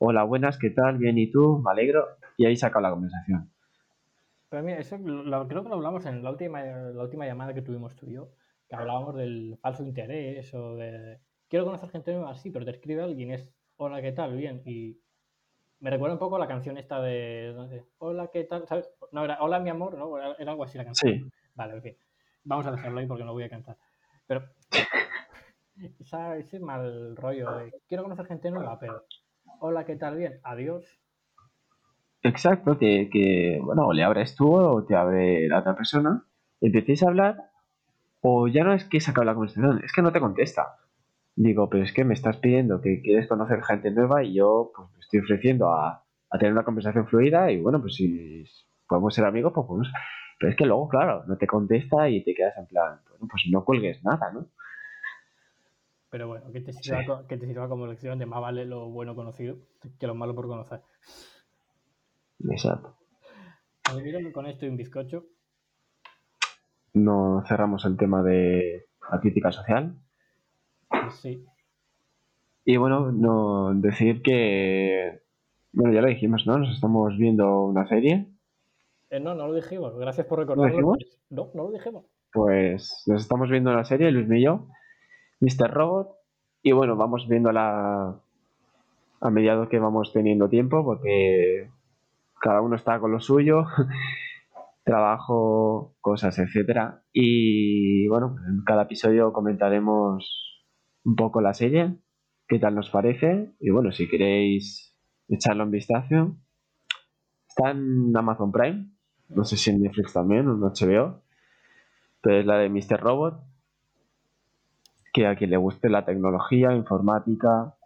hola, 0.00 0.24
buenas, 0.24 0.58
¿qué 0.58 0.70
tal? 0.70 0.98
Bien, 0.98 1.18
¿y 1.18 1.30
tú? 1.32 1.62
Me 1.64 1.72
alegro. 1.72 2.06
Y 2.38 2.46
ahí 2.46 2.56
se 2.56 2.66
acaba 2.66 2.88
la 2.88 2.94
conversación. 2.94 3.50
Pero 4.48 4.62
mira, 4.62 4.78
eso 4.78 4.96
lo- 4.98 5.48
creo 5.48 5.62
que 5.62 5.68
lo 5.68 5.74
hablamos 5.76 6.06
en 6.06 6.22
la 6.22 6.30
última, 6.30 6.62
la 6.64 7.02
última 7.02 7.26
llamada 7.26 7.54
que 7.54 7.62
tuvimos 7.62 7.94
tú 7.96 8.06
y 8.06 8.14
yo, 8.14 8.30
que 8.68 8.76
hablábamos 8.76 9.14
del 9.16 9.58
falso 9.60 9.82
interés 9.84 10.52
o 10.54 10.76
de... 10.76 11.20
Quiero 11.48 11.64
conocer 11.64 11.90
gente 11.90 12.12
nueva, 12.12 12.34
sí, 12.34 12.50
pero 12.50 12.64
te 12.64 12.72
escribe 12.72 13.02
alguien, 13.02 13.30
es 13.32 13.52
hola, 13.76 14.02
¿qué 14.02 14.12
tal? 14.12 14.36
Bien. 14.36 14.62
Y 14.64 15.00
me 15.80 15.90
recuerda 15.90 16.14
un 16.14 16.18
poco 16.18 16.36
a 16.36 16.38
la 16.38 16.48
canción 16.48 16.78
esta 16.78 17.00
de... 17.00 17.52
no 17.54 17.68
sé, 17.68 17.84
hola, 17.98 18.28
¿qué 18.32 18.44
tal? 18.44 18.66
¿Sabes? 18.66 18.90
No, 19.12 19.24
era 19.24 19.38
hola, 19.40 19.60
mi 19.60 19.70
amor, 19.70 19.96
¿no? 19.98 20.16
Era, 20.18 20.50
algo 20.50 20.64
así 20.64 20.78
la 20.78 20.84
canción. 20.84 21.12
Sí, 21.12 21.30
Vale, 21.54 21.74
en 21.74 21.82
fin. 21.82 21.96
Vamos 22.44 22.66
a 22.66 22.70
dejarlo 22.72 22.98
ahí 23.00 23.06
porque 23.06 23.24
no 23.24 23.32
voy 23.32 23.44
a 23.44 23.50
cantar. 23.50 23.76
Pero 24.26 24.44
esa- 26.00 26.36
ese 26.36 26.60
mal 26.60 27.16
rollo 27.16 27.50
de 27.58 27.72
quiero 27.88 28.02
conocer 28.04 28.26
gente 28.26 28.50
nueva, 28.50 28.78
pero 28.78 29.04
hola, 29.60 29.84
¿qué 29.84 29.96
tal? 29.96 30.16
Bien, 30.16 30.40
adiós. 30.42 30.84
exacto, 32.22 32.78
que, 32.78 33.08
que, 33.10 33.58
bueno, 33.62 33.86
o 33.86 33.92
le 33.92 34.02
abres 34.04 34.34
tú 34.34 34.52
o 34.54 34.84
te 34.84 34.94
abre 34.96 35.46
la 35.48 35.60
otra 35.60 35.76
persona, 35.76 36.24
empecéis 36.60 37.02
a 37.02 37.08
hablar, 37.08 37.50
o 38.20 38.48
ya 38.48 38.64
no 38.64 38.72
es 38.72 38.84
que 38.84 39.00
se 39.00 39.10
acabe 39.10 39.26
la 39.26 39.34
conversación, 39.34 39.82
es 39.84 39.92
que 39.92 40.02
no 40.02 40.12
te 40.12 40.20
contesta. 40.20 40.76
Digo, 41.38 41.68
pero 41.68 41.84
es 41.84 41.92
que 41.92 42.04
me 42.04 42.14
estás 42.14 42.38
pidiendo 42.38 42.80
que 42.80 43.02
quieres 43.02 43.28
conocer 43.28 43.62
gente 43.62 43.90
nueva 43.90 44.24
y 44.24 44.34
yo 44.34 44.72
pues 44.74 44.88
me 44.92 45.00
estoy 45.00 45.20
ofreciendo 45.20 45.70
a, 45.70 46.02
a 46.30 46.38
tener 46.38 46.52
una 46.52 46.64
conversación 46.64 47.06
fluida 47.06 47.52
y 47.52 47.60
bueno, 47.60 47.78
pues 47.80 47.94
si 47.94 48.42
podemos 48.88 49.14
ser 49.14 49.26
amigos, 49.26 49.52
pues 49.54 49.66
podemos... 49.66 49.92
Pero 50.38 50.50
es 50.50 50.56
que 50.56 50.66
luego, 50.66 50.88
claro, 50.88 51.24
no 51.26 51.36
te 51.36 51.46
contesta 51.46 52.08
y 52.08 52.22
te 52.24 52.34
quedas 52.34 52.56
en 52.58 52.66
plan, 52.66 53.00
bueno, 53.08 53.26
pues 53.30 53.42
no 53.50 53.64
cuelgues 53.64 54.02
nada, 54.04 54.32
¿no? 54.32 54.46
Pero 56.10 56.28
bueno, 56.28 56.50
que 56.52 56.60
te 56.60 56.72
sirva, 56.72 57.02
Sí. 57.02 57.26
que 57.28 57.36
te 57.36 57.46
sirva 57.46 57.68
como 57.68 57.86
lección 57.86 58.18
de 58.18 58.26
más 58.26 58.40
vale 58.40 58.64
lo 58.64 58.88
bueno 58.88 59.14
conocido 59.14 59.56
que 59.98 60.06
lo 60.06 60.14
malo 60.14 60.34
por 60.34 60.46
conocer. 60.46 60.80
Exacto. 62.48 62.96
Con 64.32 64.46
esto 64.46 64.66
y 64.66 64.68
un 64.68 64.76
bizcocho. 64.76 65.24
No 66.94 67.42
cerramos 67.46 67.84
el 67.84 67.96
tema 67.96 68.22
de 68.22 68.86
la 69.10 69.20
crítica 69.20 69.52
social. 69.52 69.96
Sí. 71.10 71.44
Y 72.64 72.76
bueno, 72.78 73.12
no 73.12 73.72
decir 73.74 74.22
que, 74.22 75.20
bueno, 75.72 75.94
ya 75.94 76.00
lo 76.02 76.08
dijimos, 76.08 76.46
¿no? 76.46 76.58
Nos 76.58 76.74
estamos 76.74 77.16
viendo 77.16 77.64
una 77.64 77.86
serie, 77.86 78.26
Eh, 79.10 79.20
no, 79.20 79.34
no 79.34 79.46
lo 79.46 79.54
dijimos. 79.54 79.96
Gracias 79.98 80.26
por 80.26 80.40
recordarlo. 80.40 80.70
dijimos? 80.72 80.98
No, 81.30 81.50
no 81.54 81.64
lo 81.64 81.70
dijimos. 81.70 82.04
pues 82.32 83.04
nos 83.06 83.22
estamos 83.22 83.48
viendo 83.50 83.70
una 83.70 83.84
serie, 83.84 84.10
Luis 84.10 84.28
y 84.30 84.42
yo, 84.42 84.66
Mr. 85.40 85.70
Robot, 85.72 86.08
y 86.62 86.72
bueno, 86.72 86.96
vamos 86.96 87.26
viéndola 87.28 88.20
a 89.20 89.30
mediados 89.30 89.68
que 89.68 89.78
vamos 89.78 90.12
teniendo 90.12 90.48
tiempo, 90.48 90.84
porque 90.84 91.70
cada 92.40 92.60
uno 92.60 92.76
está 92.76 92.98
con 93.00 93.12
lo 93.12 93.20
suyo, 93.20 93.64
trabajo, 94.84 95.94
cosas, 96.00 96.38
etcétera. 96.38 97.02
Y 97.12 98.06
bueno, 98.08 98.36
en 98.48 98.62
cada 98.64 98.82
episodio 98.82 99.32
comentaremos 99.32 100.45
un 101.06 101.14
poco 101.14 101.40
la 101.40 101.54
serie, 101.54 101.94
qué 102.48 102.58
tal 102.58 102.74
nos 102.74 102.90
parece, 102.90 103.52
y 103.60 103.70
bueno, 103.70 103.92
si 103.92 104.08
queréis 104.08 104.94
echarle 105.28 105.62
un 105.62 105.70
vistazo, 105.70 106.36
está 107.48 107.70
en 107.70 108.14
Amazon 108.14 108.50
Prime, 108.50 108.90
no 109.28 109.44
sé 109.44 109.56
si 109.56 109.70
en 109.70 109.82
Netflix 109.82 110.12
también 110.12 110.48
o 110.48 110.54
en 110.54 110.60
HBO. 110.60 111.22
Entonces 112.16 112.44
la 112.44 112.58
de 112.58 112.68
Mr. 112.68 113.00
Robot, 113.00 113.40
que 115.12 115.28
a 115.28 115.36
quien 115.36 115.50
le 115.50 115.56
guste 115.56 115.88
la 115.88 116.04
tecnología, 116.04 116.74
informática, 116.74 117.76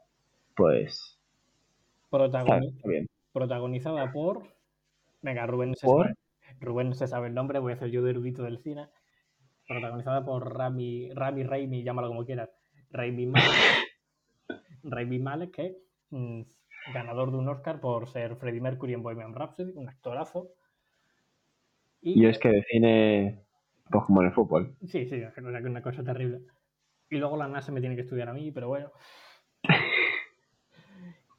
pues 0.57 1.21
está 2.11 2.89
bien. 2.89 3.07
protagonizada 3.33 4.11
por. 4.13 4.43
Venga, 5.21 5.47
Rubén 5.47 5.71
no, 5.71 5.75
se 5.77 5.87
¿Por? 5.87 6.07
sabe, 6.07 6.17
Rubén 6.59 6.89
no 6.89 6.95
se 6.95 7.07
sabe 7.07 7.29
el 7.29 7.35
nombre, 7.35 7.59
voy 7.59 7.73
a 7.73 7.75
hacer 7.77 7.91
yo 7.91 8.03
de 8.03 8.11
erudito 8.11 8.43
del 8.43 8.59
cine. 8.59 8.89
Protagonizada 9.69 10.25
por 10.25 10.57
Rami, 10.57 11.11
Rami 11.13 11.45
Raimi, 11.45 11.85
llámalo 11.85 12.09
como 12.09 12.25
quieras. 12.25 12.60
Raimi 12.91 13.27
Malek. 13.27 13.51
Raimi 14.83 15.19
Malek, 15.19 15.51
que 15.51 15.77
mm, 16.11 16.43
ganador 16.93 17.31
de 17.31 17.39
un 17.39 17.49
Oscar 17.49 17.81
por 17.81 18.09
ser 18.09 18.37
Freddie 18.37 18.61
Mercury 18.61 18.95
en 18.95 19.03
Bohemian 19.03 19.35
Rhapsody, 19.35 19.73
un 19.75 19.89
actorazo. 19.89 20.49
Y 22.03 22.27
es 22.27 22.39
que 22.39 22.49
define, 22.49 23.45
pues 23.91 24.05
como 24.05 24.23
en 24.23 24.29
el 24.29 24.33
fútbol. 24.33 24.75
Sí, 24.87 25.07
sí, 25.07 25.17
es 25.17 25.37
una, 25.37 25.59
una 25.59 25.83
cosa 25.83 26.03
terrible. 26.03 26.41
Y 27.11 27.17
luego 27.17 27.37
la 27.37 27.49
NASA 27.49 27.73
me 27.73 27.81
tiene 27.81 27.97
que 27.97 28.03
estudiar 28.03 28.29
a 28.29 28.33
mí, 28.33 28.51
pero 28.51 28.69
bueno. 28.69 28.91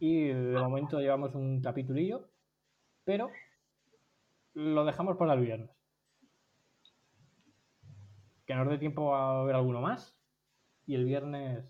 Y 0.02 0.30
de 0.30 0.58
momento 0.58 1.00
llevamos 1.00 1.36
un 1.36 1.62
capitulillo, 1.62 2.28
pero 3.04 3.30
lo 4.56 4.84
dejamos 4.84 5.16
para 5.16 5.36
el 5.36 5.42
viernes. 5.42 5.70
Que 8.48 8.56
nos 8.56 8.68
dé 8.68 8.80
tiempo 8.80 9.16
a 9.16 9.44
ver 9.44 9.56
alguno 9.56 9.80
más 9.80 10.20
y 10.92 10.96
el 10.96 11.06
viernes 11.06 11.64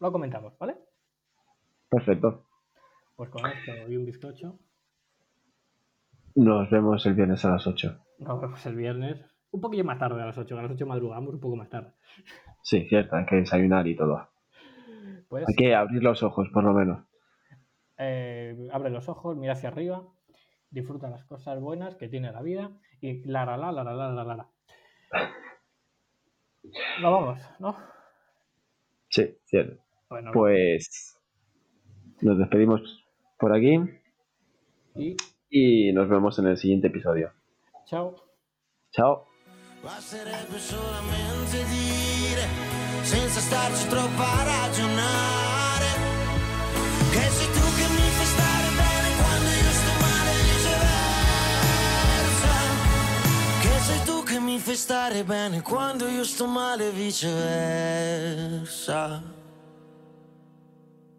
lo 0.00 0.10
comentamos, 0.10 0.56
¿vale? 0.58 0.76
Perfecto. 1.90 2.46
Pues 3.16 3.28
con 3.28 3.44
esto 3.44 3.72
y 3.86 3.98
un 3.98 4.06
bizcocho. 4.06 4.58
Nos 6.36 6.70
vemos 6.70 7.04
el 7.04 7.12
viernes 7.12 7.44
a 7.44 7.50
las 7.50 7.66
8. 7.66 8.00
Nos 8.20 8.40
vemos 8.40 8.64
el 8.64 8.76
viernes. 8.76 9.20
Un 9.50 9.60
poquillo 9.60 9.84
más 9.84 9.98
tarde 9.98 10.22
a 10.22 10.26
las 10.26 10.38
8. 10.38 10.58
A 10.58 10.62
las 10.62 10.70
8 10.70 10.86
madrugamos 10.86 11.34
un 11.34 11.40
poco 11.40 11.56
más 11.56 11.68
tarde. 11.68 11.92
Sí, 12.62 12.88
cierto. 12.88 13.14
Hay 13.14 13.26
que 13.26 13.36
desayunar 13.36 13.86
y 13.86 13.94
todo. 13.94 14.26
Pues 15.28 15.44
hay 15.46 15.54
que 15.54 15.74
abrir 15.74 16.02
los 16.02 16.22
ojos, 16.22 16.48
por 16.50 16.64
lo 16.64 16.72
menos. 16.72 17.04
Eh, 17.98 18.70
abre 18.72 18.88
los 18.88 19.10
ojos, 19.10 19.36
mira 19.36 19.52
hacia 19.52 19.68
arriba, 19.68 20.02
disfruta 20.70 21.10
las 21.10 21.24
cosas 21.24 21.60
buenas 21.60 21.94
que 21.96 22.08
tiene 22.08 22.32
la 22.32 22.40
vida 22.40 22.70
y 23.02 23.22
la 23.24 23.44
la 23.44 23.58
la 23.58 23.70
la 23.70 23.84
la 23.84 24.08
la 24.08 24.24
la. 24.24 24.34
la. 24.34 24.50
Nos 27.00 27.12
vamos, 27.12 27.38
¿no? 27.58 27.76
Sí, 29.10 29.36
cierto. 29.44 29.82
Bueno, 30.08 30.30
Pues 30.32 31.16
nos 32.20 32.38
despedimos 32.38 32.80
por 33.38 33.52
aquí 33.54 33.78
y 34.96 35.16
y 35.50 35.92
nos 35.92 36.08
vemos 36.08 36.38
en 36.38 36.46
el 36.48 36.56
siguiente 36.56 36.88
episodio. 36.88 37.32
chao. 37.86 38.16
Chao. 38.92 39.26
Basterebbe 39.82 40.58
solamente 40.58 41.58
dire, 41.66 42.46
senza 43.04 43.40
starci 43.40 43.88
troppo 43.88 44.22
a 44.22 44.44
ragionare, 44.44 45.43
fai 54.64 54.76
stare 54.76 55.24
bene 55.24 55.60
quando 55.60 56.08
io 56.08 56.24
sto 56.24 56.46
male 56.46 56.88
e 56.88 56.90
viceversa. 56.90 57.92